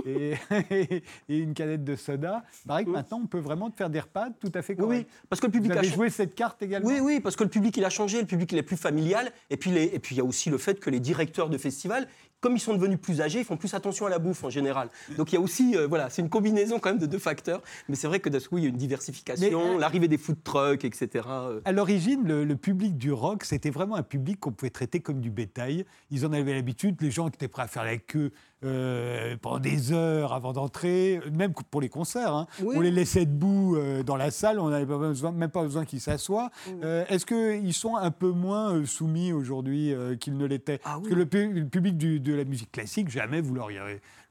et, 0.05 0.33
et 1.29 1.37
une 1.37 1.53
canette 1.53 1.83
de 1.83 1.95
soda. 1.95 2.43
Il 2.65 2.67
paraît 2.67 2.85
que 2.85 2.89
maintenant, 2.89 3.21
on 3.23 3.27
peut 3.27 3.39
vraiment 3.39 3.71
faire 3.71 3.89
des 3.89 3.99
repas 4.01 4.29
tout 4.39 4.51
à 4.53 4.61
fait 4.61 4.73
Oui, 4.73 4.79
oui, 4.79 4.85
corrects. 4.87 5.07
parce 5.29 5.39
que 5.41 5.47
le 5.47 5.51
Vous 5.51 5.57
public 5.59 5.71
a 5.71 5.79
avez 5.79 5.87
changé. 5.87 5.95
joué 5.95 6.09
cette 6.09 6.35
carte 6.35 6.61
également? 6.61 6.87
Oui, 6.89 6.99
oui, 7.01 7.19
parce 7.19 7.35
que 7.35 7.43
le 7.43 7.49
public 7.49 7.75
il 7.77 7.85
a 7.85 7.89
changé, 7.89 8.19
le 8.19 8.27
public 8.27 8.51
il 8.51 8.57
est 8.57 8.63
plus 8.63 8.77
familial, 8.77 9.31
et 9.49 9.57
puis 9.57 9.71
les- 9.71 9.85
et 9.93 9.99
puis 9.99 10.15
il 10.15 10.17
y 10.17 10.21
a 10.21 10.25
aussi 10.25 10.49
le 10.49 10.57
fait 10.57 10.79
que 10.79 10.89
les 10.89 10.99
directeurs 10.99 11.49
de 11.49 11.57
festivals, 11.57 12.07
comme 12.41 12.55
ils 12.55 12.59
sont 12.59 12.73
devenus 12.73 12.99
plus 13.01 13.19
âgés, 13.19 13.39
ils 13.39 13.45
font 13.45 13.57
plus 13.57 13.73
attention 13.73 14.05
à 14.05 14.09
la 14.09 14.17
bouffe 14.17 14.45
en 14.45 14.49
général. 14.49 14.89
Donc 15.17 15.31
il 15.31 15.35
y 15.35 15.37
a 15.37 15.41
aussi, 15.41 15.75
euh, 15.75 15.87
voilà, 15.87 16.09
c'est 16.09 16.21
une 16.21 16.29
combinaison 16.29 16.79
quand 16.79 16.89
même 16.89 16.97
de 16.99 17.05
deux 17.05 17.19
facteurs, 17.19 17.61
mais 17.89 17.95
c'est 17.95 18.07
vrai 18.07 18.21
que 18.21 18.29
d'un 18.29 18.39
coup 18.39 18.57
il 18.57 18.63
y 18.63 18.67
a 18.67 18.69
une 18.69 18.77
diversification, 18.77 19.28
Euh, 19.75 19.79
l'arrivée 19.79 20.07
des 20.07 20.17
food 20.17 20.43
trucks, 20.43 20.85
etc. 20.85 21.25
euh. 21.29 21.61
À 21.65 21.71
l'origine, 21.71 22.27
le, 22.27 22.43
le 22.43 22.55
public 22.55 22.97
du 22.97 23.11
rock, 23.11 23.43
c'était 23.43 23.69
vraiment 23.69 23.95
un 23.95 24.03
public 24.03 24.39
qu'on 24.39 24.51
pouvait 24.51 24.69
traiter 24.69 24.99
comme 24.99 25.19
du 25.21 25.29
bétail. 25.31 25.85
Ils 26.11 26.25
en 26.25 26.33
avaient 26.33 26.53
l'habitude, 26.53 26.95
les 27.01 27.11
gens 27.11 27.27
étaient 27.27 27.47
prêts 27.47 27.63
à 27.63 27.67
faire 27.67 27.83
la 27.83 27.97
queue 27.97 28.31
euh, 28.65 29.35
pendant 29.41 29.59
des 29.59 29.91
heures 29.93 30.33
avant 30.33 30.51
d'entrer, 30.53 31.21
même 31.33 31.53
pour 31.71 31.81
les 31.81 31.89
concerts. 31.89 32.33
hein. 32.33 32.47
Oui. 32.61 32.75
On 32.77 32.81
les 32.81 32.91
laissait 32.91 33.25
debout 33.25 33.75
euh, 33.77 34.03
dans 34.03 34.17
la 34.17 34.31
salle, 34.31 34.59
on 34.59 34.69
n'avait 34.69 34.85
même 35.31 35.49
pas 35.51 35.63
besoin 35.63 35.85
qu'ils 35.85 36.01
s'assoient. 36.01 36.49
Est-ce 37.09 37.25
qu'ils 37.25 37.73
sont 37.73 37.95
un 37.95 38.11
peu 38.11 38.31
moins 38.31 38.85
soumis 38.85 39.31
aujourd'hui 39.33 39.93
qu'ils 40.19 40.37
ne 40.37 40.45
l'étaient? 40.45 40.79
Ah 40.83 40.95
Parce 40.97 41.07
que 41.07 41.15
le, 41.15 41.25
pu- 41.25 41.51
le 41.53 41.65
public 41.65 41.97
du- 41.97 42.19
de 42.19 42.33
la 42.33 42.43
musique 42.43 42.71
classique, 42.71 43.09
jamais 43.09 43.41
vous 43.41 43.53
l'auriez 43.55 43.79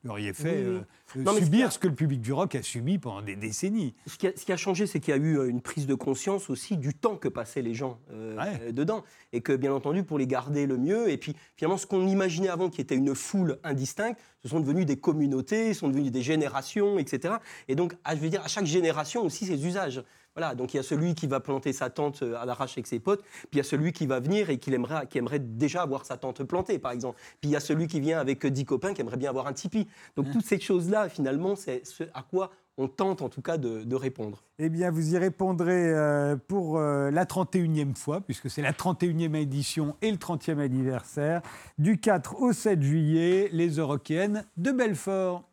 l'auriez 0.08 0.32
fait 0.32 0.64
Oui, 0.66 0.78
oui. 0.78 0.80
euh, 1.16 1.22
Non, 1.22 1.32
ce 1.34 1.44
subir 1.44 1.66
a- 1.68 1.70
ce 1.70 1.78
que 1.78 1.86
le 1.88 1.94
public 1.94 2.20
du 2.20 2.32
rock 2.32 2.54
a 2.54 2.62
subi 2.62 2.98
pendant 2.98 3.22
des 3.22 3.36
décennies. 3.36 3.94
Ce 4.06 4.16
qui, 4.18 4.26
a, 4.26 4.32
ce 4.36 4.44
qui 4.44 4.52
a 4.52 4.56
changé, 4.56 4.86
c'est 4.86 5.00
qu'il 5.00 5.14
y 5.14 5.16
a 5.16 5.20
eu 5.20 5.38
euh, 5.38 5.48
une 5.48 5.60
prise 5.60 5.86
de 5.86 5.94
conscience 5.94 6.50
aussi 6.50 6.76
du 6.76 6.92
temps 6.94 7.16
que 7.16 7.28
passaient 7.28 7.62
les 7.62 7.74
gens 7.74 7.98
euh, 8.12 8.36
Ouais. 8.36 8.72
dedans. 8.72 9.04
Et 9.32 9.40
que, 9.40 9.54
bien 9.54 9.72
entendu, 9.72 10.02
pour 10.02 10.18
les 10.18 10.26
garder 10.26 10.66
le 10.66 10.76
mieux, 10.76 11.10
et 11.10 11.16
puis 11.18 11.36
finalement, 11.56 11.76
ce 11.78 11.86
qu'on 11.86 12.06
imaginait 12.06 12.48
avant 12.48 12.68
qui 12.70 12.80
était 12.80 12.96
une 12.96 13.14
foule 13.14 13.58
indistincte, 13.64 14.18
ce 14.42 14.48
sont 14.48 14.60
devenus 14.60 14.86
des 14.86 14.96
communautés, 14.96 15.74
sont 15.74 15.88
devenus 15.88 16.10
des 16.12 16.22
générations, 16.22 16.98
etc. 16.98 17.34
Et 17.68 17.74
donc, 17.74 17.94
je 18.10 18.16
veux 18.16 18.28
dire, 18.30 18.42
à 18.44 18.48
chaque 18.48 18.66
génération 18.66 19.22
aussi 19.24 19.46
ses 19.46 19.64
usages. 19.66 20.02
Voilà, 20.38 20.54
donc 20.54 20.72
il 20.72 20.76
y 20.76 20.80
a 20.80 20.84
celui 20.84 21.16
qui 21.16 21.26
va 21.26 21.40
planter 21.40 21.72
sa 21.72 21.90
tente 21.90 22.22
euh, 22.22 22.40
à 22.40 22.46
l'arrache 22.46 22.74
avec 22.74 22.86
ses 22.86 23.00
potes, 23.00 23.22
puis 23.22 23.48
il 23.54 23.56
y 23.56 23.60
a 23.60 23.64
celui 23.64 23.92
qui 23.92 24.06
va 24.06 24.20
venir 24.20 24.50
et 24.50 24.58
qui 24.58 24.72
aimerait, 24.72 25.08
qui 25.08 25.18
aimerait 25.18 25.40
déjà 25.40 25.82
avoir 25.82 26.04
sa 26.04 26.16
tente 26.16 26.44
plantée, 26.44 26.78
par 26.78 26.92
exemple. 26.92 27.18
Puis 27.40 27.50
il 27.50 27.52
y 27.52 27.56
a 27.56 27.60
celui 27.60 27.88
qui 27.88 27.98
vient 27.98 28.20
avec 28.20 28.44
euh, 28.44 28.50
10 28.50 28.64
copains 28.64 28.94
qui 28.94 29.00
aimerait 29.00 29.16
bien 29.16 29.30
avoir 29.30 29.48
un 29.48 29.52
tipi. 29.52 29.88
Donc 30.14 30.30
toutes 30.30 30.44
ces 30.44 30.60
choses-là, 30.60 31.08
finalement, 31.08 31.56
c'est 31.56 31.84
ce 31.84 32.04
à 32.14 32.22
quoi 32.22 32.52
on 32.76 32.86
tente 32.86 33.20
en 33.20 33.28
tout 33.28 33.42
cas 33.42 33.58
de, 33.58 33.82
de 33.82 33.96
répondre. 33.96 34.44
Eh 34.60 34.68
bien, 34.68 34.92
vous 34.92 35.14
y 35.14 35.18
répondrez 35.18 35.90
euh, 35.92 36.36
pour 36.36 36.78
euh, 36.78 37.10
la 37.10 37.24
31e 37.24 37.96
fois, 37.96 38.20
puisque 38.20 38.48
c'est 38.48 38.62
la 38.62 38.72
31e 38.72 39.34
édition 39.34 39.96
et 40.00 40.12
le 40.12 40.16
30e 40.16 40.60
anniversaire, 40.60 41.42
du 41.76 41.98
4 41.98 42.40
au 42.40 42.52
7 42.52 42.80
juillet, 42.80 43.48
les 43.52 43.70
Eurokéennes 43.70 44.44
de 44.56 44.70
Belfort. 44.70 45.48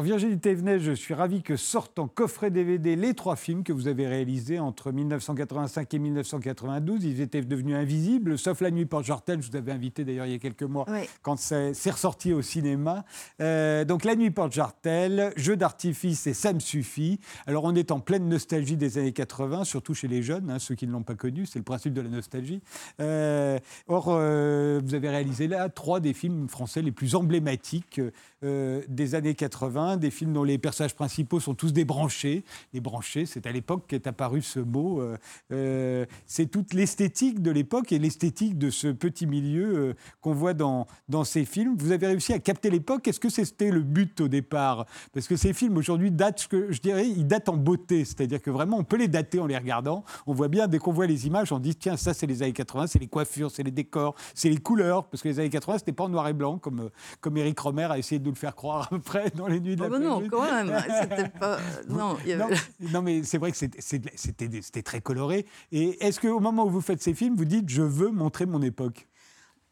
Alors 0.00 0.06
Virginie 0.06 0.38
Thévenet, 0.38 0.78
je 0.78 0.92
suis 0.92 1.12
ravi 1.12 1.42
que 1.42 1.56
sortent 1.56 1.98
en 1.98 2.08
coffret 2.08 2.50
DVD 2.50 2.96
les 2.96 3.12
trois 3.12 3.36
films 3.36 3.62
que 3.62 3.70
vous 3.74 3.86
avez 3.86 4.06
réalisés 4.06 4.58
entre 4.58 4.92
1985 4.92 5.92
et 5.92 5.98
1992. 5.98 7.04
Ils 7.04 7.20
étaient 7.20 7.42
devenus 7.42 7.76
invisibles, 7.76 8.38
sauf 8.38 8.62
La 8.62 8.70
Nuit 8.70 8.86
porte 8.86 9.04
Jartel, 9.04 9.42
je 9.42 9.50
vous 9.50 9.56
avais 9.58 9.72
invité 9.72 10.06
d'ailleurs 10.06 10.24
il 10.24 10.32
y 10.32 10.34
a 10.34 10.38
quelques 10.38 10.62
mois 10.62 10.86
Oui. 10.88 11.00
quand 11.20 11.38
c'est 11.38 11.90
ressorti 11.90 12.32
au 12.32 12.40
cinéma. 12.40 13.04
Euh, 13.42 13.84
donc 13.84 14.04
La 14.06 14.16
Nuit 14.16 14.30
porte 14.30 14.54
Jartel, 14.54 15.34
Jeu 15.36 15.54
d'artifice 15.58 16.26
et 16.26 16.32
Ça 16.32 16.54
me 16.54 16.60
suffit. 16.60 17.20
Alors 17.46 17.64
on 17.64 17.74
est 17.74 17.90
en 17.90 18.00
pleine 18.00 18.26
nostalgie 18.26 18.78
des 18.78 18.96
années 18.96 19.12
80, 19.12 19.64
surtout 19.64 19.92
chez 19.92 20.08
les 20.08 20.22
jeunes, 20.22 20.48
hein, 20.48 20.58
ceux 20.58 20.76
qui 20.76 20.86
ne 20.86 20.92
l'ont 20.92 21.02
pas 21.02 21.14
connu, 21.14 21.44
c'est 21.44 21.58
le 21.58 21.64
principe 21.64 21.92
de 21.92 22.00
la 22.00 22.08
nostalgie. 22.08 22.62
Euh, 23.02 23.58
or, 23.86 24.06
euh, 24.08 24.80
vous 24.82 24.94
avez 24.94 25.10
réalisé 25.10 25.46
là 25.46 25.68
trois 25.68 26.00
des 26.00 26.14
films 26.14 26.48
français 26.48 26.80
les 26.80 26.90
plus 26.90 27.14
emblématiques 27.16 28.00
euh, 28.42 28.80
des 28.88 29.14
années 29.14 29.34
80, 29.34 29.98
des 29.98 30.10
films 30.10 30.32
dont 30.32 30.44
les 30.44 30.56
personnages 30.56 30.94
principaux 30.94 31.40
sont 31.40 31.54
tous 31.54 31.74
des 31.74 31.84
branchés. 31.84 32.42
Les 32.72 32.80
branchés, 32.80 33.26
c'est 33.26 33.46
à 33.46 33.52
l'époque 33.52 33.84
qu'est 33.86 34.06
apparu 34.06 34.40
ce 34.40 34.60
mot. 34.60 35.02
euh, 35.02 35.18
euh, 35.52 36.06
c'est 36.26 36.46
toute 36.46 36.72
l'esthétique 36.72 37.42
de 37.42 37.50
l'époque 37.50 37.92
et 37.92 37.98
l'esthétique 37.98 38.56
de 38.56 38.70
ce 38.70 38.88
petit 38.88 39.26
milieu 39.26 39.94
qu'on 40.22 40.32
voit 40.32 40.54
dans, 40.54 40.86
dans 41.10 41.24
ces 41.24 41.44
films. 41.44 41.76
Vous 41.78 41.92
avez 41.92 42.06
réussi 42.06 42.32
à 42.32 42.38
capter 42.38 42.70
l'époque. 42.70 43.06
Est-ce 43.08 43.20
que 43.20 43.28
c'était 43.28 43.70
le 43.70 43.82
but 43.82 44.18
au 44.22 44.28
départ? 44.28 44.86
Parce 45.12 45.28
que 45.28 45.36
ces 45.36 45.52
films 45.52 45.76
aujourd'hui 45.76 46.10
datent, 46.10 46.48
je 46.50 46.80
dirais, 46.80 47.06
ils 47.06 47.26
datent 47.26 47.50
en 47.50 47.58
beauté. 47.58 48.06
C'est-à-dire 48.06 48.40
que 48.40 48.50
vraiment, 48.50 48.78
on 48.78 48.84
peut 48.84 48.96
les 48.96 49.08
dater 49.08 49.38
en 49.38 49.46
les 49.46 49.58
regardant. 49.58 50.02
On 50.26 50.32
voit 50.32 50.48
bien, 50.48 50.66
dès 50.66 50.78
qu'on 50.78 50.92
voit 50.92 51.06
les 51.06 51.26
images, 51.26 51.52
on 51.52 51.58
dit 51.58 51.76
tiens, 51.76 51.98
ça 51.98 52.14
c'est 52.14 52.26
les 52.26 52.42
années 52.42 52.54
80, 52.54 52.86
c'est 52.86 52.98
les 52.98 53.06
coiffures, 53.06 53.50
c'est 53.50 53.64
les 53.64 53.70
décors, 53.70 54.14
c'est 54.34 54.48
les 54.48 54.56
couleurs. 54.56 55.08
Parce 55.08 55.22
que 55.22 55.28
les 55.28 55.40
années 55.40 55.50
80, 55.50 55.78
c'était 55.78 55.92
pas 55.92 56.04
en 56.04 56.08
noir 56.08 56.26
et 56.26 56.32
blanc 56.32 56.56
comme, 56.56 56.88
comme 57.20 57.36
Eric 57.36 57.58
Romer 57.58 57.88
a 57.90 57.98
essayé 57.98 58.18
de 58.18 58.29
nous 58.30 58.34
le 58.34 58.38
faire 58.38 58.54
croire 58.54 58.88
après 58.92 59.30
dans 59.30 59.46
les 59.48 59.60
nuits 59.60 59.76
de 59.76 59.82
Ah 59.82 59.88
la 59.88 59.90
bah 59.90 59.98
non, 59.98 60.22
quand 60.30 60.42
même. 60.42 60.72
C'était 61.02 61.28
pas. 61.28 61.58
Non, 61.88 62.16
il 62.24 62.32
y 62.32 62.36
Non, 62.36 62.44
avait- 62.46 62.56
non, 62.92 63.02
mais 63.02 63.22
c'est 63.24 63.38
vrai 63.38 63.50
que 63.50 63.56
c'était- 63.56 64.82
très 64.82 65.00
coloré. 65.00 65.46
Et 65.72 66.04
est-ce 66.06 66.20
qu'au 66.20 66.40
moment 66.40 66.64
où 66.64 66.70
vous 66.70 66.80
faites 66.80 67.02
ces 67.02 67.14
films, 67.14 67.34
vous 67.36 67.44
dites 67.44 67.68
je 67.68 67.82
veux 67.82 68.10
montrer 68.10 68.46
mon 68.46 68.62
époque? 68.62 69.06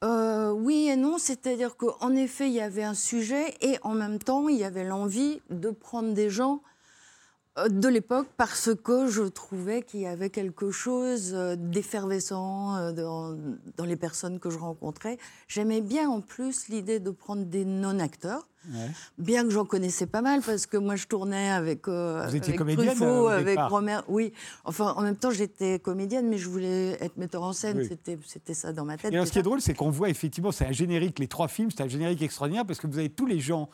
Euh, 0.04 0.52
oui 0.52 0.88
et 0.92 0.96
non, 0.96 1.18
c'est-à-dire 1.18 1.76
qu'en 1.76 2.14
effet, 2.14 2.46
il 2.48 2.52
y 2.54 2.61
avait 2.61 2.84
un 2.84 2.94
sujet 2.94 3.54
et 3.61 3.78
en 3.82 3.94
même 3.94 4.18
temps, 4.18 4.48
il 4.48 4.56
y 4.56 4.64
avait 4.64 4.84
l'envie 4.84 5.40
de 5.50 5.70
prendre 5.70 6.12
des 6.14 6.30
gens 6.30 6.62
de 7.66 7.88
l'époque 7.88 8.28
parce 8.36 8.70
que 8.74 9.09
je 9.09 9.22
trouvais 9.22 9.82
qu'il 9.82 10.00
y 10.00 10.06
avait 10.06 10.30
quelque 10.30 10.70
chose 10.70 11.32
euh, 11.34 11.56
d'effervescent 11.56 12.76
euh, 12.76 12.92
dans 12.92 13.84
les 13.84 13.96
personnes 13.96 14.38
que 14.38 14.50
je 14.50 14.59
rencontrais. 14.59 15.18
J'aimais 15.48 15.80
bien 15.80 16.09
en 16.09 16.20
plus 16.20 16.68
l'idée 16.68 17.00
de 17.00 17.11
prendre 17.11 17.44
des 17.44 17.64
non-acteurs. 17.64 18.46
Ouais. 18.70 18.90
Bien 19.18 19.44
que 19.44 19.50
j'en 19.50 19.64
connaissais 19.64 20.06
pas 20.06 20.20
mal, 20.20 20.40
parce 20.44 20.66
que 20.66 20.76
moi 20.76 20.96
je 20.96 21.06
tournais 21.06 21.48
avec, 21.50 21.88
euh, 21.88 22.26
Vous 22.28 22.36
étiez 22.36 22.48
avec 22.48 22.59
comédienne, 22.59 22.88
Truffaut, 22.88 23.28
euh, 23.28 23.38
avec. 23.38 23.59
Romer. 23.59 23.98
Oui, 24.09 24.32
enfin 24.64 24.92
en 24.96 25.02
même 25.02 25.16
temps 25.16 25.30
j'étais 25.30 25.78
comédienne, 25.78 26.28
mais 26.28 26.38
je 26.38 26.48
voulais 26.48 26.98
être 27.00 27.16
metteur 27.16 27.42
en 27.44 27.52
scène. 27.52 27.78
Oui. 27.78 27.88
C'était, 28.26 28.54
ça 28.54 28.72
dans 28.72 28.84
ma 28.84 28.96
tête. 28.96 29.12
Et 29.12 29.14
alors, 29.16 29.26
ce 29.26 29.32
qui 29.32 29.38
est 29.38 29.42
drôle, 29.42 29.61
c'est 29.61 29.74
qu'on 29.74 29.90
voit 29.90 30.11
effectivement, 30.11 30.52
c'est 30.52 30.66
un 30.66 30.72
générique, 30.72 31.18
les 31.18 31.28
trois 31.28 31.48
films, 31.48 31.70
c'est 31.70 31.82
un 31.82 31.88
générique 31.88 32.20
extraordinaire 32.22 32.66
parce 32.66 32.78
que 32.78 32.86
vous 32.86 32.98
avez 32.98 33.09
tous 33.11 33.26
les 33.26 33.40
gens 33.40 33.68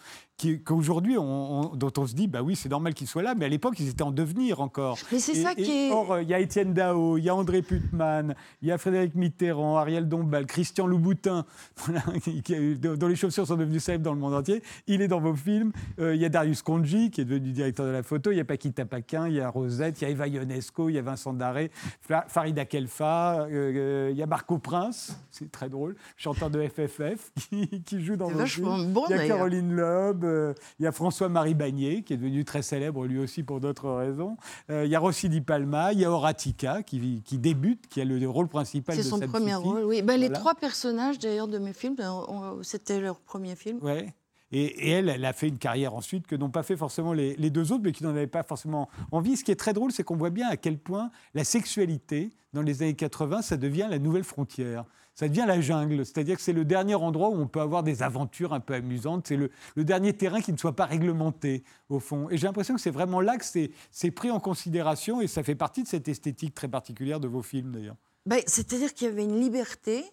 qu'aujourd'hui, 0.65 1.17
on- 1.17 1.73
on- 1.73 1.77
dont 1.77 1.93
on 1.97 2.07
se 2.07 2.15
dit, 2.15 2.27
bah 2.29 2.43
oui, 2.43 2.57
c'est 2.57 2.69
normal 2.69 2.93
qu'ils 2.95 3.07
soient 3.07 3.23
là, 3.23 3.35
mais 3.37 3.45
à 3.45 3.49
l'époque, 3.49 3.75
ils 3.79 3.89
étaient 3.89 4.03
en 4.03 4.11
devenir 4.11 4.61
encore. 4.61 4.99
Mais 5.13 5.19
c'est 5.19 5.35
ça 5.35 5.55
qui 5.55 5.71
est. 5.71 5.91
Or, 5.93 6.21
il 6.21 6.29
y 6.29 6.35
a 6.35 6.41
Étienne 6.41 6.73
Dao, 6.75 7.19
il 7.19 7.25
y 7.25 7.29
a 7.29 7.35
André 7.35 7.63
Putman, 7.63 8.35
il 8.63 8.69
y 8.69 8.73
a 8.73 8.79
Frédéric 8.79 9.15
Mitterrand, 9.15 9.77
Ariel 9.77 10.09
Dombal, 10.09 10.47
Christian 10.47 10.87
Louboutin, 10.87 11.47
dont 11.87 13.07
les 13.09 13.17
chaussures 13.17 13.47
sont 13.47 13.57
devenues 13.57 13.81
célèbres 13.81 14.05
dans 14.05 14.15
le 14.15 14.21
monde 14.21 14.35
entier. 14.35 14.63
Il 14.87 15.03
est 15.03 15.09
dans 15.09 15.21
vos 15.21 15.35
films. 15.35 15.73
Euh, 15.99 16.15
il 16.15 16.21
y 16.21 16.25
a 16.25 16.29
Darius 16.29 16.63
Konji, 16.63 17.11
qui 17.11 17.21
est 17.21 17.25
devenu 17.25 17.53
directeur 17.53 17.87
de 17.87 17.91
la 17.91 18.03
photo. 18.03 18.31
Il 18.31 18.37
y 18.37 18.41
a 18.41 18.45
Paquita 18.45 18.85
Paquin, 18.85 19.29
il 19.29 19.35
y 19.35 19.41
a 19.41 19.49
Rosette, 19.49 20.01
il 20.01 20.05
y 20.05 20.07
a 20.07 20.11
Eva 20.11 20.27
Ionesco, 20.27 20.89
il 20.89 20.95
y 20.95 20.99
a 20.99 21.03
Vincent 21.03 21.33
Daré, 21.33 21.71
Fa- 22.01 22.25
Farida 22.29 22.65
Kelfa, 22.65 23.43
euh, 23.43 23.49
euh, 23.51 24.09
il 24.11 24.17
y 24.17 24.23
a 24.23 24.27
Marco 24.27 24.59
Prince, 24.59 25.17
c'est 25.31 25.51
très 25.51 25.69
drôle, 25.69 25.97
chanteur 26.17 26.51
de 26.51 26.67
FFF, 26.67 27.33
qui, 27.49 27.83
qui 27.83 28.01
joue 28.01 28.17
dans 28.17 28.29
vos 28.29 28.39
films. 28.47 28.93
bon, 28.93 29.05
Il 29.11 29.17
y 29.17 29.19
a. 29.19 29.27
Caroline 29.29 29.73
Loeb, 29.75 30.25
euh, 30.25 30.55
il 30.79 30.85
y 30.85 30.87
a 30.87 30.93
François-Marie 30.93 31.55
Bagné, 31.55 32.03
qui 32.03 32.13
est 32.15 32.17
devenu 32.17 32.45
très 32.45 32.63
célèbre 32.63 33.07
lui 33.07 33.19
aussi 33.19 33.43
pour 33.43 33.61
d'autres 33.61 33.91
raisons. 33.91 34.37
Euh, 34.71 34.85
il 34.85 34.91
y 34.91 34.95
a 34.95 34.99
Rossi 34.99 35.29
Di 35.29 35.41
Palma, 35.41 35.93
il 35.93 36.01
y 36.01 36.05
a 36.05 36.11
Horatica, 36.11 36.83
qui, 36.83 37.23
qui 37.25 37.39
débute, 37.39 37.87
qui 37.89 38.01
a 38.01 38.05
le 38.05 38.29
rôle 38.29 38.49
principal 38.49 38.97
de 38.97 39.03
C'est 39.03 39.09
son 39.09 39.19
premier 39.21 39.55
rôle, 39.55 39.85
oui. 39.85 40.03
Ben, 40.03 40.19
Les 40.21 40.31
trois 40.31 40.55
personnages, 40.55 41.19
d'ailleurs, 41.19 41.49
de 41.49 41.59
mes 41.59 41.73
films, 41.73 41.95
ben, 41.97 42.23
c'était 42.63 43.01
leur 43.01 43.21
premier 43.21 43.57
film. 43.57 43.79
Ouais. 43.83 44.13
Et, 44.55 44.91
elle, 44.93 45.09
elle 45.09 45.25
a 45.25 45.33
fait 45.33 45.49
une 45.49 45.59
carrière 45.59 45.95
ensuite 45.95 46.29
que 46.29 46.37
n'ont 46.37 46.49
pas 46.49 46.63
fait 46.63 46.77
forcément 46.77 47.13
les, 47.13 47.51
deux 47.51 47.73
autres, 47.73 47.83
mais 47.83 47.91
qui 47.91 48.05
n'en 48.05 48.11
avaient 48.11 48.29
pas 48.29 48.45
forcément 48.45 48.89
envie. 49.11 49.37
Ce 49.37 49.43
qui 49.43 49.51
est 49.51 49.57
très 49.57 49.73
drôle, 49.73 49.91
c'est 49.91 50.05
qu'on 50.05 50.17
voit 50.17 50.31
bien 50.31 50.49
à 50.49 50.57
quel 50.57 50.79
point 50.79 51.11
la 51.35 51.43
sexualité, 51.43 52.31
dans 52.53 52.63
les 52.63 52.83
années 52.83 52.95
80, 52.95 53.43
ça 53.43 53.57
devient 53.57 53.89
la 53.91 53.99
nouvelle 53.99 54.23
frontière. 54.23 54.85
Ça 55.17 55.29
devient 55.29 55.45
la 55.47 55.61
jungle. 55.61 56.07
C'est-à-dire 56.07 56.37
que 56.37 56.43
c'est 56.43 56.53
le 56.53 56.65
dernier 56.65 56.95
endroit 56.95 57.31
où 57.31 57.35
on 57.35 57.49
peut 57.49 57.61
avoir 57.61 57.83
des 57.83 58.05
aventures 58.05 58.53
un 58.53 58.61
peu 58.61 58.75
amusantes. 58.75 59.27
C'est 59.27 59.37
le, 59.37 59.51
dernier 59.77 60.13
terrain 60.13 60.41
qui 60.41 60.53
ne 60.53 60.57
soit 60.57 60.77
pas 60.77 60.87
réglementé, 60.87 61.65
au 61.89 61.99
fond. 61.99 62.31
Et 62.31 62.37
j'ai 62.37 62.47
l'impression 62.47 62.75
que 62.75 62.81
c'est 62.81 62.91
vraiment 62.91 63.21
là 63.21 63.37
que 63.37 63.45
c'est 63.45 64.11
pris 64.13 64.31
en 64.31 64.39
considération 64.39 65.21
et 65.21 65.27
ça 65.27 65.43
fait 65.43 65.55
partie 65.57 65.83
de 65.83 65.89
cette 65.89 66.07
esthétique 66.07 66.55
très 66.55 66.69
particulière 66.69 67.19
de 67.19 67.27
vos 67.27 67.43
films, 67.43 67.73
d'ailleurs. 67.73 67.97
Ben, 68.25 68.41
C'est-à-dire 68.47 68.95
qu'il 68.95 69.09
y 69.09 69.11
avait 69.11 69.25
une 69.25 69.41
liberté. 69.41 70.05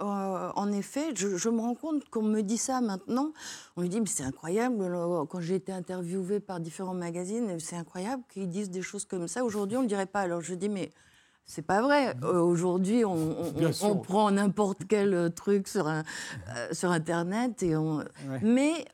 Euh, 0.00 0.50
en 0.56 0.72
effet, 0.72 1.14
je, 1.14 1.36
je 1.36 1.48
me 1.48 1.60
rends 1.60 1.74
compte 1.76 2.08
qu'on 2.10 2.22
me 2.22 2.40
dit 2.42 2.58
ça 2.58 2.80
maintenant. 2.80 3.32
On 3.76 3.82
me 3.82 3.86
dit, 3.86 4.00
mais 4.00 4.06
c'est 4.08 4.24
incroyable. 4.24 4.76
euh, 4.82 5.24
Quand 5.26 5.40
j'ai 5.40 5.54
été 5.54 5.72
interviewée 5.72 6.40
par 6.40 6.58
différents 6.60 6.94
magazines, 6.94 7.58
c'est 7.60 7.76
incroyable 7.76 8.22
qu'ils 8.28 8.48
disent 8.48 8.70
des 8.70 8.82
choses 8.82 9.04
comme 9.04 9.28
ça. 9.28 9.44
Aujourd'hui, 9.44 9.76
on 9.76 9.80
ne 9.80 9.84
le 9.84 9.88
dirait 9.88 10.06
pas. 10.06 10.20
Alors 10.20 10.40
je 10.40 10.54
dis, 10.54 10.68
mais 10.68 10.90
c'est 11.46 11.62
pas 11.62 11.80
vrai. 11.80 12.16
Euh, 12.24 12.40
Aujourd'hui, 12.40 13.04
on, 13.04 13.16
prend 13.98 14.30
n'importe 14.32 14.82
quel 14.88 15.32
truc 15.34 15.68
sur, 15.68 15.86
un- 15.86 16.02
euh, 16.56 16.68
sur 16.72 16.90
Internet. 16.90 17.62
Et 17.62 17.76
on... 17.76 18.02
Mais 18.42 18.86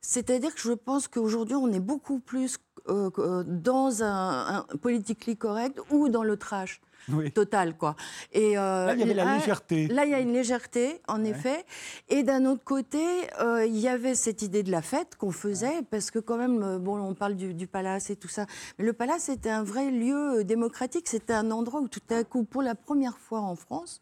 c'est-à-dire 0.00 0.54
que 0.54 0.60
je 0.60 0.72
pense 0.72 1.06
qu'aujourd'hui, 1.08 1.56
on 1.56 1.68
est 1.72 1.80
beaucoup 1.80 2.20
plus 2.20 2.58
dans 2.86 4.02
un, 4.02 4.64
un 4.70 4.76
politically 4.80 5.36
correct 5.36 5.80
ou 5.90 6.08
dans 6.08 6.22
le 6.22 6.36
trash 6.36 6.80
Oui. 7.08 7.30
total, 7.32 7.76
quoi. 7.76 7.96
Et 8.32 8.56
euh, 8.56 8.86
Là, 8.86 8.94
il 8.94 9.00
y 9.00 9.02
avait 9.02 9.14
la 9.14 9.36
légèreté. 9.36 9.88
Là, 9.88 10.04
il 10.04 10.10
y 10.10 10.14
a 10.14 10.20
une 10.20 10.32
légèreté, 10.32 11.00
en 11.08 11.24
effet. 11.24 11.64
Et 12.08 12.22
d'un 12.22 12.44
autre 12.46 12.64
côté, 12.64 13.04
euh, 13.40 13.66
il 13.66 13.78
y 13.78 13.88
avait 13.88 14.14
cette 14.14 14.42
idée 14.42 14.62
de 14.62 14.70
la 14.70 14.82
fête 14.82 15.16
qu'on 15.16 15.32
faisait, 15.32 15.82
parce 15.90 16.10
que 16.10 16.18
quand 16.18 16.36
même, 16.36 16.62
euh, 16.62 16.78
bon, 16.78 16.98
on 17.00 17.14
parle 17.14 17.34
du, 17.36 17.54
du 17.54 17.66
palace 17.66 18.10
et 18.10 18.16
tout 18.16 18.28
ça, 18.28 18.46
mais 18.78 18.84
le 18.84 18.92
palace 18.92 19.28
était 19.28 19.50
un 19.50 19.62
vrai 19.62 19.90
lieu 19.90 20.44
démocratique. 20.44 21.08
C'était 21.08 21.32
un 21.34 21.50
endroit 21.50 21.80
où 21.80 21.88
tout 21.88 22.00
à 22.10 22.24
coup, 22.24 22.44
pour 22.44 22.62
la 22.62 22.74
première 22.74 23.18
fois 23.18 23.40
en 23.40 23.56
France, 23.56 24.00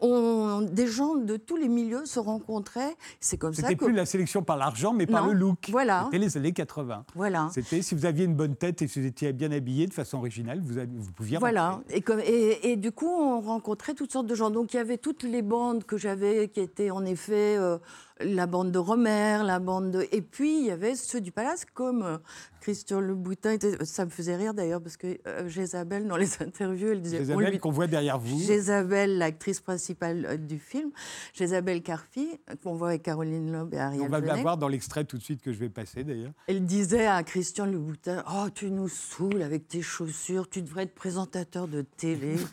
on, 0.00 0.62
des 0.62 0.86
gens 0.86 1.14
de 1.14 1.36
tous 1.36 1.56
les 1.56 1.68
milieux 1.68 2.04
se 2.06 2.18
rencontraient. 2.18 2.96
C'est 3.20 3.36
comme 3.36 3.54
ça 3.54 3.62
C'était 3.62 3.76
plus 3.76 3.92
la 3.92 4.06
sélection 4.06 4.42
par 4.42 4.56
l'argent, 4.56 4.92
mais 4.92 5.06
par 5.06 5.26
Non. 5.26 5.32
le 5.32 5.38
look. 5.38 5.68
Voilà. 5.70 6.04
C'était 6.06 6.18
les 6.18 6.36
années 6.36 6.52
80. 6.52 7.04
Voilà. 7.14 7.48
C'était 7.52 7.82
si 7.82 7.94
vous 7.94 8.06
aviez 8.06 8.24
une 8.24 8.34
bonne 8.34 8.56
tête 8.56 8.82
et 8.82 8.88
si 8.88 9.00
vous 9.00 9.06
étiez 9.06 9.32
bien 9.32 9.50
habillé 9.52 9.86
de 9.86 9.92
façon 9.94 10.18
originale, 10.18 10.60
vous, 10.64 11.12
pouviez 11.12 11.38
Voilà, 11.38 11.70
rentrer. 11.70 11.96
et, 11.96 12.00
comme- 12.00 12.20
et, 12.20 12.70
et 12.72 12.76
du 12.76 12.92
coup, 12.92 13.08
on 13.08 13.40
rencontrait 13.40 13.94
toutes 13.94 14.12
sortes 14.12 14.26
de 14.26 14.34
gens. 14.34 14.50
Donc, 14.50 14.74
il 14.74 14.76
y 14.76 14.80
avait 14.80 14.98
toutes 14.98 15.22
les 15.22 15.42
bandes 15.42 15.84
que 15.84 15.96
j'avais, 15.96 16.48
qui 16.48 16.60
étaient 16.60 16.90
en 16.90 17.04
effet 17.04 17.56
euh, 17.56 17.78
la 18.20 18.46
bande 18.46 18.72
de 18.72 18.78
Romer, 18.78 19.38
la 19.44 19.58
bande 19.58 19.90
de... 19.92 20.06
Et 20.12 20.22
puis, 20.22 20.60
il 20.60 20.66
y 20.66 20.70
avait 20.70 20.94
ceux 20.94 21.20
du 21.20 21.30
Palace, 21.32 21.64
comme 21.72 22.02
euh, 22.02 22.18
Christian 22.60 23.00
Louboutin. 23.00 23.52
était- 23.52 23.84
Ça 23.84 24.04
me 24.04 24.10
faisait 24.10 24.36
rire 24.36 24.54
d'ailleurs, 24.54 24.80
parce 24.82 24.96
que 24.96 25.18
euh, 25.26 25.48
Jézabel, 25.48 26.06
dans 26.08 26.16
les 26.16 26.28
interviews, 26.42 26.88
elle 26.92 27.00
disait... 27.02 27.16
on 27.18 27.20
Jézabel 27.20 27.50
lui- 27.50 27.58
qu'on 27.58 27.70
voit 27.70 27.86
derrière 27.86 28.18
vous. 28.18 28.38
Jézabel, 28.40 29.18
l'actrice 29.18 29.60
principale 29.60 30.26
euh, 30.26 30.36
du 30.36 30.58
film, 30.58 30.90
Jézabel 31.34 31.82
Carfi, 31.82 32.28
qu'on 32.62 32.74
voit 32.74 32.88
avec 32.88 33.02
Caroline 33.02 33.52
Loeb 33.52 33.74
et 33.74 33.78
Ariel 33.78 34.02
On 34.02 34.08
va 34.08 34.20
la 34.20 34.36
voir 34.36 34.56
dans 34.56 34.68
l'extrait 34.68 35.04
tout 35.04 35.16
de 35.18 35.22
suite 35.22 35.40
que 35.42 35.52
je 35.52 35.58
vais 35.58 35.68
passer 35.68 36.02
d'ailleurs. 36.04 36.32
Elle 36.48 36.64
disait 36.64 37.06
à 37.06 37.22
Christian 37.22 37.66
Louboutin 37.66 38.24
Oh, 38.34 38.48
tu 38.54 38.70
nous 38.70 38.88
saoules 38.88 39.42
avec 39.42 39.68
tes 39.68 39.82
chaussures, 39.82 40.48
tu 40.48 40.62
devrais 40.62 40.82
être 40.84 40.94
présentateur 40.94 41.68
de 41.68 41.82
télé. 41.82 42.36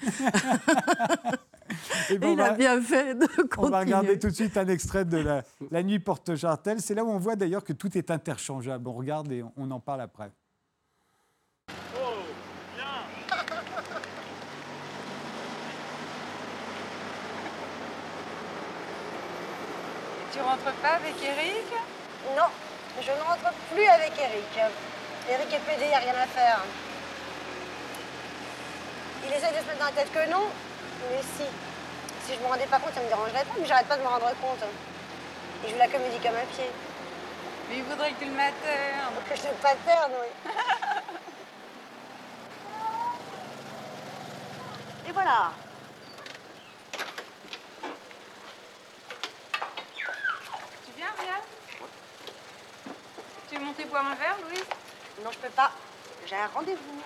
Et 2.09 2.15
il 2.21 2.39
a 2.39 2.49
va, 2.49 2.51
bien 2.51 2.81
fait 2.81 3.15
de 3.15 3.25
continuer. 3.25 3.57
on 3.57 3.69
va 3.69 3.79
regarder 3.79 4.19
tout 4.19 4.27
de 4.29 4.35
suite 4.35 4.55
un 4.57 4.67
extrait 4.67 5.05
de 5.05 5.17
la, 5.17 5.43
la 5.71 5.83
nuit 5.83 5.99
porte 5.99 6.35
jartel 6.35 6.79
C'est 6.79 6.93
là 6.93 7.03
où 7.03 7.09
on 7.09 7.17
voit 7.17 7.35
d'ailleurs 7.35 7.63
que 7.63 7.73
tout 7.73 7.97
est 7.97 8.11
interchangeable. 8.11 8.87
On 8.87 8.93
regarde 8.93 9.31
et 9.31 9.41
on, 9.41 9.51
on 9.57 9.71
en 9.71 9.79
parle 9.79 10.01
après. 10.01 10.31
Tu 20.31 20.41
rentres 20.41 20.75
pas 20.81 20.95
avec 20.95 21.15
Eric? 21.23 21.65
Non, 22.35 22.49
je 23.01 23.09
ne 23.11 23.23
rentre 23.23 23.53
plus 23.71 23.85
avec 23.87 24.11
Eric. 24.19 24.71
Eric 25.29 25.53
est 25.53 25.65
pédé, 25.65 25.85
il 25.85 25.87
n'y 25.87 25.93
a 25.93 25.99
rien 25.99 26.13
à 26.21 26.27
faire. 26.27 26.59
Il 29.25 29.31
essaie 29.33 29.51
de 29.51 29.63
se 29.63 29.67
mettre 29.67 29.79
dans 29.79 29.85
la 29.85 29.91
tête 29.91 30.11
que 30.11 30.29
non, 30.29 30.45
mais 31.09 31.21
si. 31.21 31.45
Si 32.25 32.33
je 32.33 32.39
me 32.39 32.47
rendais 32.47 32.65
pas 32.65 32.79
compte, 32.79 32.93
ça 32.93 33.01
me 33.01 33.07
dérangerait 33.07 33.45
pas, 33.45 33.53
mais 33.59 33.65
j'arrête 33.65 33.87
pas 33.87 33.97
de 33.97 34.01
me 34.01 34.07
rendre 34.07 34.29
compte. 34.41 34.63
Il 35.63 35.69
joue 35.69 35.77
la 35.77 35.87
comédie 35.87 36.17
comme 36.17 36.35
un 36.35 36.45
pied. 36.55 36.69
Mais 37.69 37.77
il 37.77 37.83
voudrait 37.83 38.11
que 38.13 38.19
tu 38.19 38.25
le 38.25 38.31
maternes. 38.31 39.13
Que 39.29 39.35
je 39.35 39.47
ne 39.47 39.53
pas 39.53 39.75
perdre, 39.75 40.15
oui. 40.21 40.51
Et 45.07 45.11
voilà. 45.11 45.51
Tu 50.85 50.91
viens, 50.95 51.13
Rial 51.19 51.41
Tu 53.49 53.55
veux 53.55 53.65
monter 53.65 53.85
boire 53.85 54.05
un 54.05 54.15
verre, 54.15 54.37
Louise? 54.47 54.65
Non, 55.23 55.31
je 55.31 55.37
peux 55.37 55.49
pas. 55.49 55.71
J'ai 56.27 56.35
un 56.35 56.47
rendez-vous. 56.47 57.01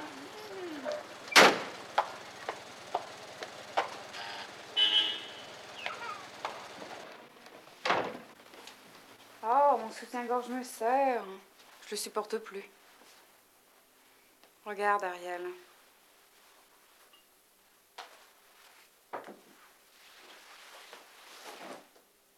Oh, 9.41 9.78
mon 9.89 9.95
soutien-gorge 9.95 10.49
me 10.49 10.63
serre. 10.63 11.23
Je 11.85 11.91
le 11.91 11.97
supporte 11.97 12.37
plus. 12.37 12.63
Regarde, 14.63 15.03
Ariel. 15.03 15.47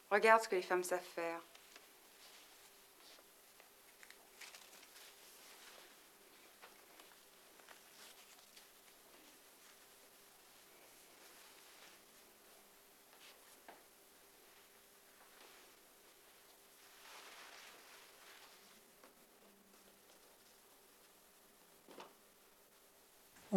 Regarde 0.10 0.43
ce 0.43 0.47
que 0.47 0.56
les 0.56 0.62
femmes 0.62 0.84
savent 0.86 1.02
faire. 1.14 1.40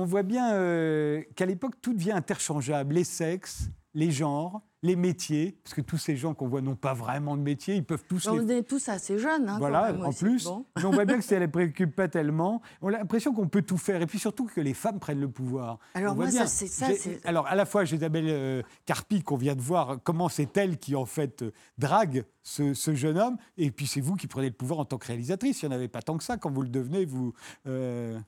On 0.05 0.07
voit 0.07 0.23
bien 0.23 0.53
euh, 0.53 1.23
qu'à 1.35 1.47
l'époque, 1.47 1.77
tout 1.81 1.95
devient 1.95 2.13
interchangeable. 2.13 2.93
Les 2.95 3.05
sexes, 3.05 3.71
les 3.95 4.11
genres, 4.11 4.61
les 4.83 4.97
métiers, 4.97 5.57
parce 5.65 5.73
que 5.73 5.81
tous 5.81 5.97
ces 5.97 6.15
gens 6.15 6.35
qu'on 6.35 6.47
voit 6.47 6.61
n'ont 6.61 6.77
pas 6.77 6.93
vraiment 6.93 7.39
de 7.39 7.41
métier, 7.43 7.77
ils 7.77 7.85
peuvent 7.87 8.05
tous 8.07 8.29
On 8.29 8.37
les 8.37 8.57
est 8.59 8.63
tous 8.65 8.87
assez 8.91 9.19
jeunes. 9.19 9.49
hein, 9.49 9.57
voilà, 9.59 9.87
quand 9.87 9.93
même 9.95 10.05
en 10.05 10.09
aussi. 10.11 10.25
plus. 10.25 10.45
Bon. 10.45 10.67
Mais 10.77 10.85
on 10.85 10.91
voit 10.91 11.07
bien 11.07 11.17
que 11.17 11.25
ça 11.25 11.37
ne 11.37 11.41
les 11.41 11.49
préoccupe 11.57 11.97
pas 11.97 12.07
tellement. 12.09 12.61
On 12.83 12.89
a 12.89 12.99
l'impression 12.99 13.33
qu'on 13.33 13.49
peut 13.49 13.63
tout 13.63 13.79
faire. 13.79 14.03
Et 14.03 14.07
puis 14.07 14.19
surtout 14.19 14.45
que 14.45 14.61
les 14.61 14.75
femmes 14.75 14.99
prennent 15.01 15.21
le 15.23 15.31
pouvoir. 15.31 15.79
Alors 15.95 16.13
On 16.13 16.17
moi, 16.17 16.31
ça, 16.31 16.47
c'est 16.47 16.67
ça. 16.67 16.89
Alors, 17.25 17.47
à 17.47 17.55
la 17.55 17.65
fois, 17.65 17.85
Isabelle 17.85 18.27
euh, 18.29 18.63
Carpi, 18.85 19.23
qu'on 19.23 19.37
vient 19.37 19.55
de 19.57 19.63
voir, 19.63 19.97
comment 20.05 20.29
c'est 20.29 20.55
elle 20.59 20.77
qui, 20.77 20.95
en 20.97 21.07
fait, 21.07 21.41
euh, 21.41 21.53
drague 21.79 22.27
ce, 22.43 22.75
ce 22.75 22.95
jeune 22.95 23.17
homme. 23.17 23.39
Et 23.57 23.71
puis, 23.71 23.87
c'est 23.87 24.03
vous 24.03 24.17
qui 24.17 24.27
prenez 24.27 24.49
le 24.49 24.55
pouvoir 24.55 24.81
en 24.81 24.85
tant 24.85 24.99
que 24.99 25.07
réalisatrice. 25.07 25.63
Il 25.63 25.69
n'y 25.71 25.73
en 25.73 25.77
avait 25.77 25.89
pas 25.89 26.03
tant 26.03 26.19
que 26.19 26.25
ça. 26.25 26.37
Quand 26.37 26.51
vous 26.51 26.61
le 26.63 26.69
devenez, 26.69 27.07
vous. 27.07 27.33
euh, 27.67 28.19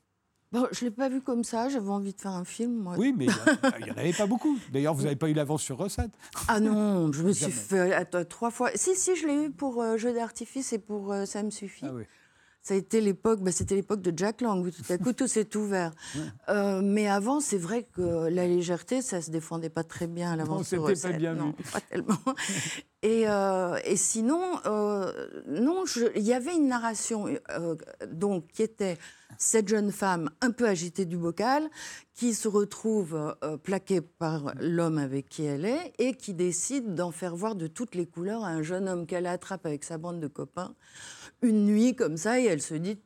Bon, 0.57 0.66
je 0.72 0.84
ne 0.84 0.90
l'ai 0.90 0.94
pas 0.94 1.09
vu 1.09 1.20
comme 1.20 1.44
ça. 1.44 1.68
J'avais 1.68 1.88
envie 1.88 2.12
de 2.14 2.20
faire 2.20 2.32
un 2.32 2.44
film, 2.44 2.72
moi. 2.72 2.94
Oui, 2.96 3.14
mais 3.16 3.26
il 3.26 3.84
n'y 3.84 3.90
en 3.92 3.96
avait 3.96 4.12
pas 4.12 4.26
beaucoup. 4.26 4.59
D'ailleurs, 4.72 4.94
vous 4.94 5.02
n'avez 5.02 5.16
pas 5.16 5.28
eu 5.28 5.34
l'avance 5.34 5.62
sur 5.62 5.76
recette. 5.76 6.11
Ah 6.48 6.61
non, 6.61 7.12
je 7.12 7.22
me 7.22 7.32
suis 7.32 7.52
fait 7.52 7.92
attends, 7.92 8.24
trois 8.24 8.50
fois. 8.50 8.70
Si, 8.74 8.94
si, 8.96 9.16
je 9.16 9.26
l'ai 9.26 9.44
eu 9.46 9.50
pour 9.50 9.82
euh, 9.82 9.96
Jeu 9.96 10.12
d'artifice 10.12 10.72
et 10.72 10.78
pour 10.78 11.12
euh, 11.12 11.24
Ça 11.26 11.42
me 11.42 11.50
suffit. 11.50 11.86
Ah 11.86 11.92
oui. 11.94 12.04
Ça 12.62 12.74
a 12.74 12.76
été 12.78 13.00
l'époque, 13.00 13.42
bah, 13.42 13.52
c'était 13.52 13.76
l'époque 13.76 14.02
de 14.02 14.12
Jack 14.16 14.40
Lang, 14.40 14.66
où 14.66 14.70
tout 14.72 14.82
à 14.92 14.98
coup 14.98 15.12
tout 15.12 15.28
s'est 15.28 15.57
ouvert. 15.57 15.92
Euh, 16.48 16.80
mais 16.82 17.07
avant, 17.07 17.38
c'est 17.38 17.59
vrai 17.59 17.84
que 17.84 18.26
la 18.28 18.48
légèreté, 18.48 19.02
ça 19.02 19.22
se 19.22 19.30
défendait 19.30 19.70
pas 19.70 19.84
très 19.84 20.09
bien 20.09 20.32
à 20.32 20.36
l'avance. 20.36 20.59
Non, 20.59 20.64
sur 20.64 20.88
c'était 20.88 21.00
pas 21.00 21.09
recette. 21.09 21.18
bien 21.18 21.34
non, 21.34 21.54
vu. 21.57 21.64
pas 21.72 21.80
tellement. 21.80 22.18
Et, 23.07 23.28
euh, 23.28 23.78
et 23.84 23.94
sinon, 23.94 24.42
euh, 24.66 25.12
non, 25.46 25.84
il 26.16 26.24
y 26.24 26.32
avait 26.32 26.57
une 26.57 26.66
narration 26.66 27.26
euh, 27.50 27.76
donc 28.11 28.48
qui 28.48 28.64
était 28.64 28.98
cette 29.38 29.68
jeune 29.68 29.92
femme 29.92 30.28
un 30.40 30.50
peu 30.50 30.66
agitée 30.66 31.04
du 31.04 31.16
bocal, 31.16 31.70
qui 32.14 32.34
se 32.34 32.48
retrouve 32.48 33.36
plaquée 33.62 34.00
par 34.00 34.54
l'homme 34.59 34.98
avec 34.98 35.28
qui 35.28 35.44
elle 35.44 35.66
est 35.66 35.92
et 35.98 36.14
qui 36.14 36.34
décide 36.34 36.96
d'en 36.96 37.12
faire 37.12 37.36
voir 37.36 37.54
de 37.54 37.68
toutes 37.68 37.94
les 37.94 38.07
couleurs 38.07 38.42
à 38.42 38.48
un 38.48 38.62
jeune 38.62 38.88
homme 38.88 39.07
qu'elle 39.07 39.28
attrape 39.28 39.66
avec 39.66 39.84
sa 39.84 39.98
bande 39.98 40.18
de 40.18 40.26
copains 40.26 40.74
une 41.42 41.66
nuit 41.66 41.94
comme 41.94 42.16
ça 42.16 42.40
et 42.40 42.44
elle 42.44 42.62
se 42.62 42.74
dit 42.74 42.98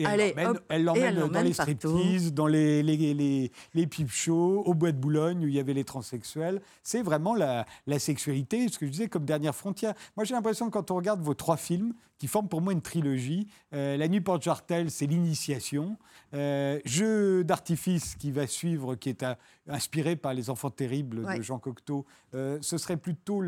Et 0.00 0.04
elle 0.04 0.20
Allez, 0.20 0.34
l'emmène- 0.82 1.02
elle 1.04 1.14
dans 1.28 1.42
les 1.42 1.52
striptease, 1.52 2.32
dans 2.32 2.46
les, 2.46 2.82
les, 2.82 2.96
les, 3.14 3.52
les 3.74 3.86
pipe 3.86 4.10
shows, 4.10 4.62
au 4.64 4.72
bois 4.74 4.92
de 4.92 4.96
Boulogne 4.96 5.44
où 5.44 5.48
il 5.48 5.54
y 5.54 5.60
avait 5.60 5.74
les 5.74 5.84
transsexuels. 5.84 6.62
C'est 6.82 7.02
vraiment 7.02 7.34
la, 7.34 7.66
la 7.86 7.98
sexualité, 7.98 8.66
ce 8.68 8.78
que 8.78 8.86
je 8.86 8.90
disais, 8.90 9.08
comme 9.08 9.24
dernière 9.26 9.54
frontière. 9.54 9.94
Moi, 10.16 10.24
j'ai 10.24 10.34
l'impression 10.34 10.66
que 10.66 10.72
quand 10.72 10.90
on 10.90 10.96
regarde 10.96 11.20
vos 11.20 11.34
trois 11.34 11.56
films, 11.58 11.92
qui 12.20 12.28
forment 12.28 12.48
pour 12.48 12.60
moi 12.60 12.72
une 12.74 12.82
trilogie, 12.82 13.48
euh, 13.72 13.96
La 13.96 14.06
Nuit 14.06 14.20
porte 14.20 14.42
Jartel, 14.42 14.90
c'est 14.90 15.06
l'initiation. 15.06 15.96
Euh, 16.34 16.78
Jeu 16.84 17.42
d'artifice 17.42 18.14
qui 18.14 18.30
va 18.30 18.46
suivre, 18.46 18.94
qui 18.94 19.08
est 19.08 19.22
euh, 19.24 19.34
inspiré 19.66 20.14
par 20.16 20.34
Les 20.34 20.50
Enfants 20.50 20.70
terribles 20.70 21.22
de. 21.38 21.42
Jean 21.42 21.58
Cocteau, 21.58 22.04
euh, 22.34 22.58
ce 22.60 22.76
serait 22.78 22.98
plutôt 22.98 23.40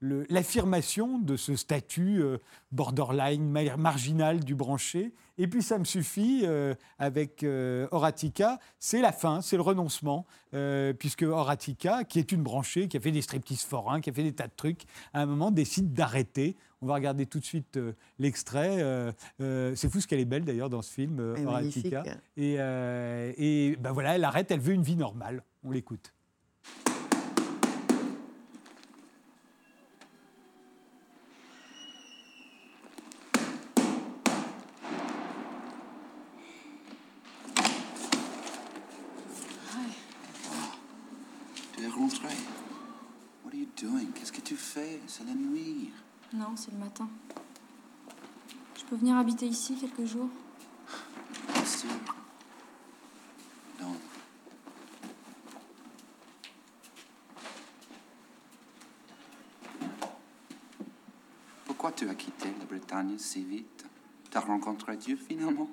l'affirmation 0.00 1.18
de 1.18 1.36
ce 1.36 1.54
statut 1.54 2.22
borderline, 2.72 3.48
ma- 3.48 3.76
marginal 3.76 4.42
du 4.42 4.54
branché. 4.54 5.12
Et 5.38 5.46
puis 5.46 5.62
ça 5.62 5.78
me 5.78 5.84
suffit 5.84 6.46
avec 6.98 7.44
Horatica, 7.90 8.58
c'est 8.78 9.00
la 9.00 9.12
fin, 9.12 9.40
c'est 9.40 9.56
le 9.56 9.62
renoncement, 9.62 10.26
puisque 10.98 11.22
Horatica, 11.22 12.04
qui 12.04 12.18
est 12.18 12.32
une 12.32 12.42
branchée, 12.42 12.88
qui 12.88 12.96
a 12.96 13.00
fait 13.00 13.10
des 13.12 13.22
striptease 13.22 13.62
forains, 13.64 14.00
qui 14.00 14.10
a 14.10 14.12
fait 14.12 14.22
des 14.22 14.32
tas 14.34 14.46
de 14.46 14.52
trucs, 14.56 14.82
à 15.12 15.20
un 15.22 15.26
moment 15.26 15.50
décide 15.50 15.92
d'arrêter. 15.92 16.56
On 16.84 16.86
va 16.86 16.94
regarder 16.96 17.24
tout 17.24 17.40
de 17.40 17.44
suite 17.46 17.78
euh, 17.78 17.94
l'extrait. 18.18 18.82
euh, 18.82 19.10
euh, 19.40 19.74
c'est 19.74 19.88
fou 19.88 20.02
ce 20.02 20.06
qu'elle 20.06 20.20
est 20.20 20.26
belle 20.26 20.44
d'ailleurs 20.44 20.68
dans 20.68 20.82
ce 20.82 20.92
film, 20.92 21.18
euh, 21.18 21.34
Horatica. 21.46 22.02
Et, 22.36 22.56
euh, 22.58 23.32
et 23.38 23.76
ben 23.80 23.92
voilà, 23.92 24.16
elle 24.16 24.24
arrête, 24.24 24.50
elle 24.50 24.60
veut 24.60 24.74
une 24.74 24.82
vie 24.82 24.94
normale. 24.94 25.42
On 25.64 25.70
l'écoute. 25.70 26.12
Tu 41.76 41.82
es 41.82 41.88
rentré? 41.88 42.28
What 43.44 43.52
are 43.52 43.54
you 43.54 43.66
doing? 43.80 44.06
Qu'est-ce 44.14 44.32
que 44.32 44.40
tu 44.40 44.54
fais? 44.56 45.00
C'est 45.06 45.24
la 45.24 45.34
nuit. 45.34 45.90
Non, 46.34 46.56
c'est 46.56 46.72
le 46.72 46.78
matin. 46.78 47.08
Je 48.76 48.84
peux 48.84 48.96
venir 48.96 49.16
habiter 49.16 49.46
ici 49.46 49.76
quelques 49.76 50.04
jours 50.04 50.28
sûr. 51.64 51.88
Non. 53.80 53.96
Pourquoi 61.66 61.92
tu 61.92 62.08
as 62.08 62.14
quitté 62.14 62.48
la 62.58 62.64
Bretagne 62.64 63.18
si 63.18 63.44
vite? 63.44 63.86
T'as 64.30 64.40
rencontré 64.40 64.96
Dieu 64.96 65.16
finalement? 65.16 65.68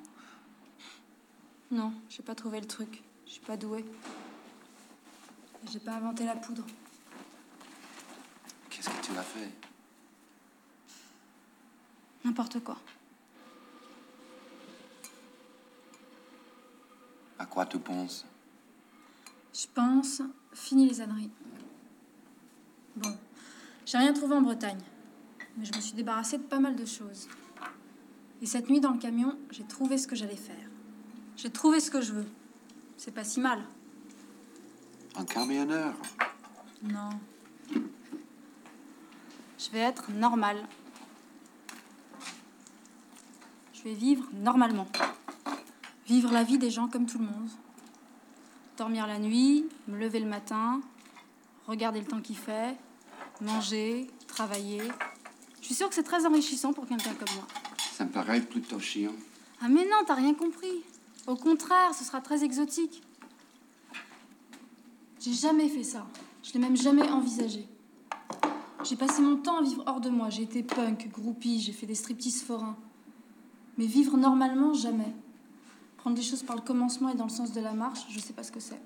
Non, 1.71 1.93
j'ai 2.09 2.23
pas 2.23 2.35
trouvé 2.35 2.59
le 2.59 2.67
truc. 2.67 3.01
Je 3.25 3.33
suis 3.33 3.41
pas 3.41 3.57
douée. 3.57 3.85
J'ai 5.71 5.79
pas 5.79 5.93
inventé 5.93 6.25
la 6.25 6.35
poudre. 6.35 6.65
Qu'est-ce 8.69 8.89
que 8.89 9.05
tu 9.05 9.17
as 9.17 9.23
fait? 9.23 9.51
N'importe 12.31 12.63
quoi. 12.63 12.77
À 17.37 17.45
quoi 17.45 17.65
tu 17.65 17.77
penses? 17.77 18.25
Je 19.53 19.67
pense, 19.75 20.21
fini 20.53 20.87
les 20.87 21.01
âneries. 21.01 21.29
Bon, 22.95 23.17
j'ai 23.85 23.97
rien 23.97 24.13
trouvé 24.13 24.35
en 24.35 24.41
Bretagne. 24.41 24.79
Mais 25.57 25.65
je 25.65 25.75
me 25.75 25.81
suis 25.81 25.91
débarrassée 25.91 26.37
de 26.37 26.43
pas 26.43 26.61
mal 26.61 26.77
de 26.77 26.85
choses. 26.85 27.27
Et 28.41 28.45
cette 28.45 28.69
nuit 28.69 28.79
dans 28.79 28.91
le 28.91 28.97
camion, 28.97 29.37
j'ai 29.49 29.65
trouvé 29.65 29.97
ce 29.97 30.07
que 30.07 30.15
j'allais 30.15 30.37
faire. 30.37 30.69
J'ai 31.35 31.49
trouvé 31.49 31.81
ce 31.81 31.91
que 31.91 31.99
je 31.99 32.13
veux. 32.13 32.27
C'est 32.95 33.11
pas 33.11 33.25
si 33.25 33.41
mal. 33.41 33.61
Un 35.17 35.25
camionneur? 35.25 35.95
Non. 36.81 37.09
Je 39.57 39.69
vais 39.73 39.79
être 39.79 40.09
normale. 40.11 40.65
Je 43.81 43.89
vais 43.89 43.95
vivre 43.95 44.29
normalement. 44.33 44.85
Vivre 46.05 46.31
la 46.31 46.43
vie 46.43 46.59
des 46.59 46.69
gens 46.69 46.87
comme 46.87 47.07
tout 47.07 47.17
le 47.17 47.25
monde. 47.25 47.49
Dormir 48.77 49.07
la 49.07 49.17
nuit, 49.17 49.65
me 49.87 49.97
lever 49.97 50.19
le 50.19 50.27
matin, 50.27 50.81
regarder 51.65 51.99
le 51.99 52.05
temps 52.05 52.21
qu'il 52.21 52.37
fait, 52.37 52.77
manger, 53.41 54.07
travailler. 54.27 54.83
Je 55.61 55.65
suis 55.65 55.73
sûre 55.73 55.89
que 55.89 55.95
c'est 55.95 56.03
très 56.03 56.27
enrichissant 56.27 56.73
pour 56.73 56.85
quelqu'un 56.85 57.15
comme 57.15 57.33
moi. 57.35 57.47
Ça 57.93 58.05
me 58.05 58.11
paraît 58.11 58.41
plutôt 58.41 58.79
chiant. 58.79 59.15
Ah 59.61 59.67
mais 59.67 59.85
non, 59.85 60.03
t'as 60.05 60.15
rien 60.15 60.35
compris. 60.35 60.83
Au 61.25 61.35
contraire, 61.35 61.95
ce 61.95 62.03
sera 62.03 62.21
très 62.21 62.43
exotique. 62.43 63.01
J'ai 65.19 65.33
jamais 65.33 65.69
fait 65.69 65.83
ça. 65.83 66.05
Je 66.43 66.53
l'ai 66.53 66.59
même 66.59 66.77
jamais 66.77 67.09
envisagé. 67.09 67.67
J'ai 68.83 68.95
passé 68.95 69.23
mon 69.23 69.37
temps 69.37 69.57
à 69.57 69.63
vivre 69.63 69.83
hors 69.87 70.01
de 70.01 70.09
moi. 70.09 70.29
J'ai 70.29 70.43
été 70.43 70.61
punk, 70.61 71.09
groupie, 71.11 71.59
j'ai 71.59 71.73
fait 71.73 71.87
des 71.87 71.95
striptease 71.95 72.43
forains. 72.43 72.77
Mais 73.81 73.87
vivre 73.87 74.15
normalement, 74.15 74.75
jamais. 74.75 75.11
Prendre 75.97 76.15
les 76.15 76.21
choses 76.21 76.43
par 76.43 76.55
le 76.55 76.61
commencement 76.61 77.09
et 77.09 77.15
dans 77.15 77.23
le 77.23 77.31
sens 77.31 77.51
de 77.51 77.61
la 77.61 77.73
marche, 77.73 78.01
je 78.11 78.19
sais 78.19 78.31
pas 78.31 78.43
ce 78.43 78.51
que 78.51 78.59
c'est. 78.59 78.79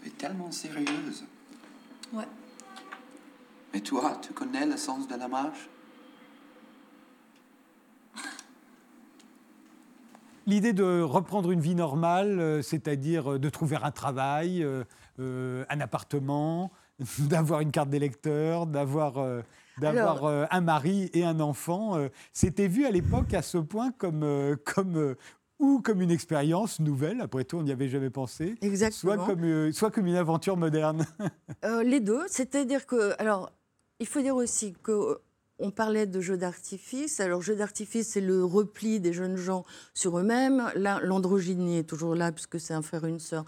Tu 0.00 0.06
es 0.06 0.10
tellement 0.10 0.52
sérieuse. 0.52 1.24
Ouais. 2.12 2.28
Mais 3.72 3.80
toi, 3.80 4.16
tu 4.22 4.32
connais 4.32 4.64
le 4.64 4.76
sens 4.76 5.08
de 5.08 5.16
la 5.16 5.26
marche? 5.26 5.68
L'idée 10.46 10.72
de 10.72 11.00
reprendre 11.00 11.50
une 11.50 11.58
vie 11.58 11.74
normale, 11.74 12.38
euh, 12.38 12.62
c'est-à-dire 12.62 13.32
euh, 13.32 13.38
de 13.40 13.48
trouver 13.48 13.74
un 13.82 13.90
travail, 13.90 14.62
euh, 14.62 15.64
un 15.68 15.80
appartement, 15.80 16.70
d'avoir 17.18 17.60
une 17.60 17.70
carte 17.70 17.90
d'électeur, 17.90 18.66
d'avoir 18.66 19.18
euh, 19.18 19.42
d'avoir 19.78 20.24
euh, 20.24 20.44
un 20.50 20.60
mari 20.60 21.10
et 21.14 21.24
un 21.24 21.40
enfant, 21.40 21.96
euh, 21.96 22.08
c'était 22.32 22.68
vu 22.68 22.86
à 22.86 22.90
l'époque 22.90 23.34
à 23.34 23.42
ce 23.42 23.58
point 23.58 23.90
comme, 23.90 24.56
comme 24.64 25.16
ou 25.58 25.80
comme 25.80 26.00
une 26.00 26.10
expérience 26.10 26.78
nouvelle, 26.80 27.20
après 27.20 27.44
tout 27.44 27.56
on 27.56 27.62
n'y 27.62 27.72
avait 27.72 27.88
jamais 27.88 28.10
pensé, 28.10 28.54
Exactement. 28.60 29.14
soit 29.14 29.26
comme, 29.26 29.72
soit 29.72 29.90
comme 29.90 30.06
une 30.06 30.16
aventure 30.16 30.56
moderne. 30.56 31.06
Les 31.84 32.00
deux, 32.00 32.22
c'est-à-dire 32.28 32.86
que, 32.86 33.20
alors, 33.20 33.50
il 34.00 34.06
faut 34.06 34.20
dire 34.20 34.36
aussi 34.36 34.74
que 34.82 34.92
euh, 34.92 35.14
on 35.58 35.70
parlait 35.70 36.06
de 36.06 36.20
jeux 36.20 36.36
d'artifice. 36.36 37.20
Alors, 37.20 37.42
jeu 37.42 37.54
d'artifice, 37.54 38.08
c'est 38.08 38.20
le 38.20 38.44
repli 38.44 39.00
des 39.00 39.12
jeunes 39.12 39.36
gens 39.36 39.64
sur 39.94 40.18
eux-mêmes. 40.18 40.70
Là, 40.74 41.00
l'androgynie 41.02 41.78
est 41.78 41.88
toujours 41.88 42.14
là, 42.14 42.32
puisque 42.32 42.58
c'est 42.58 42.74
un 42.74 42.82
frère 42.82 43.04
et 43.04 43.08
une 43.08 43.20
sœur. 43.20 43.44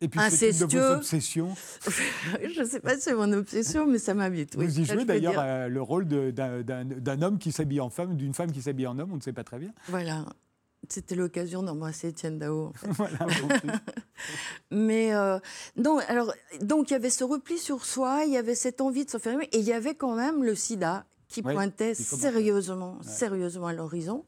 Et 0.00 0.08
puis 0.08 0.20
c'est 0.30 0.50
une 0.50 0.66
de 0.68 0.78
vos 0.78 0.94
obsessions. 0.96 1.54
Je 2.54 2.60
ne 2.60 2.66
sais 2.66 2.80
pas 2.80 2.94
si 2.94 3.02
c'est 3.02 3.14
mon 3.14 3.32
obsession, 3.32 3.86
mais 3.86 3.98
ça 3.98 4.14
m'habite. 4.14 4.54
oui. 4.56 4.66
Vous 4.66 4.80
y 4.80 4.84
jouez 4.84 5.04
d'ailleurs 5.04 5.34
euh, 5.38 5.68
le 5.68 5.82
rôle 5.82 6.06
d'un 6.06 7.22
homme 7.22 7.38
qui 7.38 7.50
s'habille 7.52 7.80
en 7.80 7.90
femme, 7.90 8.16
d'une 8.16 8.34
femme 8.34 8.52
qui 8.52 8.62
s'habille 8.62 8.86
en 8.86 8.98
homme, 8.98 9.12
on 9.12 9.16
ne 9.16 9.20
sait 9.22 9.32
pas 9.32 9.44
très 9.44 9.58
bien. 9.58 9.70
Voilà. 9.88 10.24
C'était 10.88 11.16
l'occasion 11.16 11.62
d'embrasser 11.64 12.08
Étienne 12.08 12.38
Dao. 12.38 12.66
en 12.66 12.72
fait. 12.72 12.86
Voilà, 12.96 13.18
Mais 14.70 15.12
euh, 15.14 15.38
non, 15.76 15.98
alors 16.08 16.32
donc 16.62 16.90
il 16.90 16.92
y 16.92 16.96
avait 16.96 17.10
ce 17.10 17.24
repli 17.24 17.58
sur 17.58 17.84
soi, 17.84 18.22
il 18.24 18.32
y 18.32 18.36
avait 18.36 18.54
cette 18.54 18.80
envie 18.80 19.04
de 19.04 19.10
s'enfermer, 19.10 19.48
et 19.52 19.58
il 19.58 19.64
y 19.64 19.72
avait 19.72 19.96
quand 19.96 20.14
même 20.14 20.44
le 20.44 20.54
SIDA 20.54 21.04
qui 21.26 21.42
Oui, 21.44 21.52
pointait 21.52 21.94
sérieusement, 21.94 22.98
sérieusement 23.02 23.66
à 23.66 23.72
l'horizon. 23.72 24.24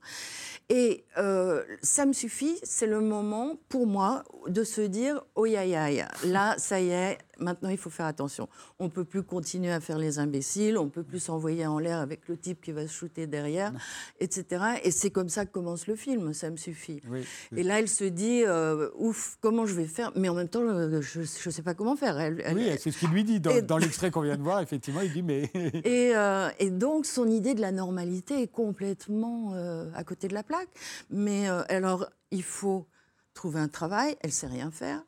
Et 0.73 1.05
euh, 1.19 1.65
ça 1.83 2.07
me 2.07 2.13
suffit, 2.13 2.57
c'est 2.63 2.87
le 2.87 3.01
moment 3.01 3.57
pour 3.69 3.89
moi 3.89 4.23
de 4.47 4.63
se 4.63 4.81
dire 4.81 5.21
oh 5.35 5.45
aïe 5.45 5.75
aïe, 5.75 6.07
là 6.25 6.55
ça 6.59 6.81
y 6.81 6.91
est, 6.91 7.19
maintenant 7.41 7.69
il 7.71 7.79
faut 7.79 7.91
faire 7.91 8.07
attention. 8.07 8.49
On 8.79 8.89
peut 8.89 9.05
plus 9.05 9.23
continuer 9.23 9.73
à 9.73 9.81
faire 9.81 9.99
les 9.99 10.19
imbéciles, 10.19 10.79
on 10.79 10.89
peut 10.89 11.03
plus 11.03 11.21
s'envoyer 11.21 11.67
en 11.67 11.79
l'air 11.79 11.99
avec 11.99 12.29
le 12.29 12.37
type 12.37 12.61
qui 12.63 12.73
va 12.73 12.87
se 12.87 12.93
shooter 12.93 13.27
derrière, 13.27 13.73
etc. 14.21 14.65
Et 14.85 14.91
c'est 14.91 15.11
comme 15.11 15.29
ça 15.29 15.47
que 15.47 15.51
commence 15.53 15.87
le 15.87 15.97
film, 15.97 16.33
ça 16.35 16.51
me 16.51 16.57
suffit. 16.57 17.01
oui. 17.09 17.25
Et 17.57 17.63
là, 17.63 17.79
elle 17.81 17.89
se 17.89 18.05
dit, 18.05 18.43
euh, 18.47 18.89
ouf, 18.97 19.37
comment 19.41 19.67
je 19.67 19.75
vais 19.75 19.87
faire? 19.87 20.13
Mais 20.17 20.29
en 20.29 20.35
même 20.35 20.49
temps, 20.49 20.63
euh, 20.63 21.01
je 21.01 21.21
ne 21.21 21.25
sais 21.51 21.63
pas 21.63 21.75
comment 21.75 21.97
faire. 21.97 22.19
Elle- 22.21 22.43
elle- 22.45 22.57
Oui, 22.57 22.71
c'est 22.79 22.91
ce 22.91 22.99
qu'il 22.99 23.11
lui 23.11 23.25
dit 23.25 23.41
dans, 23.41 23.79
l'extrait 23.79 24.11
qu'on 24.11 24.21
vient 24.23 24.37
de 24.37 24.43
voir. 24.43 24.61
Effectivement, 24.61 25.01
il 25.01 25.13
dit 25.13 25.23
mais 25.23 25.51
et, 25.85 26.13
euh, 26.17 26.49
et 26.59 26.71
donc, 26.71 27.07
son 27.07 27.29
idée 27.29 27.55
de 27.55 27.61
la 27.61 27.73
normalité 27.73 28.43
est 28.43 28.49
complètement 28.53 29.53
euh, 29.55 29.91
à 29.95 30.05
côté 30.05 30.29
de 30.29 30.35
la 30.35 30.43
plaque. 30.43 30.69
Mais 31.11 31.49
alors, 31.49 32.07
il 32.31 32.43
faut 32.43 32.87
trouver 33.35 33.61
un 33.61 33.69
travail. 33.69 34.17
Elle 34.23 34.33
sait 34.33 34.47
rien 34.47 34.71
faire. 34.71 35.03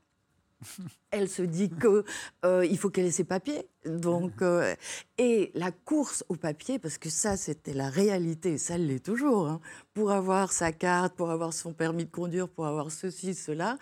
Elle 1.11 1.29
se 1.29 1.43
dit 1.43 1.69
que 1.71 2.05
euh, 2.45 2.65
il 2.65 2.79
faut 2.79 2.91
qu'elle 2.91 3.07
ait 3.07 3.11
ses 3.11 3.25
papiers. 3.25 3.67
Donc, 3.85 4.43
euh, 4.43 4.75
et 5.19 5.51
la 5.55 5.71
course 5.71 6.25
aux 6.29 6.37
papiers, 6.37 6.79
parce 6.79 6.99
que 6.99 7.11
ça, 7.11 7.37
c'était 7.37 7.75
la 7.75 7.89
réalité, 7.89 8.59
ça 8.59 8.79
l'est 8.79 9.05
toujours. 9.05 9.49
hein, 9.49 9.61
pour 9.95 10.11
avoir 10.13 10.53
sa 10.53 10.73
carte, 10.73 11.15
pour 11.15 11.31
avoir 11.31 11.53
son 11.53 11.73
permis 11.73 12.05
de 12.07 12.11
conduire, 12.11 12.49
pour 12.49 12.67
avoir 12.67 12.91
ceci, 12.91 13.35
cela. 13.35 13.77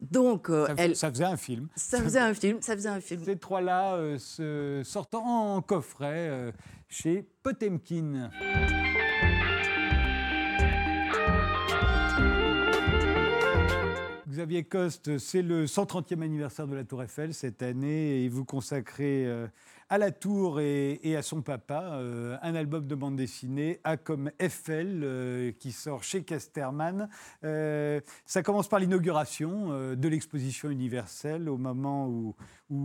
Donc, 0.00 0.50
euh, 0.50 0.66
ça, 0.66 0.74
elle, 0.76 0.96
ça 0.96 1.10
faisait 1.10 1.24
un 1.24 1.36
film. 1.36 1.68
ça 1.76 2.02
faisait 2.02 2.18
un 2.18 2.34
film. 2.34 2.58
Ça 2.60 2.74
faisait 2.74 2.88
un 2.88 3.00
film. 3.00 3.24
Ces 3.24 3.36
trois-là 3.38 3.94
euh, 3.94 4.18
se 4.18 4.82
sortant 4.84 5.24
en 5.56 5.62
coffret 5.62 6.52
chez 6.88 7.26
Potemkin. 7.42 8.30
Xavier 14.36 14.64
Coste, 14.64 15.16
c'est 15.16 15.40
le 15.40 15.64
130e 15.64 16.20
anniversaire 16.20 16.66
de 16.66 16.74
la 16.74 16.84
Tour 16.84 17.02
Eiffel 17.02 17.32
cette 17.32 17.62
année 17.62 18.22
et 18.22 18.28
vous 18.28 18.44
consacrez 18.44 19.24
euh, 19.24 19.46
à 19.88 19.96
la 19.96 20.10
Tour 20.10 20.60
et, 20.60 21.16
à 21.16 21.22
son 21.22 21.40
papa 21.40 21.94
euh, 21.94 22.36
un 22.42 22.54
album 22.54 22.86
de 22.86 22.94
bande 22.94 23.16
dessinée, 23.16 23.80
A 23.82 23.96
comme 23.96 24.30
Eiffel, 24.38 25.00
euh, 25.02 25.52
qui 25.52 25.72
sort 25.72 26.04
chez 26.04 26.22
Casterman. 26.22 27.08
Ça 27.40 28.42
commence 28.42 28.68
par 28.68 28.78
l'inauguration 28.78 29.94
de 29.94 30.08
l'exposition 30.08 30.68
universelle 30.68 31.48
au 31.48 31.56
moment 31.56 32.06
où, 32.06 32.34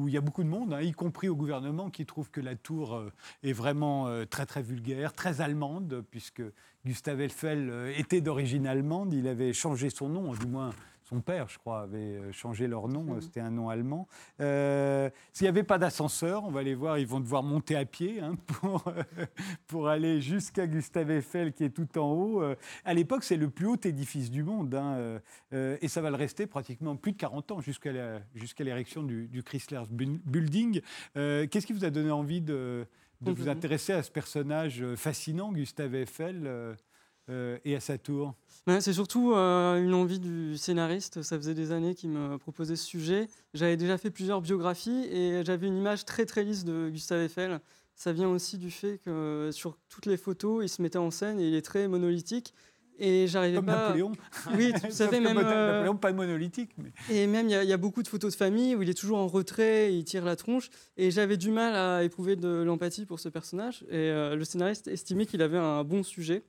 il 0.07 0.13
y 0.13 0.17
a 0.17 0.21
beaucoup 0.21 0.43
de 0.43 0.49
monde, 0.49 0.71
hein, 0.71 0.79
y 0.79 0.93
compris 0.93 1.27
au 1.27 1.35
gouvernement, 1.35 1.89
qui 1.89 2.05
trouve 2.05 2.29
que 2.29 2.39
la 2.39 2.55
Tour 2.55 3.03
est 3.43 3.51
vraiment 3.51 4.07
très 4.29 4.45
très 4.45 4.61
vulgaire, 4.61 5.11
très 5.11 5.41
allemande, 5.41 6.05
puisque 6.11 6.43
Gustave 6.85 7.19
Eiffel 7.19 7.91
était 7.97 8.21
d'origine 8.21 8.67
allemande, 8.67 9.13
il 9.13 9.27
avait 9.27 9.51
changé 9.51 9.89
son 9.89 10.07
nom, 10.07 10.33
du 10.33 10.45
moins 10.45 10.71
son 11.11 11.19
père, 11.19 11.49
je 11.49 11.57
crois, 11.57 11.81
avait 11.81 11.97
euh, 11.97 12.31
changé 12.31 12.67
leur 12.67 12.87
nom, 12.87 13.15
euh, 13.15 13.19
c'était 13.21 13.41
un 13.41 13.51
nom 13.51 13.67
allemand. 13.67 14.07
Euh, 14.39 15.09
S'il 15.33 15.43
n'y 15.43 15.49
avait 15.49 15.63
pas 15.63 15.77
d'ascenseur, 15.77 16.45
on 16.45 16.51
va 16.51 16.63
les 16.63 16.73
voir, 16.73 16.97
ils 16.99 17.05
vont 17.05 17.19
devoir 17.19 17.43
monter 17.43 17.75
à 17.75 17.83
pied 17.83 18.21
hein, 18.21 18.35
pour, 18.47 18.87
euh, 18.87 19.03
pour 19.67 19.89
aller 19.89 20.21
jusqu'à 20.21 20.67
Gustave 20.67 21.11
Eiffel 21.11 21.51
qui 21.51 21.65
est 21.65 21.69
tout 21.69 21.97
en 21.99 22.13
haut. 22.13 22.43
À 22.85 22.93
l'époque, 22.93 23.25
c'est 23.25 23.35
le 23.35 23.49
plus 23.49 23.65
haut 23.67 23.77
édifice 23.83 24.31
du 24.31 24.43
monde 24.43 24.73
hein, 24.73 25.19
euh, 25.53 25.77
et 25.81 25.87
ça 25.89 26.01
va 26.01 26.09
le 26.11 26.15
rester 26.15 26.47
pratiquement 26.47 26.95
plus 26.95 27.11
de 27.11 27.17
40 27.17 27.51
ans 27.51 27.59
jusqu'à 27.59 27.91
l'érection 28.63 29.03
du, 29.03 29.27
du 29.27 29.43
Chrysler 29.43 29.81
Bu- 29.89 30.21
Building. 30.25 30.79
Qu'est-ce 31.13 31.65
qui 31.67 31.73
vous 31.73 31.83
a 31.83 31.89
donné 31.89 32.11
envie 32.11 32.41
de, 32.41 32.87
de 33.19 33.31
vous 33.31 33.49
intéresser 33.49 33.91
à 33.91 34.01
ce 34.01 34.11
personnage 34.11 34.85
fascinant, 34.95 35.51
Gustave 35.51 35.93
Eiffel, 35.95 36.49
euh, 37.31 37.57
et 37.65 37.75
à 37.75 37.79
sa 37.79 37.97
tour 37.97 38.35
Ouais, 38.67 38.79
c'est 38.79 38.93
surtout 38.93 39.33
euh, 39.33 39.83
une 39.83 39.93
envie 39.95 40.19
du 40.19 40.55
scénariste. 40.55 41.23
Ça 41.23 41.35
faisait 41.37 41.55
des 41.55 41.71
années 41.71 41.95
qu'il 41.95 42.11
me 42.11 42.37
proposait 42.37 42.75
ce 42.75 42.85
sujet. 42.85 43.27
J'avais 43.55 43.75
déjà 43.75 43.97
fait 43.97 44.11
plusieurs 44.11 44.39
biographies 44.41 45.05
et 45.11 45.43
j'avais 45.43 45.65
une 45.65 45.77
image 45.77 46.05
très 46.05 46.25
très 46.27 46.43
lisse 46.43 46.63
de 46.63 46.89
Gustave 46.89 47.21
Eiffel. 47.21 47.59
Ça 47.95 48.13
vient 48.13 48.29
aussi 48.29 48.57
du 48.59 48.69
fait 48.69 48.99
que 49.03 49.49
sur 49.51 49.77
toutes 49.89 50.05
les 50.05 50.17
photos, 50.17 50.63
il 50.63 50.69
se 50.69 50.81
mettait 50.81 50.99
en 50.99 51.09
scène 51.09 51.39
et 51.39 51.47
il 51.47 51.55
est 51.55 51.61
très 51.63 51.87
monolithique. 51.87 52.53
Et 52.99 53.25
j'arrivais 53.25 53.55
Comme 53.55 53.65
pas. 53.65 53.85
Napoléon. 53.87 54.11
Oui, 54.55 54.71
tout 54.79 54.85
à 55.03 55.07
fait. 55.07 55.19
Même, 55.19 55.35
euh, 55.39 55.71
Napoléon, 55.73 55.95
pas 55.97 56.11
monolithique. 56.11 56.69
Mais... 56.77 56.91
Et 57.09 57.25
même, 57.25 57.47
il 57.47 57.51
y, 57.53 57.55
a- 57.55 57.63
il 57.63 57.69
y 57.69 57.73
a 57.73 57.77
beaucoup 57.77 58.03
de 58.03 58.07
photos 58.07 58.31
de 58.33 58.37
famille 58.37 58.75
où 58.75 58.83
il 58.83 58.89
est 58.91 58.93
toujours 58.93 59.17
en 59.17 59.27
retrait, 59.27 59.91
il 59.95 60.03
tire 60.03 60.23
la 60.23 60.35
tronche. 60.35 60.69
Et 60.97 61.09
j'avais 61.09 61.37
du 61.37 61.49
mal 61.49 61.73
à 61.75 62.03
éprouver 62.03 62.35
de 62.35 62.61
l'empathie 62.61 63.07
pour 63.07 63.19
ce 63.19 63.27
personnage. 63.27 63.83
Et 63.89 63.95
euh, 63.95 64.35
le 64.35 64.43
scénariste 64.43 64.87
estimait 64.87 65.25
qu'il 65.25 65.41
avait 65.41 65.57
un 65.57 65.83
bon 65.83 66.03
sujet. 66.03 66.43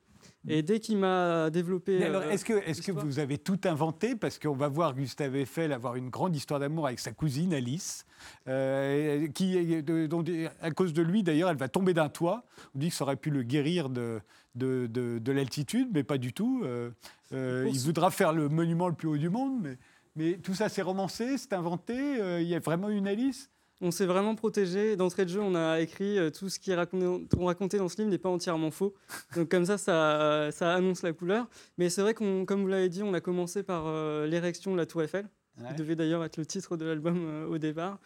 Et 0.49 0.63
dès 0.63 0.81
qu'il 0.81 0.97
m'a 0.99 1.51
développé. 1.51 2.05
Euh, 2.05 2.31
est-ce 2.31 2.45
que, 2.45 2.55
est 2.55 2.85
que 2.85 2.93
vous 2.93 3.19
avez 3.19 3.39
tout 3.39 3.61
inventé? 3.65 4.17
Parce 4.17 4.39
qu'on 4.39 4.57
va 4.57 4.69
voir 4.69 4.95
Gustave 4.95 5.37
Eiffel 5.37 5.73
avoir 5.73 5.95
une 5.97 6.11
grande 6.11 6.35
histoire 6.35 6.59
d'amour 6.59 6.87
avec 6.87 6.99
sa 6.99 7.13
cousine 7.13 7.55
Alice, 7.55 8.05
euh, 8.49 9.29
qui, 9.29 9.83
dont, 9.83 10.25
à 10.61 10.71
cause 10.73 10.93
de 10.93 11.03
lui, 11.03 11.23
d'ailleurs, 11.23 11.51
elle 11.51 11.57
va 11.57 11.69
tomber 11.69 11.95
d'un 11.95 12.09
toit. 12.09 12.45
On 12.75 12.79
dit 12.81 12.89
que 12.89 12.95
ça 12.95 13.05
aurait 13.05 13.17
pu 13.17 13.31
le 13.31 13.43
guérir 13.45 13.89
de, 13.89 14.21
de, 14.57 14.87
de- 14.91 15.19
de 15.19 15.33
l'altitude, 15.33 15.89
mais 15.95 16.03
pas 16.03 16.19
du 16.19 16.33
tout. 16.33 16.63
Euh, 16.65 16.91
euh, 17.33 17.69
il 17.73 17.79
voudra 17.81 18.11
faire 18.11 18.33
le 18.33 18.49
monument 18.49 18.89
le 18.89 18.95
plus 18.95 19.09
haut 19.09 19.17
du 19.19 19.31
monde, 19.31 19.61
mais, 19.63 19.79
mais 20.17 20.39
tout 20.39 20.55
ça, 20.55 20.69
c'est 20.69 20.83
romancé, 20.83 21.39
c'est 21.39 21.53
inventé. 21.53 21.95
euh, 22.21 22.41
Il 22.41 22.49
y 22.49 22.55
a 22.57 22.59
vraiment 22.59 22.89
une 22.89 23.07
Alice? 23.07 23.49
On 23.85 23.91
s'est 23.91 24.07
vraiment 24.07 24.35
protégé. 24.37 24.97
D'entrée 24.97 25.25
de 25.25 25.31
jeu, 25.31 25.41
on 25.41 25.55
a 25.55 25.81
écrit 25.81 26.17
euh, 26.19 26.31
tout 26.31 26.49
ce 26.49 26.59
qui 26.59 26.71
est 26.71 26.75
raconté, 26.77 27.05
qu'on 27.37 27.47
racontait 27.47 27.79
dans 27.79 27.89
ce 27.89 27.97
livre 27.99 28.09
n'est 28.11 28.19
pas 28.19 28.29
entièrement 28.29 28.71
faux. 28.71 28.95
Donc 29.37 29.49
comme 29.51 29.65
ça, 29.67 29.77
ça, 29.77 30.51
ça 30.53 30.73
annonce 30.73 31.03
la 31.03 31.13
couleur. 31.13 31.49
Mais 31.79 31.91
c'est 31.91 32.01
vrai 32.03 32.15
qu'on, 32.15 32.45
comme 32.47 32.63
vous 32.63 32.69
l'avez 32.69 32.89
dit, 32.89 33.03
on 33.03 33.13
a 33.13 33.21
commencé 33.21 33.63
par 33.63 33.85
euh, 33.87 34.27
l'érection 34.27 34.73
de 34.73 34.77
la 34.77 34.87
Tour 34.87 35.03
Eiffel, 35.03 35.29
Ouais. 35.61 35.69
qui 35.69 35.75
devait 35.75 35.97
d'ailleurs 35.97 36.25
être 36.25 36.39
le 36.39 36.47
titre 36.47 36.79
de 36.79 36.87
l'album 36.87 37.27
euh, 37.29 37.47
au 37.47 37.59
départ, 37.59 37.99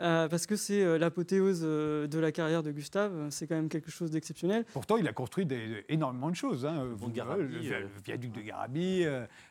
Euh, 0.00 0.26
parce 0.28 0.46
que 0.46 0.56
c'est 0.56 0.82
euh, 0.82 0.98
l'apothéose 0.98 1.60
euh, 1.62 2.08
de 2.08 2.18
la 2.18 2.32
carrière 2.32 2.64
de 2.64 2.72
Gustave. 2.72 3.12
C'est 3.30 3.46
quand 3.46 3.54
même 3.54 3.68
quelque 3.68 3.90
chose 3.92 4.10
d'exceptionnel. 4.10 4.64
Pourtant, 4.72 4.96
il 4.96 5.06
a 5.06 5.12
construit 5.12 5.46
des- 5.46 5.84
énormément 5.88 6.30
de 6.30 6.34
choses. 6.36 6.66
Hein. 6.66 6.88
Vous- 6.96 7.10
Garabie, 7.10 7.42
le, 7.42 7.58
vi- 7.60 7.68
le 7.68 7.88
viaduc 8.04 8.32
de 8.32 8.40
Garabie, 8.40 9.04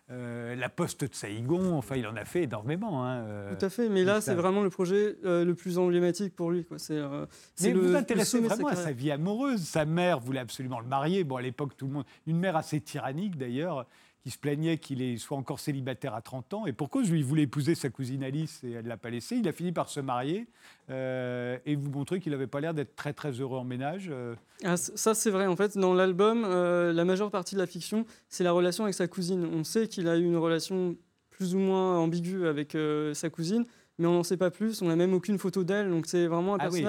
la 0.10 0.70
poste 0.70 1.06
de 1.06 1.14
Saïgon. 1.14 1.76
Enfin, 1.78 1.96
il 1.96 2.06
en 2.08 2.16
a 2.18 2.26
fait 2.26 2.44
énormément. 2.44 3.06
hein. 3.06 3.56
Tout 3.58 3.66
à 3.66 3.70
fait. 3.70 3.88
Mais 3.89 4.04
là, 4.04 4.20
c'est 4.22 4.36
vraiment 4.36 4.64
le 4.64 4.70
projet 4.70 5.16
euh, 5.24 5.46
le 5.46 5.56
plus 5.56 5.78
emblématique 5.78 6.36
pour 6.36 6.52
lui. 6.52 6.66
quoi. 6.66 6.78
C'est, 6.78 6.98
euh, 6.98 7.26
c'est 7.56 7.70
Mais 7.70 7.74
le- 7.76 7.80
vous 7.80 7.96
intéressez 7.96 8.39
vraiment 8.41 8.68
à 8.68 8.76
sa 8.76 8.91
vie 8.91 9.12
amoureuse. 9.12 9.62
Sa 9.64 9.86
mère 9.86 10.20
voulait 10.20 10.39
absolument 10.41 10.80
le 10.82 10.88
marier. 10.88 11.24
Bon, 11.24 11.38
à 11.38 11.41
l'époque, 11.41 11.78
tout 11.78 11.88
le 11.88 11.94
monde. 11.94 12.06
Une 12.28 12.38
mère 12.38 12.56
assez 12.58 12.82
tyrannique, 12.82 13.38
d'ailleurs, 13.38 13.86
qui 14.24 14.32
se 14.32 14.38
plaignait 14.38 14.78
qu'il 14.78 15.19
soit 15.19 15.36
encore 15.38 15.59
célibataire 15.59 16.13
à 16.15 16.21
30 16.21 16.53
ans. 16.53 16.65
Et 16.65 16.71
pour 16.71 16.89
cause, 16.89 17.11
lui, 17.11 17.19
il 17.19 17.26
voulait 17.26 17.43
épouser 17.43 17.76
sa 17.76 17.89
cousine 17.89 18.24
Alice 18.24 18.63
et 18.63 18.71
elle 18.71 18.86
ne 18.86 18.89
l'a 18.89 18.95
pas 18.95 19.09
laissé. 19.09 19.36
Il 19.36 19.47
a 19.49 19.51
fini 19.51 19.74
par 19.74 19.89
se 19.89 19.99
marier 19.99 20.47
euh, 20.89 21.57
et 21.65 21.76
vous 21.76 21.91
montrer 21.91 22.21
qu'il 22.21 22.32
n'avait 22.32 22.47
pas 22.47 22.61
l'air 22.61 22.74
d'être 22.74 22.95
très, 22.95 23.11
très 23.11 23.32
heureux 23.32 23.57
en 23.57 23.65
ménage. 23.65 24.07
euh. 24.09 24.34
Ah, 24.63 24.78
ça, 24.78 25.13
c'est 25.13 25.30
vrai. 25.30 25.45
En 25.45 25.57
fait, 25.57 25.78
dans 25.78 25.93
l'album, 25.93 26.45
euh, 26.45 26.93
la 26.93 27.03
majeure 27.03 27.32
partie 27.32 27.55
de 27.55 27.59
la 27.59 27.67
fiction, 27.67 28.05
c'est 28.30 28.45
la 28.45 28.53
relation 28.53 28.86
avec 28.86 28.93
sa 28.93 29.07
cousine. 29.07 29.45
On 29.45 29.65
sait 29.65 29.89
qu'il 29.89 30.07
a 30.07 30.15
eu 30.15 30.24
une 30.24 30.38
relation 30.38 30.95
plus 31.30 31.53
ou 31.53 31.59
moins 31.59 31.97
ambiguë 31.99 32.47
avec 32.47 32.78
sa 33.13 33.30
cousine, 33.30 33.65
mais 33.97 34.07
on 34.07 34.13
n'en 34.13 34.24
sait 34.24 34.38
pas 34.38 34.51
plus. 34.51 34.82
On 34.82 34.88
n'a 34.88 34.95
même 34.95 35.13
aucune 35.13 35.38
photo 35.38 35.65
d'elle. 35.65 35.89
Donc, 35.89 36.05
c'est 36.05 36.28
vraiment 36.28 36.55
un 36.55 36.59
Ah 36.61 36.69
oui. 36.71 36.86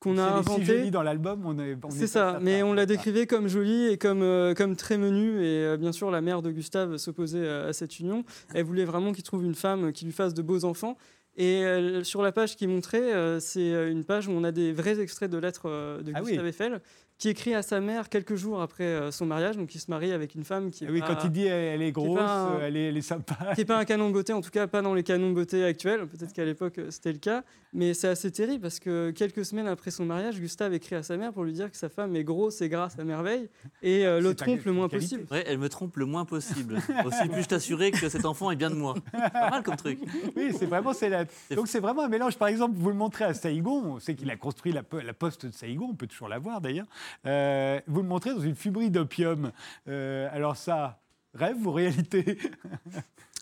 Qu'on 0.00 0.18
a 0.18 0.26
C'est 0.28 0.38
inventé. 0.38 0.64
Jolis 0.64 0.90
dans 0.90 1.02
l'album, 1.02 1.42
on 1.44 1.58
est. 1.58 1.76
on 1.82 1.88
est 1.88 1.92
C'est 1.92 2.06
ça, 2.06 2.38
mais 2.40 2.62
on 2.62 2.72
la 2.72 2.86
décrivait 2.86 3.26
comme 3.26 3.48
jolie 3.48 3.88
et 3.88 3.98
comme, 3.98 4.22
euh, 4.22 4.54
comme 4.54 4.76
très 4.76 4.98
menue. 4.98 5.42
Et 5.44 5.64
euh, 5.64 5.76
bien 5.76 5.92
sûr, 5.92 6.10
la 6.10 6.20
mère 6.20 6.42
de 6.42 6.50
Gustave 6.50 6.96
s'opposait 6.98 7.38
euh, 7.40 7.68
à 7.68 7.72
cette 7.72 7.98
union. 7.98 8.24
Elle 8.54 8.64
voulait 8.64 8.84
vraiment 8.84 9.12
qu'il 9.12 9.24
trouve 9.24 9.44
une 9.44 9.54
femme 9.54 9.92
qui 9.92 10.04
lui 10.04 10.12
fasse 10.12 10.34
de 10.34 10.42
beaux 10.42 10.64
enfants. 10.64 10.96
Et 11.36 11.64
euh, 11.64 12.02
sur 12.02 12.22
la 12.22 12.32
page 12.32 12.56
qui 12.56 12.64
est 12.64 12.68
montrée, 12.68 13.12
c'est 13.40 13.70
une 13.90 14.04
page 14.04 14.26
où 14.26 14.32
on 14.32 14.42
a 14.44 14.50
des 14.52 14.72
vrais 14.72 15.00
extraits 15.00 15.30
de 15.30 15.38
lettres 15.38 15.68
de 16.02 16.12
Ah 16.14 16.20
oui. 16.22 16.30
Gustave 16.30 16.46
Eiffel, 16.46 16.80
qui 17.18 17.28
écrit 17.28 17.52
à 17.52 17.62
sa 17.62 17.80
mère 17.80 18.08
quelques 18.08 18.36
jours 18.36 18.62
après 18.62 18.84
euh, 18.84 19.10
son 19.10 19.26
mariage. 19.26 19.56
Donc, 19.56 19.74
il 19.74 19.80
se 19.80 19.90
marie 19.90 20.12
avec 20.12 20.36
une 20.36 20.44
femme 20.44 20.70
qui 20.70 20.84
est 20.84 20.86
Ah 20.88 20.92
Oui, 20.92 21.00
pas- 21.00 21.14
quand 21.14 21.24
il 21.24 21.30
dit 21.32 21.46
elle, 21.46 21.82
est 21.82 21.90
grosse, 21.92 22.20
un- 22.20 22.60
elle, 22.62 22.76
est, 22.76 22.84
elle 22.90 22.96
est 22.96 23.02
sympa. 23.02 23.36
qui 23.54 23.60
n'est 23.60 23.64
pas 23.64 23.76
un 23.78 23.84
canon 23.84 24.08
de 24.08 24.12
beauté, 24.12 24.32
en 24.32 24.40
tout 24.40 24.50
cas 24.50 24.66
pas 24.68 24.82
dans 24.82 24.94
les 24.94 25.02
canons 25.02 25.30
de 25.30 25.34
beauté 25.34 25.64
actuels. 25.64 26.06
Peut-être 26.06 26.32
qu'à 26.32 26.44
l'époque 26.44 26.78
euh, 26.78 26.90
c'était 26.90 27.12
le 27.12 27.18
cas, 27.18 27.42
mais 27.72 27.92
c'est 27.92 28.06
assez 28.08 28.30
terrible 28.30 28.62
parce 28.62 28.78
que 28.78 29.10
quelques 29.10 29.44
semaines 29.44 29.66
après 29.66 29.90
son 29.90 30.04
mariage, 30.04 30.40
Gustave 30.40 30.74
écrit 30.74 30.94
à 30.94 31.02
sa 31.02 31.16
mère 31.16 31.32
pour 31.32 31.42
lui 31.44 31.52
dire 31.52 31.70
que 31.70 31.76
sa 31.76 31.88
femme 31.88 32.14
est 32.14 32.22
grosse 32.24 32.60
et 32.60 32.68
grasse 32.68 32.96
à 32.98 33.04
merveille 33.04 33.48
et 33.82 34.06
euh, 34.06 34.20
le 34.20 34.34
trompe 34.34 34.64
le 34.64 34.72
moins 34.72 34.88
qualité. 34.88 35.16
possible. 35.16 35.32
Ouais, 35.34 35.44
elle 35.46 35.58
me 35.58 35.68
trompe 35.68 35.96
le 35.96 36.06
moins 36.06 36.24
possible. 36.24 36.76
Aussi 37.04 37.28
puis-je 37.28 37.48
t'assurer 37.48 37.90
que 37.90 38.08
cet 38.08 38.24
enfant 38.26 38.50
est 38.52 38.56
bien 38.56 38.70
de 38.70 38.76
moi. 38.76 38.94
Pas 39.32 39.50
mal 39.50 39.62
comme 39.64 39.76
truc. 39.76 39.98
Oui, 40.36 40.52
c'est 40.56 40.66
vraiment 40.66 40.92
la... 41.02 41.24
donc 41.56 41.66
c'est 41.66 41.80
vraiment 41.80 42.04
un 42.04 42.08
mélange. 42.08 42.36
Par 42.36 42.46
exemple, 42.48 42.74
vous 42.76 42.88
le 42.90 42.94
montrez 42.94 43.24
à 43.24 43.34
Saïgon, 43.34 43.94
on 43.96 43.98
sait 43.98 44.14
qu'il 44.14 44.30
a 44.30 44.36
construit 44.36 44.70
la, 44.72 44.82
la 45.04 45.12
poste 45.14 45.46
de 45.46 45.52
Saïgon, 45.52 45.88
on 45.90 45.94
peut 45.94 46.06
toujours 46.06 46.28
la 46.28 46.38
voir 46.38 46.60
d'ailleurs. 46.60 46.86
Euh, 47.26 47.80
vous 47.86 48.02
le 48.02 48.08
montrez 48.08 48.34
dans 48.34 48.40
une 48.40 48.54
fumerie 48.54 48.90
d'opium. 48.90 49.50
Euh, 49.88 50.28
alors 50.32 50.56
ça, 50.56 51.00
Rêve 51.34 51.66
ou 51.66 51.72
réalité 51.72 52.38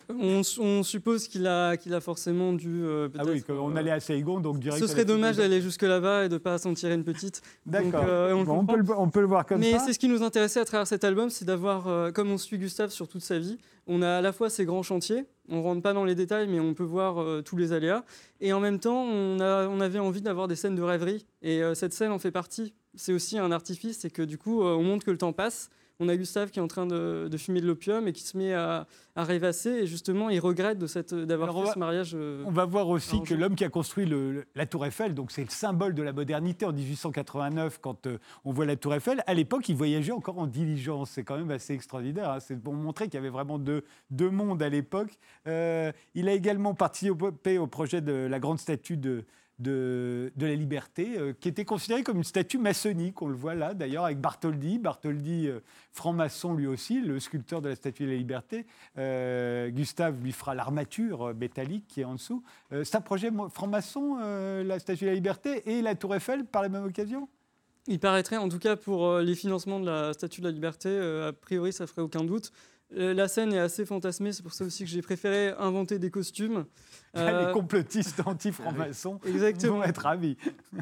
On, 0.09 0.41
on 0.59 0.83
suppose 0.83 1.27
qu'il 1.27 1.45
a, 1.47 1.75
qu'il 1.75 1.93
a 1.93 1.99
forcément 1.99 2.53
dû. 2.53 2.81
euh, 2.81 3.09
Ah 3.19 3.23
oui, 3.25 3.43
on 3.49 3.73
euh, 3.73 3.75
allait 3.77 3.91
à 3.91 3.99
Saigon, 3.99 4.39
donc 4.39 4.57
direct. 4.59 4.79
Ce 4.79 4.87
serait 4.87 5.03
dommage 5.03 5.35
d'aller 5.35 5.59
jusque 5.59 5.81
là-bas 5.81 6.23
et 6.23 6.29
de 6.29 6.35
ne 6.35 6.37
pas 6.37 6.57
s'en 6.57 6.73
tirer 6.73 6.93
une 6.93 7.03
petite. 7.03 7.41
D'accord. 7.65 8.05
euh, 8.07 8.31
on 8.31 8.45
Bon, 8.45 8.65
peut 8.65 8.77
le, 8.77 8.85
on 8.97 9.09
peut 9.09 9.19
le 9.19 9.25
voir 9.27 9.45
comme 9.45 9.59
Mais 9.59 9.73
ça. 9.73 9.79
c'est 9.79 9.91
ce 9.91 9.99
qui 9.99 10.07
nous 10.07 10.23
intéressait 10.23 10.61
à 10.61 10.65
travers 10.65 10.87
cet 10.87 11.03
album, 11.03 11.29
c'est 11.29 11.43
d'avoir, 11.43 11.87
euh, 11.89 12.11
comme 12.13 12.31
on 12.31 12.37
suit 12.37 12.57
Gustave 12.57 12.91
sur 12.91 13.09
toute 13.09 13.21
sa 13.21 13.37
vie, 13.37 13.57
on 13.85 14.01
a 14.01 14.19
à 14.19 14.21
la 14.21 14.31
fois 14.31 14.49
ses 14.49 14.63
grands 14.63 14.81
chantiers, 14.83 15.25
on 15.49 15.61
rentre 15.61 15.81
pas 15.81 15.91
dans 15.91 16.05
les 16.05 16.15
détails, 16.15 16.47
mais 16.47 16.61
on 16.61 16.73
peut 16.73 16.85
voir 16.85 17.21
euh, 17.21 17.41
tous 17.41 17.57
les 17.57 17.73
aléas, 17.73 18.05
et 18.39 18.53
en 18.53 18.61
même 18.61 18.79
temps, 18.79 19.03
on, 19.03 19.41
a, 19.41 19.67
on 19.67 19.81
avait 19.81 19.99
envie 19.99 20.21
d'avoir 20.21 20.47
des 20.47 20.55
scènes 20.55 20.75
de 20.75 20.83
rêverie, 20.83 21.25
et 21.41 21.61
euh, 21.61 21.73
cette 21.75 21.91
scène 21.93 22.13
en 22.13 22.19
fait 22.19 22.31
partie. 22.31 22.73
C'est 22.97 23.13
aussi 23.13 23.37
un 23.37 23.51
artifice, 23.51 23.99
c'est 23.99 24.09
que 24.09 24.21
du 24.21 24.37
coup, 24.37 24.61
euh, 24.63 24.75
on 24.75 24.83
montre 24.83 25.05
que 25.05 25.11
le 25.11 25.17
temps 25.17 25.33
passe. 25.33 25.69
On 25.99 26.09
a 26.09 26.15
Gustave 26.15 26.51
qui 26.51 26.59
est 26.59 26.61
en 26.61 26.67
train 26.67 26.85
de, 26.85 27.27
de 27.27 27.37
fumer 27.37 27.59
de 27.59 27.65
l'opium 27.65 28.07
et 28.07 28.13
qui 28.13 28.21
se 28.21 28.37
met 28.37 28.53
à, 28.53 28.85
à 29.15 29.23
rêvasser, 29.23 29.69
et 29.71 29.87
justement, 29.87 30.29
il 30.29 30.39
regrette 30.39 30.77
d'avoir 30.77 31.51
fait 31.55 31.63
va- 31.63 31.73
ce 31.73 31.79
mariage. 31.79 32.11
euh, 32.13 32.43
On 32.45 32.51
va 32.51 32.65
voir 32.65 32.87
aussi 32.89 33.23
que 33.23 33.33
l'homme 33.33 33.55
qui 33.55 33.65
a 33.65 33.69
construit 33.69 34.05
le- 34.05 34.45
la 34.53 34.67
Tour 34.67 34.85
Eiffel, 34.85 35.15
donc 35.15 35.31
c'est 35.31 35.41
le 35.43 35.49
symbole 35.49 35.95
de 35.95 36.03
la 36.03 36.13
modernité 36.13 36.67
en 36.67 36.71
1889, 36.71 37.79
quand 37.81 38.05
euh, 38.05 38.19
on 38.45 38.51
voit 38.51 38.65
la 38.67 38.75
Tour 38.75 38.93
Eiffel, 38.93 39.23
à 39.25 39.33
l'époque, 39.33 39.67
il 39.69 39.75
voyageait 39.75 40.11
encore 40.11 40.37
en 40.37 40.45
diligence. 40.45 41.09
C'est 41.11 41.23
quand 41.23 41.37
même 41.37 41.49
assez 41.49 41.73
extraordinaire. 41.73 42.29
hein. 42.29 42.39
C'est 42.39 42.61
pour 42.61 42.73
montrer 42.75 43.05
qu'il 43.05 43.15
y 43.15 43.17
avait 43.17 43.29
vraiment 43.29 43.57
deux, 43.57 43.83
deux 44.11 44.29
mondes 44.29 44.61
à 44.61 44.69
l'époque. 44.69 45.17
Euh, 45.47 45.91
il 46.13 46.29
a 46.29 46.33
également 46.33 46.75
participé 46.75 47.57
au 47.57 47.65
projet 47.65 48.01
de 48.01 48.13
la 48.13 48.39
grande 48.39 48.59
statue 48.59 48.97
de, 48.97 49.25
de, 49.59 50.31
la 50.37 50.55
liberté, 50.55 51.17
euh, 51.17 51.33
qui 51.33 51.47
était 51.47 51.65
considérée 51.65 52.03
comme 52.03 52.17
une 52.17 52.23
statue 52.23 52.57
maçonnique. 52.57 53.21
On 53.21 53.27
le 53.27 53.35
voit 53.35 53.55
là, 53.55 53.73
d'ailleurs, 53.73 54.05
avec 54.05 54.19
Bartholdi. 54.19 54.77
Bartholdi, 54.77 55.47
euh, 55.47 55.59
franc-maçon 55.91 56.53
lui 56.53 56.67
aussi, 56.67 57.01
le 57.01 57.19
sculpteur 57.19 57.61
de 57.61 57.69
la 57.69 57.75
statue 57.75 58.03
de 58.03 58.11
la 58.11 58.17
liberté. 58.17 58.65
Euh, 58.97 59.69
Gustave 59.69 60.21
lui 60.21 60.31
fera 60.31 60.53
l'armature 60.53 61.33
métallique 61.33 61.87
qui 61.87 62.01
est 62.01 62.05
en 62.05 62.13
dessous. 62.13 62.43
C'est 62.71 62.95
un 62.95 63.01
projet 63.01 63.31
franc-maçon, 63.51 64.17
la 64.63 64.79
statue 64.79 65.05
de 65.05 65.09
la 65.09 65.15
liberté 65.15 65.69
et 65.71 65.81
la 65.81 65.95
Tour 65.95 66.15
Eiffel 66.15 66.45
par 66.45 66.61
la 66.61 66.69
même 66.69 66.85
occasion? 66.85 67.27
Il 67.87 67.99
paraîtrait, 67.99 68.37
en 68.37 68.49
tout 68.49 68.59
cas 68.59 68.75
pour 68.75 69.17
les 69.19 69.35
financements 69.35 69.79
de 69.79 69.85
la 69.85 70.13
Statue 70.13 70.41
de 70.41 70.47
la 70.47 70.51
Liberté, 70.51 70.89
a 70.89 71.31
priori 71.31 71.71
ça 71.71 71.87
ferait 71.87 72.01
aucun 72.01 72.23
doute. 72.23 72.51
Euh, 72.95 73.13
la 73.13 73.27
scène 73.27 73.51
est 73.51 73.59
assez 73.59 73.85
fantasmée, 73.85 74.31
c'est 74.31 74.43
pour 74.43 74.53
ça 74.53 74.63
aussi 74.63 74.83
que 74.85 74.89
j'ai 74.89 75.01
préféré 75.01 75.49
inventer 75.59 75.99
des 75.99 76.09
costumes. 76.09 76.65
Euh, 77.15 77.47
Les 77.47 77.51
complotistes 77.53 78.21
anti-francs-maçons 78.25 79.19
Exactement. 79.25 79.77
vont 79.77 79.83
être 79.83 80.01
ravis. 80.03 80.37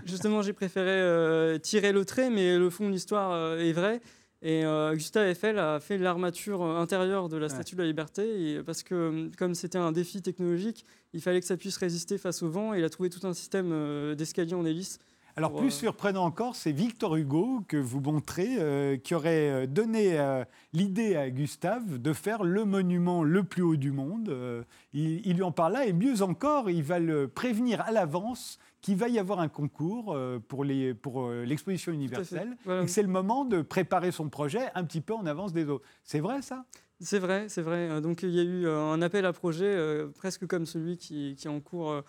Justement, 0.06 0.42
j'ai 0.42 0.52
préféré 0.52 0.90
euh, 0.90 1.58
tirer 1.60 1.94
le 1.94 2.04
trait, 2.04 2.30
mais 2.30 2.58
le 2.58 2.70
fond 2.70 2.88
de 2.88 2.92
l'histoire 2.92 3.32
euh, 3.32 3.58
est 3.60 3.72
vrai. 3.72 4.02
Et 4.42 4.66
euh, 4.66 4.94
Gustave 4.96 5.28
Eiffel 5.28 5.58
a 5.60 5.80
fait 5.80 5.98
l'armature 5.98 6.62
euh, 6.62 6.78
intérieure 6.82 7.30
de 7.30 7.38
la 7.38 7.48
Statue 7.48 7.76
de 7.76 7.82
la 7.82 7.88
Liberté, 7.88 8.56
et, 8.56 8.64
parce 8.64 8.84
que 8.84 8.96
euh, 8.96 9.30
comme 9.38 9.56
c'était 9.56 9.78
un 9.78 9.94
défi 9.94 10.22
technologique, 10.22 10.84
il 11.14 11.22
fallait 11.22 11.40
que 11.40 11.48
ça 11.48 11.56
puisse 11.56 11.78
résister 11.78 12.18
face 12.18 12.44
au 12.44 12.50
vent, 12.50 12.74
et 12.74 12.80
il 12.80 12.84
a 12.84 12.90
trouvé 12.90 13.10
tout 13.10 13.26
un 13.26 13.34
système 13.34 13.70
euh, 13.72 14.14
d'escalier 14.16 14.56
en 14.56 14.66
hélice. 14.66 15.00
Alors 15.38 15.54
plus 15.54 15.72
surprenant 15.72 16.24
encore, 16.24 16.56
c'est 16.56 16.72
Victor 16.72 17.18
Hugo 17.18 17.62
que 17.68 17.76
vous 17.76 18.00
montrez, 18.00 18.56
euh, 18.58 18.96
qui 18.96 19.14
aurait 19.16 19.50
euh, 19.50 19.68
donné 19.68 20.18
euh, 20.18 20.46
l'idée 20.72 21.18
à 21.18 21.30
Gustave 21.30 21.98
de 22.02 22.14
faire 22.14 22.44
le 22.46 22.64
monument 22.64 23.22
le 23.22 23.44
plus 23.44 23.62
haut 23.62 23.76
du 23.76 23.92
monde. 23.92 24.30
Euh, 24.30 24.64
il, 24.94 25.26
il 25.28 25.36
lui 25.36 25.44
en 25.44 25.52
parle 25.52 25.74
là, 25.74 25.86
et 25.86 25.92
mieux 25.92 26.22
encore, 26.22 26.70
il 26.70 26.84
va 26.84 27.00
le 27.00 27.28
prévenir 27.28 27.82
à 27.82 27.92
l'avance 27.92 28.60
qu'il 28.80 28.96
va 28.96 29.10
y 29.10 29.20
avoir 29.20 29.40
un 29.42 29.50
concours 29.50 30.16
pour 30.48 30.64
les- 30.64 30.94
pour 30.94 31.30
l'exposition 31.32 31.92
universelle, 31.92 32.56
Voilà. 32.66 32.84
et 32.84 32.86
que 32.86 32.92
c'est 32.92 33.02
le 33.02 33.08
moment 33.10 33.44
de 33.44 33.62
préparer 33.64 34.12
son 34.12 34.30
projet 34.30 34.62
un 34.76 34.84
petit 34.86 35.02
peu 35.02 35.14
en 35.14 35.26
avance 35.26 35.52
des 35.54 35.68
autres. 35.68 35.84
C'est 36.04 36.20
vrai 36.20 36.42
ça? 36.44 36.66
C'est 37.02 37.20
vrai, 37.20 37.48
c'est 37.50 37.62
vrai. 37.64 38.00
Donc 38.00 38.24
il 38.24 38.30
y 38.30 38.40
a 38.40 38.44
eu 38.44 38.68
un 38.70 39.02
appel 39.02 39.26
à 39.26 39.34
projet 39.34 39.66
euh, 39.66 40.08
presque 40.16 40.46
comme 40.48 40.66
celui 40.66 40.98
qui, 40.98 41.36
qui 41.36 41.48
est 41.48 41.52
en 41.52 41.60
cours 41.60 42.04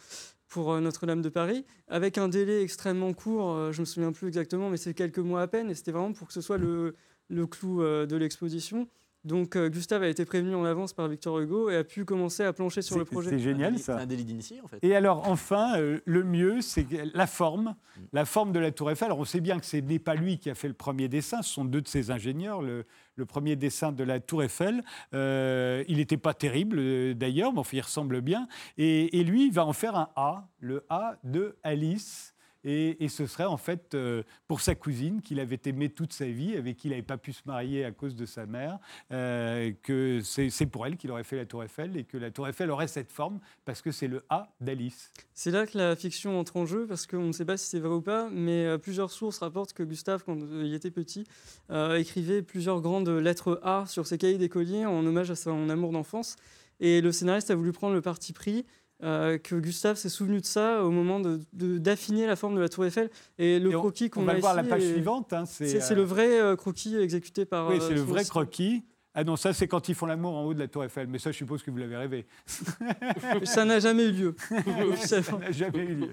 pour 0.49 0.73
euh, 0.73 0.81
Notre-Dame 0.81 1.23
de 1.23 1.29
Paris, 1.29 1.65
avec 1.89 2.19
un 2.19 2.29
délai 2.29 2.63
extrêmement 2.63 3.13
court, 3.13 3.53
euh, 3.53 3.73
je 3.73 3.81
me 3.81 3.85
souviens 3.85 4.13
plus 4.13 4.29
exactement, 4.29 4.71
mais 4.71 4.77
c'est 4.77 4.95
quelques 4.95 5.19
mois 5.19 5.43
à 5.43 5.47
peine, 5.49 5.71
et 5.71 5.75
c'était 5.75 5.93
vraiment 5.93 6.13
pour 6.13 6.27
que 6.29 6.33
ce 6.33 6.41
soit 6.41 6.59
le, 6.59 6.95
le 7.29 7.47
clou 7.47 7.83
euh, 7.83 8.07
de 8.07 8.17
l'exposition. 8.17 8.89
Donc 9.25 9.59
Gustave 9.59 10.05
a 10.05 10.09
été 10.09 10.25
prévenu 10.25 10.55
en 10.55 10.65
avance 10.65 10.93
par 10.93 11.09
Victor 11.09 11.41
Hugo 11.41 11.69
et 11.69 11.75
a 11.75 11.83
pu 11.83 12.05
commencer 12.05 12.45
à 12.45 12.53
plancher 12.53 12.81
sur 12.81 12.97
le 12.97 13.05
projet. 13.05 13.31
C'est 13.31 13.41
génial 13.41 13.73
délit- 13.75 13.83
ça. 13.83 13.97
C'est 13.97 14.03
un 14.05 14.07
délit 14.07 14.25
d'initié, 14.25 14.61
en 14.63 14.69
fait. 14.69 14.79
Et 14.83 14.95
alors, 14.95 15.29
enfin, 15.29 15.77
euh, 15.81 15.99
le 16.05 16.23
mieux, 16.23 16.61
c'est 16.61 16.87
la 17.13 17.27
forme, 17.27 17.75
Mm. 17.97 18.01
la 18.13 18.25
forme 18.25 18.53
de 18.53 18.61
la 18.61 18.71
Tour 18.71 18.89
Eiffel. 18.93 19.07
Alors, 19.07 19.19
on 19.19 19.25
sait 19.25 19.41
bien 19.41 19.59
que 19.59 19.67
ce 19.67 19.79
n'est 19.79 19.99
pas 19.99 20.15
lui 20.15 20.39
qui 20.39 20.49
a 20.49 20.55
fait 20.55 20.69
le 20.69 20.75
premier 20.75 21.09
dessin, 21.09 21.43
ce 21.43 21.53
sont 21.53 21.65
deux 21.65 21.81
de 21.81 21.89
ses 21.89 22.13
ingénieurs. 22.13 22.63
Le, 22.63 22.85
le 23.17 23.27
premier 23.27 23.57
dessin 23.57 23.93
de 23.93 24.05
la 24.05 24.21
Tour 24.21 24.45
Eiffel, 24.45 24.85
euh, 25.15 25.83
il 25.89 25.97
n'était 25.97 26.19
pas 26.19 26.35
terrible 26.35 26.79
euh, 26.79 27.15
d'ailleurs, 27.15 27.53
mais 27.53 27.59
enfin, 27.59 27.79
il 27.79 27.81
ressemble 27.81 28.21
bien. 28.21 28.47
Et, 28.79 29.19
et 29.19 29.25
lui, 29.25 29.47
il 29.47 29.53
va 29.53 29.65
en 29.65 29.73
faire 29.73 29.97
un 29.97 30.11
A, 30.17 30.49
le 30.61 30.85
A 30.91 31.17
de 31.25 31.57
Alice. 31.63 32.36
Et, 32.69 33.09
ce 33.09 33.27
serait 33.29 33.45
en 33.45 33.57
fait 33.57 33.95
euh, 33.95 34.25
pour 34.49 34.61
sa 34.61 34.75
cousine 34.75 35.23
qu'il 35.23 35.39
avait 35.39 35.61
aimé 35.67 35.89
toute 35.89 36.13
sa 36.13 36.27
vie, 36.27 36.57
avec 36.57 36.77
qui 36.77 36.89
il 36.89 36.91
n'avait 36.91 37.03
pas 37.03 37.17
pu 37.17 37.33
se 37.33 37.43
marier 37.47 37.85
à 37.85 37.93
cause 37.93 38.17
de 38.17 38.27
sa 38.27 38.45
mère, 38.45 38.81
euh, 39.13 39.71
que 39.85 40.21
c'est 40.21 40.67
pour 40.67 40.85
elle 40.85 40.97
qu'il 40.97 41.13
aurait 41.13 41.23
fait 41.23 41.37
la 41.37 41.47
Tour 41.47 41.63
Eiffel 41.63 41.97
et 41.97 42.03
que 42.03 42.17
la 42.17 42.33
Tour 42.33 42.49
Eiffel 42.49 42.71
aurait 42.73 42.89
cette 42.89 43.13
forme 43.13 43.39
parce 43.65 43.83
que 43.83 43.93
c'est 43.93 44.09
le 44.09 44.25
A 44.31 44.53
d'Alice. 44.61 45.13
C'est 45.33 45.53
là 45.53 45.65
que 45.65 45.79
la 45.79 45.95
fiction 45.95 46.41
entre 46.41 46.57
en 46.57 46.67
jeu, 46.67 46.87
parce 46.89 47.07
qu'on 47.07 47.29
ne 47.29 47.33
sait 47.33 47.45
pas 47.45 47.57
si 47.57 47.67
c'est 47.67 47.79
vrai 47.79 47.95
ou 47.95 48.03
pas, 48.03 48.29
mais 48.33 48.67
euh, 48.67 48.79
plusieurs 48.79 49.13
sources 49.13 49.39
rapportent 49.39 49.73
que 49.73 49.85
Gustave, 49.85 50.25
quand 50.25 50.37
il 50.37 50.75
était 50.75 50.91
petit, 50.91 51.25
euh, 51.71 51.97
écrivait 51.97 52.43
plusieurs 52.43 52.81
grandes 52.81 53.09
lettres 53.09 53.61
A 53.63 53.85
sur 53.87 54.09
ses 54.09 54.19
cahiers 54.19 54.39
d'écolier 54.39 54.87
en 54.87 55.07
hommage 55.07 55.31
à 55.31 55.37
son 55.37 55.69
amour 55.69 55.93
d'enfance. 55.93 56.35
Et 56.81 57.01
le 57.01 57.13
scénariste 57.13 57.51
a 57.51 57.55
voulu 57.55 57.73
prendre 57.73 57.95
le 57.95 58.03
parti 58.03 58.33
pris 58.33 58.67
euh, 59.03 59.37
que 59.39 59.55
Gustave 59.57 59.97
s'est 59.97 60.09
souvenu 60.09 60.41
de 60.41 60.47
ça 60.47 60.83
au 60.85 60.91
moment 60.91 61.21
de- 61.21 61.41
de- 61.53 61.79
d'affiner 61.79 62.27
la 62.27 62.35
forme 62.37 62.55
de 62.57 62.61
la 62.61 62.69
tour 62.69 62.85
Eiffel. 62.87 63.11
Et 63.39 63.59
le 63.59 63.71
Et 63.71 63.77
on- 63.77 63.81
croquis 63.81 64.07
On 64.07 64.09
qu'on 64.09 64.23
va 64.25 64.33
a 64.33 64.39
voir 64.39 64.55
la 64.55 64.65
page 64.65 64.83
est- 64.85 64.93
suivante. 64.93 65.33
hein, 65.33 65.45
C'est 65.47 65.93
euh, 65.93 65.95
le 65.95 66.03
vrai 66.03 66.41
euh, 66.41 66.57
croquis 66.57 66.97
exécuté 66.97 67.45
par... 67.45 67.69
Oui, 67.69 67.77
c'est 67.81 67.95
le 67.95 68.01
vrai 68.01 68.25
croquis. 68.25 68.85
Ah 69.19 69.25
non, 69.25 69.35
ça 69.35 69.55
c'est 69.55 69.67
quand 69.67 69.89
ils 69.89 69.95
font 69.95 70.05
l'amour 70.05 70.37
en 70.37 70.45
haut 70.45 70.53
de 70.53 70.59
la 70.59 70.69
Tour 70.69 70.85
Eiffel. 70.85 71.07
Mais 71.07 71.19
ça, 71.19 71.33
je 71.33 71.39
suppose 71.39 71.63
que 71.63 71.71
vous 71.71 71.79
l'avez 71.79 71.97
rêvé. 71.97 72.27
Ça 73.45 73.65
n'a 73.65 73.81
jamais 73.81 74.05
eu 74.09 74.13
lieu. 74.13 74.37
ça 74.97 75.21
n'a 75.39 75.51
jamais 75.51 75.79
eu 75.85 75.95
lieu. 75.95 76.11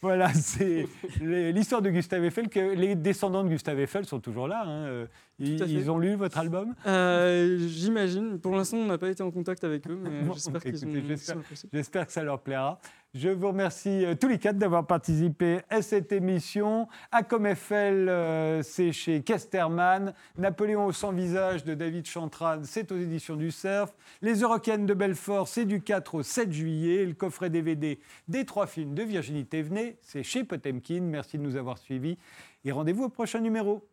Voilà, 0.00 0.32
c'est 0.32 0.86
l'histoire 1.20 1.82
de 1.82 1.90
Gustave 1.90 2.24
Eiffel. 2.24 2.48
Que 2.48 2.74
les 2.74 2.94
descendants 2.94 3.42
de 3.42 3.48
Gustave 3.48 3.80
Eiffel 3.80 4.04
sont 4.04 4.20
toujours 4.20 4.46
là. 4.46 4.62
hein. 4.66 5.06
Ils, 5.40 5.90
ont 5.90 5.98
lu 5.98 6.14
votre 6.14 6.38
album? 6.38 6.74
Euh, 6.86 7.58
J'imagine. 7.66 8.38
Pour 8.38 8.54
l'instant, 8.54 8.76
on 8.76 8.86
n'a 8.86 8.98
pas 8.98 9.08
été 9.08 9.22
en 9.22 9.32
contact 9.32 9.64
avec 9.64 9.88
eux, 9.88 9.98
mais 10.00 10.22
Bon, 10.22 10.34
qu'ils 10.60 10.86
ont. 10.86 11.42
J'espère 11.72 12.06
que 12.06 12.12
ça 12.12 12.22
leur 12.22 12.40
plaira. 12.40 12.78
Je 13.14 13.28
vous 13.28 13.46
remercie 13.46 14.04
euh, 14.04 14.16
tous 14.16 14.26
les 14.26 14.40
quatre 14.40 14.58
d'avoir 14.58 14.88
participé 14.88 15.60
à 15.70 15.82
cette 15.82 16.10
émission. 16.10 16.88
À 17.12 17.22
comme 17.22 17.46
Eiffel, 17.46 18.08
euh, 18.08 18.60
c'est 18.64 18.90
chez 18.90 19.22
Kesterman. 19.22 20.14
Napoléon 20.36 20.86
au 20.86 20.90
sans 20.90 21.12
visage 21.12 21.62
de 21.62 21.74
David 21.74 22.06
Chantran, 22.06 22.62
c'est 22.64 22.90
aux 22.90 22.96
éditions 22.96 23.36
du 23.36 23.52
Cerf. 23.52 23.94
Les 24.20 24.40
Eurocaines 24.40 24.84
de 24.84 24.94
Belfort, 24.94 25.46
c'est 25.46 25.64
du 25.64 25.80
4 25.80 26.16
au 26.16 26.22
7 26.24 26.50
juillet. 26.50 27.06
Le 27.06 27.14
coffret 27.14 27.50
DVD 27.50 28.00
des 28.26 28.44
trois 28.44 28.66
films 28.66 28.94
de 28.94 29.04
Virginie 29.04 29.46
Thévenet, 29.46 29.96
c'est 30.02 30.24
chez 30.24 30.42
Potemkin. 30.42 31.02
Merci 31.02 31.38
de 31.38 31.44
nous 31.44 31.54
avoir 31.54 31.78
suivis 31.78 32.18
et 32.64 32.72
rendez-vous 32.72 33.04
au 33.04 33.10
prochain 33.10 33.38
numéro. 33.38 33.86